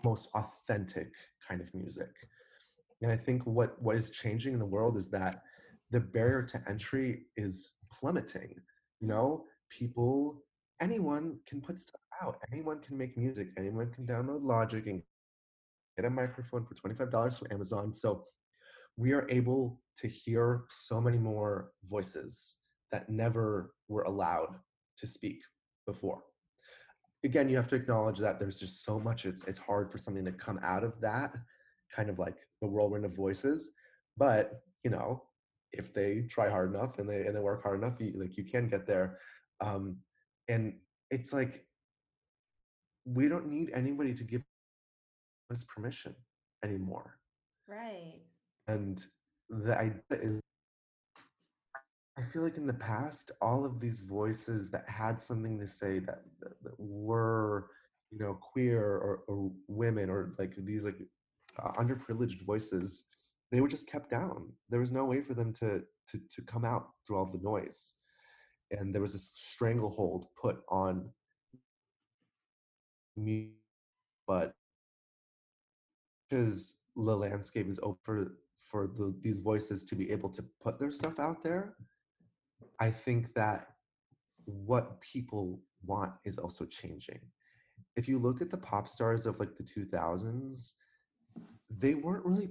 most 0.05 0.29
authentic 0.35 1.11
kind 1.47 1.61
of 1.61 1.73
music. 1.73 2.11
And 3.01 3.11
I 3.11 3.17
think 3.17 3.43
what, 3.47 3.81
what 3.81 3.95
is 3.95 4.11
changing 4.11 4.53
in 4.53 4.59
the 4.59 4.67
world 4.67 4.95
is 4.95 5.09
that 5.09 5.41
the 5.89 5.99
barrier 5.99 6.43
to 6.43 6.61
entry 6.67 7.23
is 7.37 7.71
plummeting. 7.91 8.53
You 8.99 9.07
know, 9.07 9.45
people, 9.71 10.43
anyone 10.79 11.39
can 11.47 11.59
put 11.59 11.79
stuff 11.79 12.01
out, 12.21 12.37
anyone 12.51 12.79
can 12.79 12.95
make 12.95 13.17
music, 13.17 13.47
anyone 13.57 13.89
can 13.91 14.05
download 14.05 14.43
Logic 14.43 14.85
and 14.85 15.01
get 15.97 16.05
a 16.05 16.09
microphone 16.11 16.67
for 16.67 16.75
$25 16.75 17.39
from 17.39 17.47
Amazon. 17.49 17.93
So 17.93 18.25
we 18.95 19.11
are 19.13 19.27
able 19.27 19.81
to 19.97 20.07
hear 20.07 20.65
so 20.69 21.01
many 21.01 21.17
more 21.17 21.71
voices 21.89 22.57
that 22.91 23.09
never 23.09 23.71
were 23.87 24.03
allowed 24.03 24.59
to 24.97 25.07
speak 25.07 25.41
before. 25.85 26.21
Again, 27.23 27.49
you 27.49 27.55
have 27.55 27.67
to 27.69 27.75
acknowledge 27.75 28.19
that 28.19 28.39
there's 28.39 28.59
just 28.59 28.83
so 28.83 28.99
much, 28.99 29.25
it's, 29.25 29.43
it's 29.45 29.59
hard 29.59 29.91
for 29.91 29.97
something 29.97 30.25
to 30.25 30.31
come 30.31 30.59
out 30.61 30.83
of 30.83 30.99
that 31.01 31.33
kind 31.95 32.09
of 32.09 32.19
like 32.19 32.37
the 32.61 32.67
whirlwind 32.67 33.05
of 33.05 33.15
voices. 33.15 33.71
But, 34.17 34.61
you 34.83 34.91
know, 34.91 35.23
if 35.71 35.93
they 35.93 36.27
try 36.29 36.49
hard 36.49 36.73
enough 36.73 36.99
and 36.99 37.09
they, 37.09 37.21
and 37.21 37.35
they 37.35 37.39
work 37.39 37.63
hard 37.63 37.81
enough, 37.81 37.99
you, 37.99 38.13
like 38.15 38.37
you 38.37 38.43
can 38.43 38.67
get 38.67 38.85
there. 38.85 39.19
Um, 39.61 39.97
and 40.49 40.73
it's 41.11 41.31
like, 41.31 41.65
we 43.05 43.27
don't 43.27 43.47
need 43.47 43.71
anybody 43.73 44.13
to 44.13 44.23
give 44.23 44.43
us 45.51 45.65
permission 45.73 46.15
anymore. 46.63 47.17
Right. 47.67 48.21
And 48.67 49.03
the 49.49 49.77
idea 49.77 50.01
is 50.11 50.39
I 52.17 52.21
feel 52.21 52.43
like 52.43 52.57
in 52.57 52.67
the 52.67 52.73
past, 52.73 53.31
all 53.41 53.65
of 53.65 53.79
these 53.79 53.99
voices 53.99 54.69
that 54.69 54.87
had 54.87 55.19
something 55.19 55.59
to 55.59 55.67
say 55.67 55.99
that, 55.99 56.21
that, 56.41 56.63
that 56.63 56.73
were, 56.77 57.69
you 58.11 58.19
know, 58.19 58.37
queer 58.39 58.81
or, 58.81 59.23
or, 59.27 59.51
women 59.67 60.09
or 60.09 60.35
like 60.37 60.53
these 60.57 60.85
like 60.85 60.99
uh, 61.61 61.71
underprivileged 61.73 62.45
voices, 62.45 63.03
they 63.51 63.61
were 63.61 63.67
just 63.67 63.87
kept 63.87 64.11
down. 64.11 64.51
There 64.69 64.79
was 64.79 64.91
no 64.91 65.05
way 65.05 65.21
for 65.21 65.33
them 65.33 65.53
to 65.53 65.83
to 66.09 66.19
to 66.35 66.41
come 66.43 66.65
out 66.65 66.89
through 67.05 67.17
all 67.17 67.25
the 67.25 67.41
noise, 67.41 67.93
and 68.71 68.93
there 68.93 69.01
was 69.01 69.15
a 69.15 69.19
stranglehold 69.19 70.27
put 70.39 70.57
on 70.69 71.09
me. 73.17 73.53
But 74.27 74.53
because 76.29 76.75
the 76.95 77.15
landscape 77.15 77.67
is 77.67 77.79
open 77.81 77.97
for, 78.03 78.31
for 78.57 78.87
the, 78.87 79.15
these 79.21 79.39
voices 79.39 79.83
to 79.85 79.95
be 79.95 80.11
able 80.11 80.29
to 80.29 80.43
put 80.63 80.79
their 80.79 80.91
stuff 80.91 81.19
out 81.19 81.43
there 81.43 81.75
I 82.79 82.91
think 82.91 83.33
that 83.33 83.67
what 84.45 84.99
people 85.01 85.61
want 85.85 86.13
is 86.25 86.37
also 86.37 86.65
changing. 86.65 87.19
If 87.95 88.07
you 88.07 88.19
look 88.19 88.41
at 88.41 88.49
the 88.49 88.57
pop 88.57 88.87
stars 88.87 89.25
of 89.25 89.39
like 89.39 89.55
the 89.55 89.63
2000s, 89.63 90.73
they 91.69 91.93
weren't 91.95 92.25
really 92.25 92.49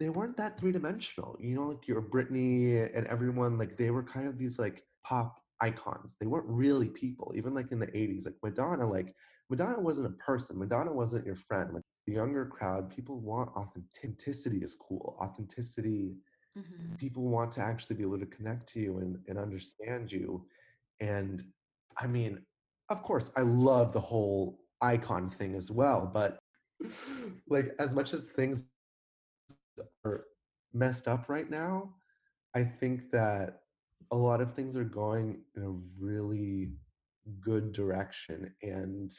they 0.00 0.08
weren't 0.08 0.36
that 0.36 0.58
three-dimensional. 0.58 1.36
You 1.40 1.54
know, 1.54 1.68
like 1.68 1.86
your 1.86 2.02
Britney 2.02 2.90
and 2.96 3.06
everyone 3.06 3.58
like 3.58 3.76
they 3.76 3.90
were 3.90 4.02
kind 4.02 4.26
of 4.26 4.38
these 4.38 4.58
like 4.58 4.82
pop 5.04 5.40
icons. 5.60 6.16
They 6.18 6.26
weren't 6.26 6.48
really 6.48 6.88
people. 6.88 7.32
Even 7.36 7.54
like 7.54 7.70
in 7.72 7.78
the 7.78 7.86
80s, 7.86 8.24
like 8.24 8.34
Madonna 8.42 8.88
like 8.88 9.14
Madonna 9.50 9.80
wasn't 9.80 10.06
a 10.06 10.10
person. 10.10 10.58
Madonna 10.58 10.92
wasn't 10.92 11.26
your 11.26 11.36
friend. 11.36 11.72
Like 11.72 11.82
the 12.06 12.14
younger 12.14 12.46
crowd, 12.46 12.90
people 12.90 13.20
want 13.20 13.50
authenticity 13.56 14.58
is 14.58 14.74
cool. 14.74 15.16
Authenticity 15.20 16.16
Mm-hmm. 16.58 16.94
People 16.96 17.24
want 17.24 17.52
to 17.52 17.60
actually 17.60 17.96
be 17.96 18.02
able 18.02 18.18
to 18.18 18.26
connect 18.26 18.68
to 18.74 18.80
you 18.80 18.98
and, 18.98 19.18
and 19.28 19.38
understand 19.38 20.12
you. 20.12 20.44
And 21.00 21.42
I 21.98 22.06
mean, 22.06 22.40
of 22.88 23.02
course, 23.02 23.30
I 23.36 23.40
love 23.40 23.92
the 23.92 24.00
whole 24.00 24.60
icon 24.80 25.30
thing 25.30 25.54
as 25.54 25.70
well, 25.70 26.10
but 26.12 26.38
like 27.48 27.74
as 27.78 27.94
much 27.94 28.12
as 28.12 28.26
things 28.26 28.66
are 30.04 30.24
messed 30.72 31.08
up 31.08 31.28
right 31.28 31.50
now, 31.50 31.94
I 32.54 32.64
think 32.64 33.10
that 33.10 33.60
a 34.12 34.16
lot 34.16 34.40
of 34.40 34.54
things 34.54 34.76
are 34.76 34.84
going 34.84 35.40
in 35.56 35.62
a 35.64 36.04
really 36.04 36.70
good 37.40 37.72
direction. 37.72 38.52
And 38.62 39.12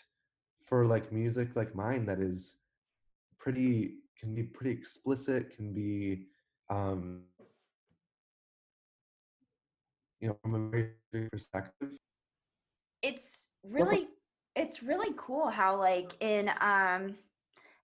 for 0.63 0.85
like 0.85 1.11
music 1.11 1.55
like 1.55 1.75
mine 1.75 2.05
that 2.05 2.19
is 2.19 2.55
pretty 3.39 3.95
can 4.19 4.33
be 4.33 4.43
pretty 4.43 4.71
explicit, 4.71 5.55
can 5.55 5.73
be 5.73 6.27
um, 6.69 7.21
you 10.19 10.29
know, 10.29 10.37
from 10.41 10.55
a 10.55 10.69
very 10.69 11.29
perspective, 11.31 11.89
it's 13.01 13.47
really 13.71 14.07
it's 14.55 14.81
really 14.81 15.13
cool 15.17 15.47
how 15.49 15.77
like 15.77 16.11
in 16.21 16.49
um 16.61 17.15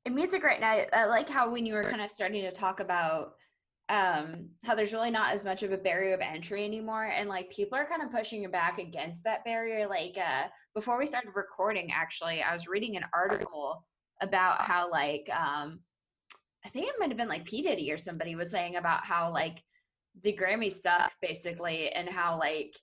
in 0.05 0.15
music 0.15 0.43
right 0.43 0.59
now 0.59 0.81
i 0.93 1.05
like 1.05 1.29
how 1.29 1.49
when 1.49 1.65
you 1.65 1.73
were 1.73 1.83
kind 1.83 2.01
of 2.01 2.09
starting 2.09 2.41
to 2.41 2.51
talk 2.51 2.79
about 2.79 3.33
um 3.89 4.49
how 4.63 4.73
there's 4.73 4.93
really 4.93 5.11
not 5.11 5.33
as 5.33 5.43
much 5.43 5.63
of 5.63 5.71
a 5.71 5.77
barrier 5.77 6.13
of 6.13 6.21
entry 6.21 6.63
anymore 6.65 7.05
and 7.05 7.29
like 7.29 7.49
people 7.51 7.77
are 7.77 7.85
kind 7.85 8.01
of 8.01 8.11
pushing 8.11 8.41
you 8.41 8.49
back 8.49 8.79
against 8.79 9.23
that 9.23 9.43
barrier 9.43 9.87
like 9.87 10.17
uh 10.17 10.47
before 10.73 10.97
we 10.97 11.05
started 11.05 11.31
recording 11.35 11.91
actually 11.91 12.41
i 12.41 12.53
was 12.53 12.67
reading 12.67 12.95
an 12.95 13.05
article 13.13 13.85
about 14.21 14.61
how 14.61 14.89
like 14.89 15.27
um 15.35 15.79
i 16.65 16.69
think 16.69 16.87
it 16.87 16.95
might 16.99 17.09
have 17.09 17.17
been 17.17 17.27
like 17.27 17.45
p. 17.45 17.61
Diddy 17.61 17.91
or 17.91 17.97
somebody 17.97 18.35
was 18.35 18.51
saying 18.51 18.75
about 18.75 19.05
how 19.05 19.31
like 19.31 19.63
the 20.23 20.33
grammys 20.33 20.73
suck 20.73 21.11
basically 21.21 21.89
and 21.89 22.09
how 22.09 22.37
like 22.37 22.75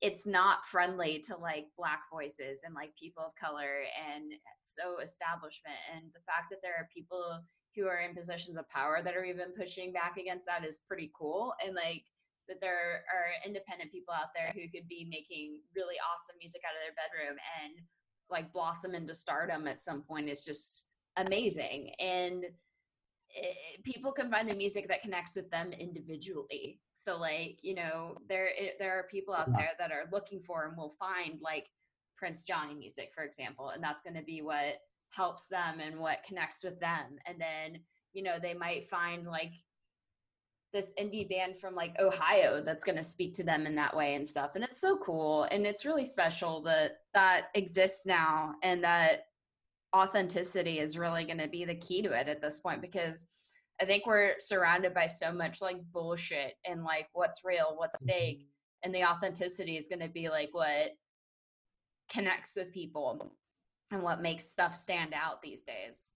it's 0.00 0.26
not 0.26 0.66
friendly 0.66 1.18
to 1.26 1.36
like 1.36 1.66
black 1.76 2.02
voices 2.12 2.60
and 2.64 2.74
like 2.74 2.92
people 3.00 3.24
of 3.24 3.34
color 3.34 3.82
and 4.14 4.32
so 4.60 5.00
establishment. 5.02 5.74
And 5.94 6.06
the 6.14 6.22
fact 6.22 6.50
that 6.50 6.62
there 6.62 6.76
are 6.78 6.88
people 6.94 7.42
who 7.74 7.86
are 7.86 7.98
in 7.98 8.14
positions 8.14 8.56
of 8.56 8.68
power 8.68 9.02
that 9.02 9.16
are 9.16 9.24
even 9.24 9.56
pushing 9.58 9.92
back 9.92 10.16
against 10.16 10.46
that 10.46 10.64
is 10.64 10.80
pretty 10.86 11.10
cool. 11.18 11.52
And 11.64 11.74
like 11.74 12.04
that 12.48 12.60
there 12.60 13.02
are 13.10 13.44
independent 13.44 13.90
people 13.90 14.14
out 14.14 14.30
there 14.34 14.52
who 14.54 14.70
could 14.70 14.88
be 14.88 15.06
making 15.10 15.58
really 15.74 15.96
awesome 15.98 16.38
music 16.38 16.62
out 16.64 16.78
of 16.78 16.82
their 16.86 16.96
bedroom 16.96 17.36
and 17.62 17.84
like 18.30 18.52
blossom 18.52 18.94
into 18.94 19.14
stardom 19.14 19.66
at 19.66 19.80
some 19.80 20.02
point 20.02 20.28
is 20.28 20.44
just 20.44 20.84
amazing. 21.16 21.90
And 21.98 22.44
it, 23.34 23.46
eh, 23.46 23.80
people 23.84 24.12
can 24.12 24.30
find 24.30 24.48
the 24.48 24.54
music 24.54 24.88
that 24.88 25.02
connects 25.02 25.36
with 25.36 25.50
them 25.50 25.72
individually. 25.72 26.80
So 26.94 27.18
like 27.18 27.58
you 27.62 27.74
know 27.74 28.16
there 28.28 28.48
it, 28.48 28.76
there 28.78 28.98
are 28.98 29.04
people 29.04 29.34
out 29.34 29.52
there 29.54 29.70
that 29.78 29.92
are 29.92 30.08
looking 30.12 30.40
for 30.40 30.66
and 30.66 30.76
will 30.76 30.94
find 30.98 31.40
like 31.42 31.66
prince 32.16 32.42
johnny 32.42 32.74
music 32.74 33.12
for 33.14 33.22
example 33.22 33.68
and 33.68 33.80
that's 33.80 34.02
going 34.02 34.16
to 34.16 34.24
be 34.24 34.42
what 34.42 34.80
helps 35.10 35.46
them 35.46 35.80
and 35.80 35.98
what 35.98 36.24
connects 36.26 36.62
with 36.62 36.78
them. 36.80 37.18
And 37.26 37.40
then 37.40 37.80
you 38.12 38.22
know 38.22 38.38
they 38.40 38.54
might 38.54 38.88
find 38.88 39.26
like 39.26 39.52
this 40.72 40.92
indie 41.00 41.28
band 41.28 41.58
from 41.58 41.74
like 41.74 41.98
ohio 41.98 42.62
that's 42.62 42.84
going 42.84 42.96
to 42.96 43.02
speak 43.02 43.34
to 43.34 43.44
them 43.44 43.66
in 43.66 43.74
that 43.74 43.96
way 43.96 44.14
and 44.16 44.28
stuff 44.28 44.50
and 44.54 44.62
it's 44.62 44.80
so 44.80 44.98
cool 44.98 45.44
and 45.44 45.66
it's 45.66 45.86
really 45.86 46.04
special 46.04 46.60
that 46.60 46.98
that 47.14 47.46
exists 47.54 48.04
now 48.04 48.52
and 48.62 48.84
that 48.84 49.28
authenticity 49.96 50.78
is 50.78 50.98
really 50.98 51.24
going 51.24 51.38
to 51.38 51.48
be 51.48 51.64
the 51.64 51.74
key 51.74 52.02
to 52.02 52.12
it 52.12 52.28
at 52.28 52.42
this 52.42 52.58
point 52.58 52.82
because 52.82 53.26
I 53.80 53.84
think 53.84 54.06
we're 54.06 54.34
surrounded 54.38 54.92
by 54.92 55.06
so 55.06 55.32
much 55.32 55.60
like 55.62 55.76
bullshit 55.92 56.54
and 56.66 56.84
like 56.84 57.08
what's 57.12 57.44
real, 57.44 57.74
what's 57.76 58.04
fake, 58.04 58.40
mm-hmm. 58.40 58.46
and 58.84 58.94
the 58.94 59.04
authenticity 59.04 59.76
is 59.76 59.88
going 59.88 60.00
to 60.00 60.08
be 60.08 60.28
like 60.28 60.50
what 60.52 60.90
connects 62.10 62.56
with 62.56 62.72
people 62.72 63.32
and 63.90 64.02
what 64.02 64.20
makes 64.20 64.44
stuff 64.46 64.74
stand 64.74 65.14
out 65.14 65.42
these 65.42 65.62
days. 65.62 66.12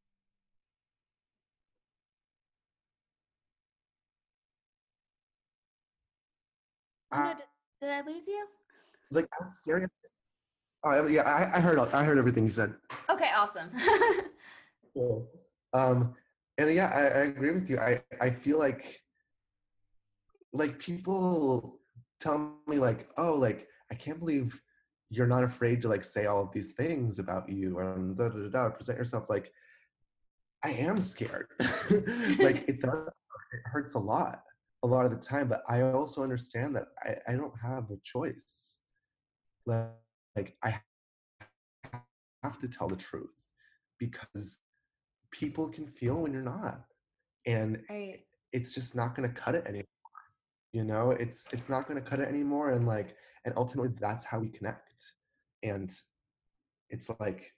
Uh, 7.12 7.34
did, 7.34 7.42
did 7.80 7.90
I 7.90 8.00
lose 8.00 8.26
you? 8.26 8.46
Like 9.10 9.26
that's 9.38 9.56
scary. 9.56 9.86
Oh 10.84 11.06
yeah, 11.06 11.22
I, 11.22 11.58
I 11.58 11.60
heard 11.60 11.78
I 11.78 12.04
heard 12.04 12.18
everything 12.18 12.44
you 12.44 12.50
said. 12.50 12.74
Okay, 13.08 13.30
awesome. 13.36 13.70
cool. 14.94 15.28
Um, 15.72 16.14
and 16.58 16.74
yeah, 16.74 16.88
I, 16.88 17.02
I 17.02 17.22
agree 17.24 17.52
with 17.52 17.70
you. 17.70 17.78
I 17.78 18.02
I 18.20 18.30
feel 18.30 18.58
like 18.58 19.00
like 20.52 20.78
people 20.78 21.78
tell 22.20 22.56
me 22.66 22.78
like, 22.78 23.08
oh, 23.16 23.34
like 23.34 23.68
I 23.90 23.94
can't 23.94 24.18
believe 24.18 24.60
you're 25.08 25.26
not 25.26 25.44
afraid 25.44 25.82
to 25.82 25.88
like 25.88 26.04
say 26.04 26.26
all 26.26 26.42
of 26.42 26.52
these 26.52 26.72
things 26.72 27.18
about 27.18 27.48
you 27.48 27.78
and 27.78 28.16
da 28.16 28.28
da 28.28 28.38
da, 28.38 28.48
da 28.48 28.68
present 28.70 28.98
yourself 28.98 29.26
like 29.28 29.52
I 30.64 30.70
am 30.70 31.00
scared. 31.00 31.48
like 32.40 32.64
it 32.68 32.80
does 32.80 33.08
it 33.52 33.60
hurts 33.66 33.94
a 33.94 33.98
lot 33.98 34.42
a 34.82 34.86
lot 34.86 35.04
of 35.04 35.12
the 35.12 35.18
time, 35.18 35.48
but 35.48 35.62
I 35.68 35.82
also 35.82 36.22
understand 36.22 36.74
that 36.74 36.86
I, 37.04 37.32
I 37.32 37.36
don't 37.36 37.54
have 37.62 37.90
a 37.90 37.98
choice. 38.04 38.78
Like 39.64 39.90
like 40.36 40.56
I 40.62 40.80
have 42.42 42.58
to 42.60 42.68
tell 42.68 42.88
the 42.88 42.96
truth 42.96 43.34
because 43.98 44.60
people 45.30 45.68
can 45.68 45.86
feel 45.86 46.22
when 46.22 46.32
you're 46.32 46.42
not 46.42 46.84
and 47.46 47.82
right. 47.88 48.20
it's 48.52 48.74
just 48.74 48.94
not 48.94 49.14
going 49.14 49.28
to 49.28 49.34
cut 49.34 49.54
it 49.54 49.64
anymore 49.66 49.86
you 50.72 50.84
know? 50.84 51.10
It's 51.10 51.46
it's 51.52 51.68
not 51.68 51.86
going 51.86 52.02
to 52.02 52.08
cut 52.08 52.20
it 52.20 52.28
anymore 52.28 52.70
and 52.70 52.86
like 52.86 53.16
and 53.44 53.54
ultimately 53.56 53.92
that's 54.00 54.24
how 54.24 54.38
we 54.38 54.48
connect 54.48 55.12
and 55.62 55.92
it's 56.90 57.10
like 57.20 57.52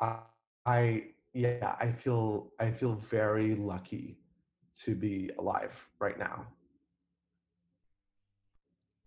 I, 0.00 0.18
I 0.66 1.04
yeah 1.34 1.76
i 1.80 1.90
feel 1.90 2.52
i 2.60 2.70
feel 2.70 2.94
very 2.94 3.54
lucky 3.54 4.18
to 4.84 4.94
be 4.94 5.30
alive 5.38 5.74
right 5.98 6.18
now. 6.18 6.46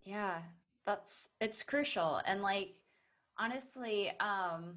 Yeah 0.04 0.38
that's 0.86 1.28
it's 1.40 1.62
crucial 1.62 2.20
and 2.26 2.42
like 2.42 2.74
honestly 3.38 4.10
um 4.20 4.76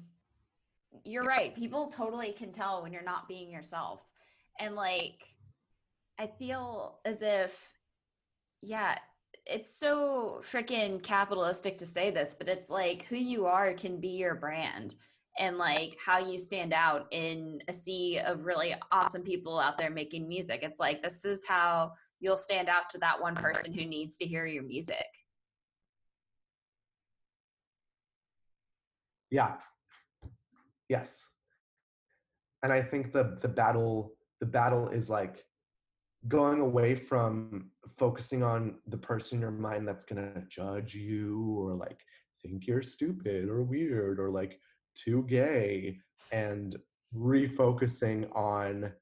you're 1.04 1.24
right 1.24 1.54
people 1.54 1.88
totally 1.88 2.32
can 2.32 2.52
tell 2.52 2.82
when 2.82 2.92
you're 2.92 3.02
not 3.02 3.28
being 3.28 3.50
yourself 3.50 4.00
and 4.58 4.74
like 4.74 5.22
i 6.18 6.26
feel 6.26 6.98
as 7.04 7.22
if 7.22 7.72
yeah 8.60 8.98
it's 9.46 9.78
so 9.78 10.42
freaking 10.42 11.02
capitalistic 11.02 11.78
to 11.78 11.86
say 11.86 12.10
this 12.10 12.34
but 12.36 12.48
it's 12.48 12.68
like 12.68 13.04
who 13.04 13.16
you 13.16 13.46
are 13.46 13.72
can 13.72 14.00
be 14.00 14.08
your 14.08 14.34
brand 14.34 14.96
and 15.38 15.56
like 15.56 15.96
how 16.04 16.18
you 16.18 16.38
stand 16.38 16.72
out 16.72 17.06
in 17.10 17.60
a 17.68 17.72
sea 17.72 18.18
of 18.18 18.44
really 18.44 18.74
awesome 18.92 19.22
people 19.22 19.58
out 19.58 19.78
there 19.78 19.90
making 19.90 20.28
music. 20.28 20.60
It's 20.62 20.78
like 20.78 21.02
this 21.02 21.24
is 21.24 21.46
how 21.46 21.92
you'll 22.20 22.36
stand 22.36 22.68
out 22.68 22.90
to 22.90 22.98
that 22.98 23.20
one 23.20 23.34
person 23.34 23.72
who 23.72 23.86
needs 23.86 24.16
to 24.18 24.26
hear 24.26 24.46
your 24.46 24.62
music 24.62 25.06
Yeah. 29.30 29.54
Yes. 30.88 31.28
And 32.62 32.72
I 32.72 32.82
think 32.82 33.12
the 33.12 33.38
the 33.40 33.48
battle 33.48 34.14
the 34.40 34.46
battle 34.46 34.88
is 34.88 35.08
like 35.08 35.44
going 36.28 36.60
away 36.60 36.94
from 36.94 37.70
focusing 37.96 38.42
on 38.42 38.76
the 38.86 38.98
person 38.98 39.38
in 39.38 39.42
your 39.42 39.50
mind 39.50 39.88
that's 39.88 40.04
going 40.04 40.22
to 40.22 40.42
judge 40.48 40.94
you 40.94 41.56
or 41.58 41.74
like 41.74 42.00
think 42.42 42.66
you're 42.66 42.82
stupid 42.82 43.48
or 43.48 43.62
weird 43.62 44.18
or 44.18 44.30
like 44.30 44.58
too 44.94 45.24
gay 45.28 45.98
and 46.32 46.76
refocusing 47.16 48.28
on 48.34 48.92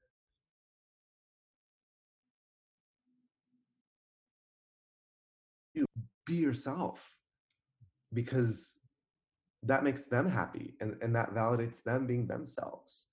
you 5.73 5.85
be 6.25 6.35
yourself 6.35 7.13
because 8.13 8.78
that 9.63 9.83
makes 9.83 10.05
them 10.05 10.29
happy 10.29 10.73
and, 10.79 10.95
and 11.01 11.15
that 11.15 11.33
validates 11.33 11.83
them 11.83 12.07
being 12.07 12.27
themselves. 12.27 13.05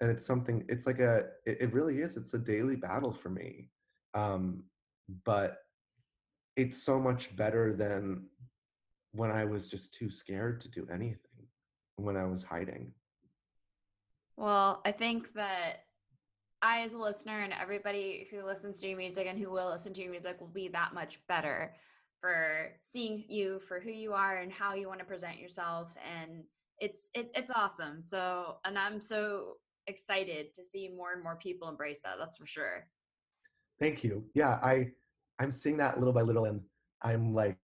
And 0.00 0.10
it's 0.10 0.24
something 0.24 0.64
it's 0.68 0.86
like 0.86 0.98
a 0.98 1.24
it, 1.44 1.58
it 1.60 1.72
really 1.74 2.00
is 2.00 2.16
it's 2.16 2.32
a 2.32 2.38
daily 2.38 2.74
battle 2.74 3.12
for 3.12 3.28
me 3.28 3.68
um 4.14 4.64
but 5.24 5.58
it's 6.56 6.82
so 6.82 6.98
much 6.98 7.34
better 7.36 7.74
than 7.74 8.24
when 9.12 9.30
i 9.30 9.44
was 9.44 9.68
just 9.68 9.92
too 9.92 10.10
scared 10.10 10.60
to 10.62 10.68
do 10.68 10.88
anything 10.90 11.46
when 11.96 12.16
i 12.16 12.24
was 12.24 12.42
hiding. 12.42 12.92
Well 14.38 14.80
i 14.86 14.90
think 14.92 15.34
that 15.34 15.84
i 16.62 16.80
as 16.80 16.94
a 16.94 16.98
listener 16.98 17.40
and 17.40 17.52
everybody 17.52 18.26
who 18.30 18.42
listens 18.42 18.80
to 18.80 18.88
your 18.88 18.96
music 18.96 19.26
and 19.28 19.38
who 19.38 19.50
will 19.50 19.68
listen 19.68 19.92
to 19.92 20.02
your 20.02 20.10
music 20.10 20.40
will 20.40 20.48
be 20.48 20.68
that 20.68 20.94
much 20.94 21.20
better 21.28 21.74
for 22.20 22.72
seeing 22.80 23.24
you 23.28 23.60
for 23.60 23.80
who 23.80 23.90
you 23.90 24.12
are 24.12 24.38
and 24.38 24.52
how 24.52 24.74
you 24.74 24.88
want 24.88 25.00
to 25.00 25.06
present 25.06 25.38
yourself 25.38 25.94
and 26.18 26.44
it's 26.78 27.10
it, 27.14 27.30
it's 27.34 27.50
awesome. 27.54 28.00
So 28.00 28.56
and 28.64 28.78
i'm 28.78 29.00
so 29.00 29.56
excited 29.86 30.54
to 30.54 30.64
see 30.64 30.88
more 30.88 31.12
and 31.12 31.22
more 31.22 31.36
people 31.36 31.68
embrace 31.68 32.00
that 32.04 32.16
that's 32.18 32.36
for 32.36 32.46
sure. 32.46 32.86
Thank 33.78 34.04
you. 34.04 34.24
Yeah 34.34 34.58
i 34.62 34.88
i'm 35.38 35.52
seeing 35.52 35.76
that 35.78 35.98
little 35.98 36.12
by 36.12 36.22
little 36.22 36.44
and 36.44 36.60
i'm 37.02 37.34
like 37.34 37.56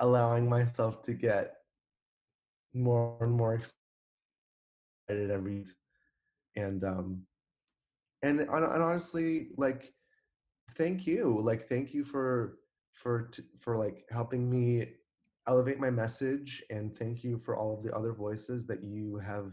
allowing 0.00 0.48
myself 0.48 1.02
to 1.02 1.12
get 1.12 1.54
more 2.74 3.16
and 3.20 3.32
more 3.32 3.54
excited 3.54 5.30
every 5.30 5.64
and 6.56 6.82
um 6.82 7.22
and, 8.24 8.40
and 8.40 8.50
honestly 8.50 9.48
like 9.56 9.94
thank 10.76 11.06
you. 11.06 11.38
Like 11.40 11.68
thank 11.68 11.94
you 11.94 12.04
for 12.04 12.58
for 12.94 13.30
for 13.60 13.76
like 13.76 14.04
helping 14.10 14.48
me 14.50 14.86
elevate 15.46 15.78
my 15.78 15.90
message 15.90 16.62
and 16.70 16.96
thank 16.96 17.22
you 17.22 17.38
for 17.38 17.56
all 17.56 17.76
of 17.76 17.82
the 17.82 17.94
other 17.94 18.12
voices 18.12 18.66
that 18.66 18.82
you 18.82 19.18
have 19.18 19.52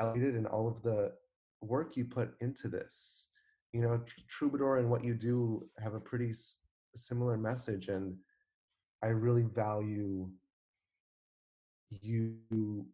elevated 0.00 0.34
and 0.34 0.46
all 0.46 0.66
of 0.66 0.82
the 0.82 1.12
work 1.60 1.96
you 1.96 2.04
put 2.04 2.34
into 2.40 2.68
this 2.68 3.28
you 3.72 3.80
know 3.80 4.00
troubadour 4.28 4.78
and 4.78 4.90
what 4.90 5.04
you 5.04 5.14
do 5.14 5.68
have 5.78 5.94
a 5.94 6.00
pretty 6.00 6.30
s- 6.30 6.60
similar 6.96 7.36
message 7.36 7.88
and 7.88 8.16
i 9.02 9.06
really 9.06 9.44
value 9.44 10.28
you 12.02 12.86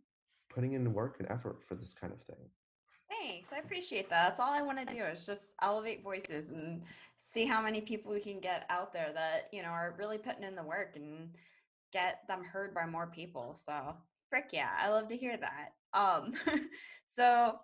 putting 0.48 0.72
in 0.72 0.92
work 0.92 1.16
and 1.20 1.30
effort 1.30 1.62
for 1.66 1.74
this 1.74 1.92
kind 1.94 2.12
of 2.12 2.20
thing. 2.22 2.44
Thanks. 3.10 3.52
I 3.52 3.58
appreciate 3.58 4.08
that. 4.10 4.28
That's 4.28 4.40
all 4.40 4.52
I 4.52 4.62
want 4.62 4.86
to 4.86 4.94
do 4.94 5.02
is 5.02 5.26
just 5.26 5.54
elevate 5.62 6.02
voices 6.02 6.50
and 6.50 6.82
see 7.18 7.44
how 7.44 7.60
many 7.60 7.80
people 7.80 8.12
we 8.12 8.20
can 8.20 8.40
get 8.40 8.64
out 8.70 8.92
there 8.92 9.10
that, 9.12 9.48
you 9.52 9.62
know, 9.62 9.68
are 9.68 9.96
really 9.98 10.18
putting 10.18 10.44
in 10.44 10.54
the 10.54 10.62
work 10.62 10.92
and 10.94 11.30
get 11.92 12.20
them 12.28 12.44
heard 12.44 12.74
by 12.74 12.86
more 12.86 13.08
people. 13.08 13.54
So, 13.56 13.94
frick 14.28 14.50
yeah, 14.52 14.70
I 14.78 14.90
love 14.90 15.08
to 15.08 15.16
hear 15.16 15.36
that. 15.36 15.72
Um 15.92 16.34
so 17.06 17.56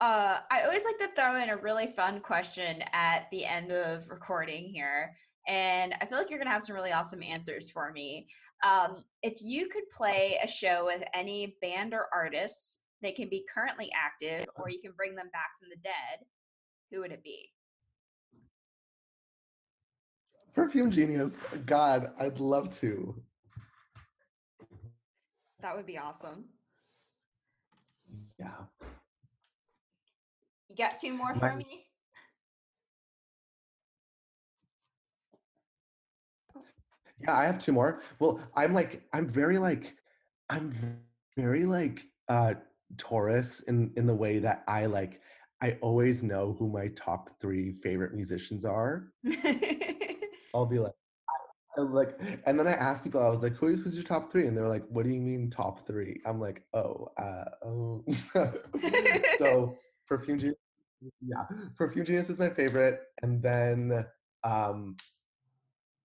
uh 0.00 0.38
I 0.50 0.62
always 0.62 0.84
like 0.84 0.98
to 0.98 1.14
throw 1.14 1.40
in 1.40 1.50
a 1.50 1.56
really 1.56 1.88
fun 1.94 2.20
question 2.20 2.82
at 2.94 3.26
the 3.30 3.44
end 3.44 3.70
of 3.72 4.08
recording 4.08 4.64
here. 4.64 5.14
And 5.46 5.94
I 6.00 6.06
feel 6.06 6.18
like 6.18 6.30
you're 6.30 6.38
going 6.38 6.46
to 6.46 6.52
have 6.52 6.62
some 6.62 6.74
really 6.74 6.92
awesome 6.92 7.22
answers 7.22 7.70
for 7.70 7.92
me. 7.92 8.26
Um, 8.66 9.04
if 9.22 9.42
you 9.42 9.68
could 9.68 9.90
play 9.90 10.38
a 10.42 10.48
show 10.48 10.86
with 10.86 11.02
any 11.12 11.56
band 11.60 11.92
or 11.92 12.08
artist 12.14 12.78
they 13.04 13.12
can 13.12 13.28
be 13.28 13.44
currently 13.52 13.90
active 13.94 14.46
or 14.56 14.70
you 14.70 14.80
can 14.80 14.92
bring 14.96 15.14
them 15.14 15.28
back 15.32 15.50
from 15.60 15.68
the 15.68 15.76
dead. 15.76 16.24
Who 16.90 17.00
would 17.00 17.12
it 17.12 17.22
be? 17.22 17.50
Perfume 20.54 20.90
Genius. 20.90 21.42
God, 21.66 22.12
I'd 22.18 22.38
love 22.38 22.74
to. 22.80 23.14
That 25.60 25.76
would 25.76 25.86
be 25.86 25.98
awesome. 25.98 26.44
Yeah. 28.38 28.52
You 30.68 30.76
got 30.76 30.98
two 30.98 31.12
more 31.12 31.34
for 31.34 31.54
me? 31.56 31.86
Yeah, 37.20 37.36
I 37.36 37.44
have 37.44 37.62
two 37.62 37.72
more. 37.72 38.02
Well, 38.18 38.40
I'm 38.54 38.72
like, 38.72 39.02
I'm 39.12 39.28
very 39.28 39.58
like, 39.58 39.94
I'm 40.50 40.74
very 41.36 41.64
like 41.64 42.04
uh 42.28 42.54
Taurus 42.96 43.60
in 43.60 43.92
in 43.96 44.06
the 44.06 44.14
way 44.14 44.38
that 44.38 44.64
I 44.68 44.86
like 44.86 45.20
I 45.62 45.78
always 45.80 46.22
know 46.22 46.56
who 46.58 46.68
my 46.68 46.88
top 46.88 47.30
three 47.40 47.72
favorite 47.82 48.14
musicians 48.14 48.64
are. 48.64 49.12
I'll 50.54 50.66
be 50.66 50.78
like, 50.78 50.92
I'm 51.76 51.92
like, 51.92 52.20
and 52.46 52.58
then 52.58 52.68
I 52.68 52.72
ask 52.72 53.02
people, 53.02 53.22
I 53.22 53.28
was 53.28 53.42
like, 53.42 53.54
who's 53.54 53.82
who's 53.82 53.94
your 53.96 54.04
top 54.04 54.30
three? 54.30 54.46
And 54.46 54.56
they're 54.56 54.68
like, 54.68 54.84
what 54.88 55.04
do 55.04 55.10
you 55.10 55.20
mean 55.20 55.50
top 55.50 55.86
three? 55.86 56.20
I'm 56.26 56.40
like, 56.40 56.62
oh, 56.74 57.08
uh, 57.16 57.44
oh. 57.66 58.04
so 59.38 59.76
perfume 60.06 60.38
genius, 60.38 60.56
yeah, 61.20 61.44
perfume 61.76 62.04
genius 62.04 62.30
is 62.30 62.38
my 62.38 62.50
favorite, 62.50 63.00
and 63.22 63.42
then 63.42 64.04
um 64.44 64.96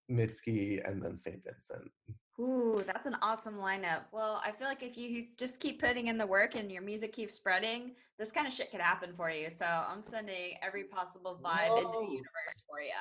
Mitski, 0.09 0.87
and 0.87 1.03
then 1.03 1.17
St. 1.17 1.43
Vincent. 1.43 1.91
Ooh, 2.39 2.81
that's 2.87 3.05
an 3.05 3.17
awesome 3.21 3.55
lineup. 3.55 4.03
Well, 4.13 4.41
I 4.45 4.51
feel 4.51 4.67
like 4.67 4.81
if 4.81 4.97
you 4.97 5.25
just 5.37 5.59
keep 5.59 5.81
putting 5.81 6.07
in 6.07 6.17
the 6.17 6.25
work 6.25 6.55
and 6.55 6.71
your 6.71 6.81
music 6.81 7.11
keeps 7.11 7.33
spreading, 7.33 7.91
this 8.17 8.31
kind 8.31 8.47
of 8.47 8.53
shit 8.53 8.71
could 8.71 8.79
happen 8.79 9.11
for 9.17 9.29
you. 9.29 9.49
So 9.49 9.65
I'm 9.65 10.01
sending 10.01 10.53
every 10.61 10.85
possible 10.85 11.37
vibe 11.43 11.69
Whoa. 11.69 11.77
into 11.77 11.91
the 11.91 12.05
universe 12.05 12.63
for 12.65 12.81
you. 12.81 12.91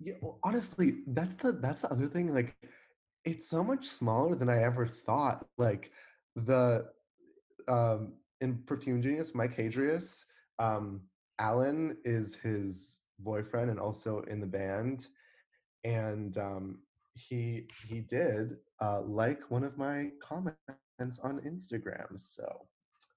Yeah, 0.00 0.14
well, 0.22 0.38
honestly, 0.42 1.00
that's 1.08 1.34
the 1.34 1.52
that's 1.52 1.82
the 1.82 1.90
other 1.90 2.06
thing. 2.06 2.34
Like, 2.34 2.54
it's 3.24 3.48
so 3.48 3.62
much 3.62 3.86
smaller 3.86 4.34
than 4.34 4.48
I 4.48 4.62
ever 4.62 4.86
thought. 4.86 5.46
Like, 5.58 5.90
the 6.36 6.86
um 7.68 8.14
in 8.40 8.62
Perfume 8.66 9.02
Genius, 9.02 9.34
Mike 9.34 9.56
Hadreas, 9.56 10.24
um, 10.58 11.02
Alan 11.38 11.96
is 12.04 12.34
his 12.34 13.00
boyfriend 13.18 13.70
and 13.70 13.80
also 13.80 14.20
in 14.22 14.40
the 14.40 14.46
band, 14.46 15.08
and 15.84 16.36
um, 16.38 16.78
he 17.14 17.68
he 17.88 18.00
did 18.00 18.56
uh, 18.80 19.02
like 19.02 19.50
one 19.50 19.64
of 19.64 19.78
my 19.78 20.10
comments 20.20 20.58
on 21.22 21.40
Instagram. 21.46 22.18
So 22.18 22.66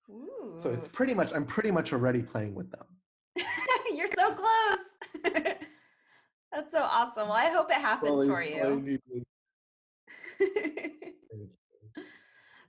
Ooh. 0.09 0.53
so 0.55 0.69
it's 0.69 0.87
pretty 0.87 1.13
much 1.13 1.31
I'm 1.33 1.45
pretty 1.45 1.71
much 1.71 1.93
already 1.93 2.21
playing 2.21 2.55
with 2.55 2.71
them. 2.71 2.85
You're 3.95 4.07
so 4.07 4.33
close. 4.33 5.33
That's 6.53 6.71
so 6.71 6.81
awesome. 6.81 7.27
Well, 7.27 7.37
I 7.37 7.49
hope 7.49 7.69
it 7.69 7.75
happens 7.75 8.25
for 8.25 8.41
you. 8.43 8.95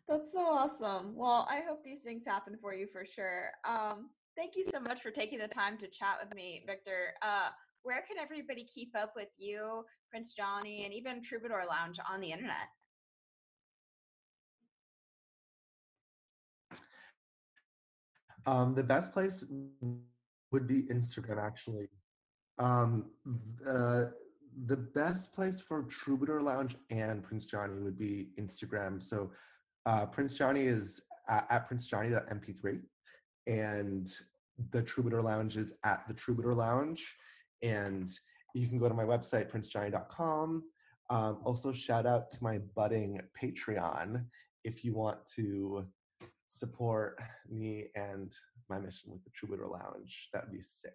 That's 0.09 0.32
so 0.32 0.40
awesome. 0.40 1.14
Well, 1.14 1.46
I 1.50 1.60
hope 1.68 1.84
these 1.84 2.00
things 2.00 2.26
happen 2.26 2.56
for 2.60 2.74
you 2.74 2.86
for 2.86 3.05
sure. 3.05 3.50
Um, 3.66 4.10
thank 4.39 4.55
you 4.55 4.62
so 4.62 4.78
much 4.78 5.02
for 5.02 5.10
taking 5.10 5.39
the 5.39 5.48
time 5.48 5.77
to 5.77 5.89
chat 5.89 6.16
with 6.23 6.32
me, 6.35 6.62
Victor. 6.65 7.15
Uh, 7.23 7.48
where 7.82 8.05
can 8.06 8.19
everybody 8.19 8.65
keep 8.73 8.97
up 8.97 9.12
with 9.16 9.28
you, 9.36 9.85
Prince 10.10 10.32
Johnny, 10.32 10.85
and 10.85 10.94
even 10.94 11.20
Troubadour 11.20 11.65
Lounge 11.69 11.98
on 12.10 12.20
the 12.20 12.31
internet? 12.31 12.69
Um, 18.47 18.74
the 18.74 18.82
best 18.82 19.12
place 19.12 19.44
would 20.52 20.69
be 20.69 20.85
Instagram, 20.85 21.44
actually. 21.44 21.89
Um, 22.59 23.06
uh, 23.69 24.05
the 24.66 24.77
best 24.77 25.32
place 25.32 25.60
for 25.60 25.82
Troubadour 25.82 26.40
Lounge 26.43 26.77
and 26.90 27.23
Prince 27.23 27.44
Johnny 27.44 27.81
would 27.81 27.98
be 27.98 28.28
Instagram. 28.40 29.02
So 29.02 29.32
uh, 29.85 30.06
Prince 30.06 30.35
Johnny 30.35 30.62
is 30.62 31.02
at, 31.28 31.47
at 31.51 31.69
princejohnny.mp3 31.69 32.81
and 33.48 34.08
the 34.70 34.82
Troubadour 34.82 35.22
Lounge 35.22 35.56
is 35.56 35.72
at 35.84 36.06
the 36.06 36.14
Troubadour 36.14 36.54
Lounge. 36.54 37.16
And 37.62 38.08
you 38.54 38.68
can 38.68 38.78
go 38.78 38.88
to 38.88 38.94
my 38.94 39.04
website, 39.04 39.50
princejohnny.com. 39.50 40.62
Um, 41.10 41.38
also, 41.44 41.72
shout 41.72 42.06
out 42.06 42.28
to 42.30 42.44
my 42.44 42.58
budding 42.76 43.20
Patreon 43.40 44.24
if 44.64 44.84
you 44.84 44.94
want 44.94 45.18
to 45.36 45.86
support 46.48 47.18
me 47.48 47.86
and 47.94 48.34
my 48.68 48.78
mission 48.78 49.10
with 49.10 49.24
the 49.24 49.30
Troubadour 49.30 49.66
Lounge. 49.66 50.28
That'd 50.32 50.52
be 50.52 50.60
sick. 50.60 50.92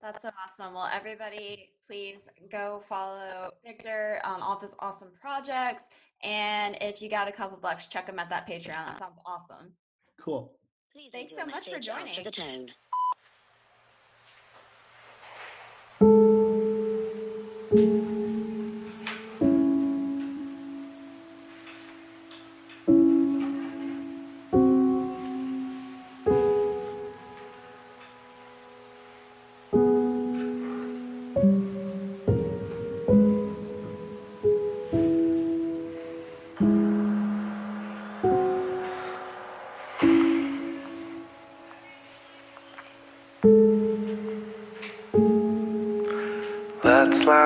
That's 0.00 0.22
so 0.22 0.30
awesome. 0.44 0.74
Well, 0.74 0.90
everybody, 0.92 1.70
please 1.86 2.28
go 2.50 2.82
follow 2.88 3.50
Victor 3.64 4.20
on 4.24 4.42
all 4.42 4.56
of 4.56 4.62
his 4.62 4.74
awesome 4.80 5.10
projects. 5.20 5.90
And 6.22 6.76
if 6.80 7.00
you 7.00 7.08
got 7.08 7.28
a 7.28 7.32
couple 7.32 7.56
bucks, 7.56 7.86
check 7.86 8.08
him 8.08 8.18
at 8.18 8.28
that 8.30 8.48
Patreon. 8.48 8.66
That 8.66 8.98
sounds 8.98 9.18
awesome. 9.26 9.72
Cool. 10.20 10.52
Please 10.92 11.10
Thanks 11.12 11.34
so 11.34 11.46
much 11.46 11.68
for 11.70 11.78
joining. 11.80 12.22
the 12.22 12.30
tone. 12.30 12.68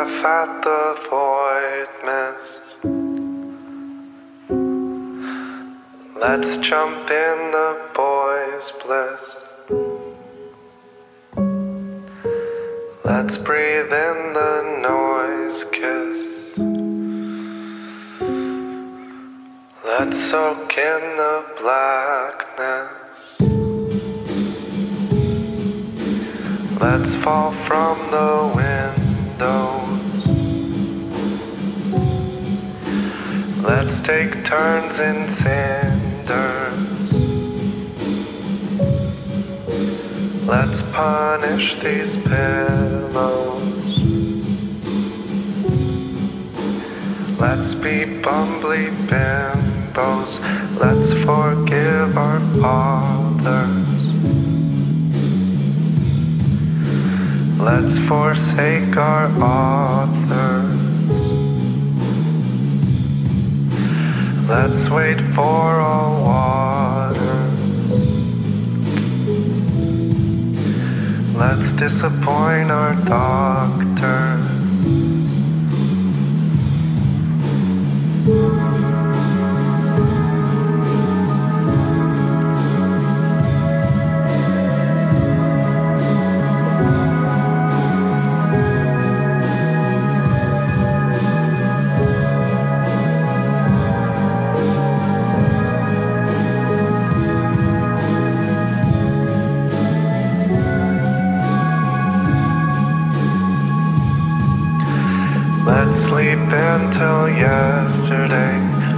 Laugh 0.06 0.24
at 0.24 0.62
the 0.62 0.96
void 1.10 1.88
mist. 2.04 2.60
Let's 6.20 6.56
jump 6.58 7.10
in 7.10 7.50
the 7.52 7.76
boy's 7.94 8.72
bliss. 8.82 9.20
Let's 13.04 13.36
breathe 13.38 13.92
in 13.92 14.32
the 14.34 14.62
noise 14.82 15.64
kiss. 15.72 16.58
Let's 19.84 20.18
soak 20.30 20.78
in 20.78 21.16
the 21.16 21.44
blackness. 21.60 22.92
Let's 26.80 27.14
fall 27.16 27.52
from 27.66 27.95
take 34.06 34.44
turns 34.44 34.96
in 35.00 35.34
cinders. 35.34 37.12
Let's 40.46 40.80
punish 40.92 41.74
these 41.80 42.16
pillows. 42.16 43.98
Let's 47.40 47.74
be 47.74 47.96
bumbly 48.22 48.94
bimbos. 49.10 50.30
Let's 50.78 51.10
forgive 51.26 52.16
our 52.16 52.38
fathers. 52.62 54.02
Let's 57.58 57.98
forsake 58.06 58.96
our 58.96 59.26
authors. 59.42 60.15
Let's 64.48 64.88
wait 64.88 65.20
for 65.34 65.80
all 65.80 66.22
water. 66.22 67.50
Let's 71.34 71.72
disappoint 71.72 72.70
our 72.70 72.94
doctors. 73.06 73.75
Until 106.76 107.28
yesterday. 107.30 108.56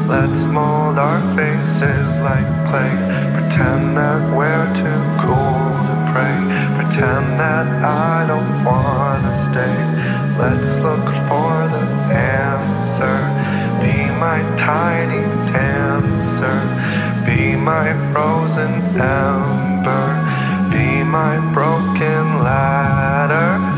Let's 0.08 0.42
mold 0.46 0.98
our 0.98 1.20
faces 1.36 2.08
like 2.28 2.48
clay. 2.68 2.94
Pretend 3.36 3.96
that 3.96 4.20
we're 4.36 4.68
too 4.82 5.02
cool 5.22 5.62
to 5.88 5.96
pray. 6.10 6.38
Pretend 6.78 7.38
that 7.38 7.66
I 7.84 8.26
don't 8.26 8.64
wanna 8.64 9.32
stay. 9.46 9.78
Let's 10.42 10.70
look 10.86 11.06
for 11.28 11.54
the 11.74 11.86
answer. 12.42 13.18
Be 13.84 13.96
my 14.26 14.40
tiny 14.58 15.22
dancer. 15.52 16.58
Be 17.26 17.54
my 17.54 17.88
frozen 18.12 18.74
ember. 18.98 20.06
Be 20.72 21.04
my 21.04 21.34
broken 21.54 22.42
ladder. 22.42 23.77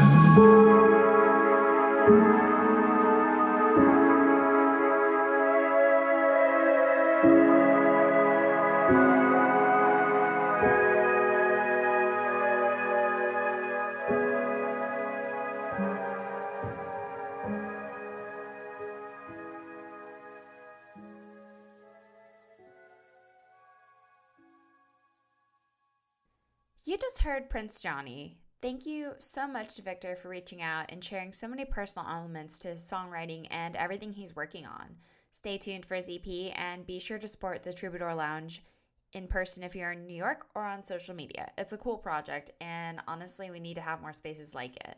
Heard 27.31 27.49
Prince 27.49 27.81
Johnny. 27.81 28.39
Thank 28.61 28.87
you 28.87 29.13
so 29.21 29.47
much 29.47 29.77
to 29.77 29.83
Victor 29.83 30.17
for 30.17 30.29
reaching 30.29 30.61
out 30.61 30.87
and 30.89 31.03
sharing 31.03 31.33
so 31.33 31.47
many 31.47 31.65
personal 31.65 32.09
elements 32.09 32.59
to 32.59 32.69
his 32.69 32.83
songwriting 32.83 33.47
and 33.53 33.77
everything 33.77 34.13
he's 34.13 34.35
working 34.35 34.67
on. 34.67 34.97
Stay 35.31 35.57
tuned 35.57 35.87
for 35.87 35.95
his 35.95 36.09
EP 36.09 36.53
and 36.59 36.85
be 36.85 36.99
sure 36.99 37.19
to 37.21 37.29
support 37.29 37.63
the 37.63 37.73
Troubadour 37.73 38.17
Lounge 38.17 38.65
in 39.13 39.29
person 39.29 39.63
if 39.63 39.77
you're 39.77 39.93
in 39.93 40.09
New 40.09 40.17
York 40.17 40.47
or 40.57 40.65
on 40.65 40.85
social 40.85 41.15
media. 41.15 41.53
It's 41.57 41.73
a 41.73 41.79
cool 41.79 41.99
project, 41.99 42.51
and 42.61 42.99
honestly, 43.07 43.49
we 43.49 43.61
need 43.61 43.75
to 43.75 43.81
have 43.81 44.03
more 44.03 44.13
spaces 44.13 44.53
like 44.53 44.75
it. 44.89 44.97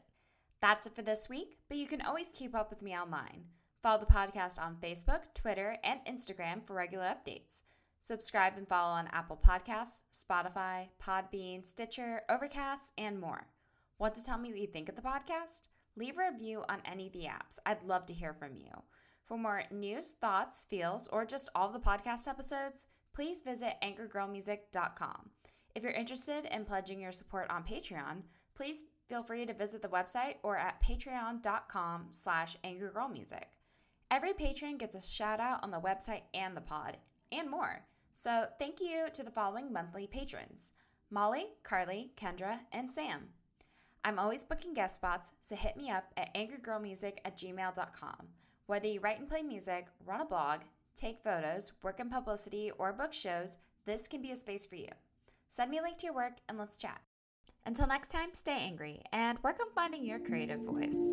That's 0.62 0.86
it 0.86 0.96
for 0.96 1.02
this 1.02 1.28
week, 1.28 1.58
but 1.68 1.76
you 1.76 1.86
can 1.86 2.00
always 2.00 2.28
keep 2.32 2.54
up 2.54 2.70
with 2.70 2.80
me 2.80 2.96
online. 2.96 3.44
Follow 3.82 4.00
the 4.00 4.06
podcast 4.06 4.58
on 4.58 4.78
Facebook, 4.82 5.34
Twitter, 5.34 5.76
and 5.84 6.00
Instagram 6.08 6.64
for 6.64 6.72
regular 6.72 7.04
updates. 7.04 7.64
Subscribe 8.02 8.54
and 8.56 8.66
follow 8.66 8.94
on 8.94 9.08
Apple 9.12 9.40
Podcasts, 9.46 10.00
Spotify, 10.12 10.88
Podbean, 11.00 11.64
Stitcher, 11.64 12.22
Overcast, 12.28 12.92
and 12.98 13.20
more. 13.20 13.46
Want 14.00 14.16
to 14.16 14.24
tell 14.24 14.38
me 14.38 14.50
what 14.50 14.58
you 14.58 14.66
think 14.66 14.88
of 14.88 14.96
the 14.96 15.02
podcast? 15.02 15.68
Leave 15.96 16.16
a 16.18 16.32
review 16.32 16.64
on 16.68 16.82
any 16.84 17.06
of 17.06 17.12
the 17.12 17.26
apps. 17.26 17.60
I'd 17.64 17.84
love 17.84 18.04
to 18.06 18.12
hear 18.12 18.34
from 18.34 18.56
you. 18.56 18.72
For 19.24 19.38
more 19.38 19.62
news, 19.70 20.14
thoughts, 20.20 20.66
feels, 20.68 21.06
or 21.12 21.24
just 21.24 21.48
all 21.54 21.70
the 21.70 21.78
podcast 21.78 22.26
episodes, 22.26 22.86
please 23.14 23.42
visit 23.42 23.74
angrygirlmusic.com. 23.84 25.30
If 25.76 25.84
you're 25.84 25.92
interested 25.92 26.44
in 26.52 26.64
pledging 26.64 26.98
your 26.98 27.12
support 27.12 27.48
on 27.50 27.62
Patreon, 27.62 28.22
please 28.56 28.82
feel 29.08 29.22
free 29.22 29.46
to 29.46 29.54
visit 29.54 29.80
the 29.80 29.86
website 29.86 30.34
or 30.42 30.56
at 30.56 30.82
patreon.com 30.82 32.08
slash 32.10 32.56
angrygirlmusic. 32.64 33.44
Every 34.10 34.32
patron 34.32 34.76
gets 34.76 34.96
a 34.96 35.00
shout 35.00 35.38
out 35.38 35.62
on 35.62 35.70
the 35.70 35.80
website 35.80 36.22
and 36.34 36.56
the 36.56 36.60
pod, 36.60 36.96
and 37.30 37.48
more. 37.48 37.84
So 38.12 38.46
thank 38.58 38.80
you 38.80 39.06
to 39.12 39.22
the 39.22 39.30
following 39.30 39.72
monthly 39.72 40.06
patrons 40.06 40.72
Molly, 41.10 41.46
Carly, 41.62 42.12
Kendra, 42.16 42.60
and 42.72 42.90
Sam. 42.90 43.28
I'm 44.04 44.18
always 44.18 44.44
booking 44.44 44.74
guest 44.74 44.96
spots, 44.96 45.32
so 45.40 45.54
hit 45.54 45.76
me 45.76 45.90
up 45.90 46.04
at 46.16 46.34
angrygirlmusic 46.34 47.18
at 47.24 47.36
gmail.com. 47.36 48.28
Whether 48.66 48.88
you 48.88 49.00
write 49.00 49.20
and 49.20 49.28
play 49.28 49.42
music, 49.42 49.86
run 50.04 50.20
a 50.20 50.24
blog, 50.24 50.60
take 50.96 51.22
photos, 51.22 51.72
work 51.82 52.00
in 52.00 52.08
publicity, 52.08 52.70
or 52.78 52.92
book 52.92 53.12
shows, 53.12 53.58
this 53.84 54.08
can 54.08 54.22
be 54.22 54.32
a 54.32 54.36
space 54.36 54.66
for 54.66 54.76
you. 54.76 54.88
Send 55.48 55.70
me 55.70 55.78
a 55.78 55.82
link 55.82 55.98
to 55.98 56.06
your 56.06 56.14
work 56.14 56.38
and 56.48 56.58
let's 56.58 56.76
chat. 56.76 57.00
Until 57.64 57.86
next 57.86 58.08
time, 58.08 58.30
stay 58.32 58.58
angry 58.58 59.02
and 59.12 59.38
work 59.42 59.58
on 59.60 59.70
finding 59.74 60.04
your 60.04 60.18
creative 60.18 60.60
voice. 60.60 61.12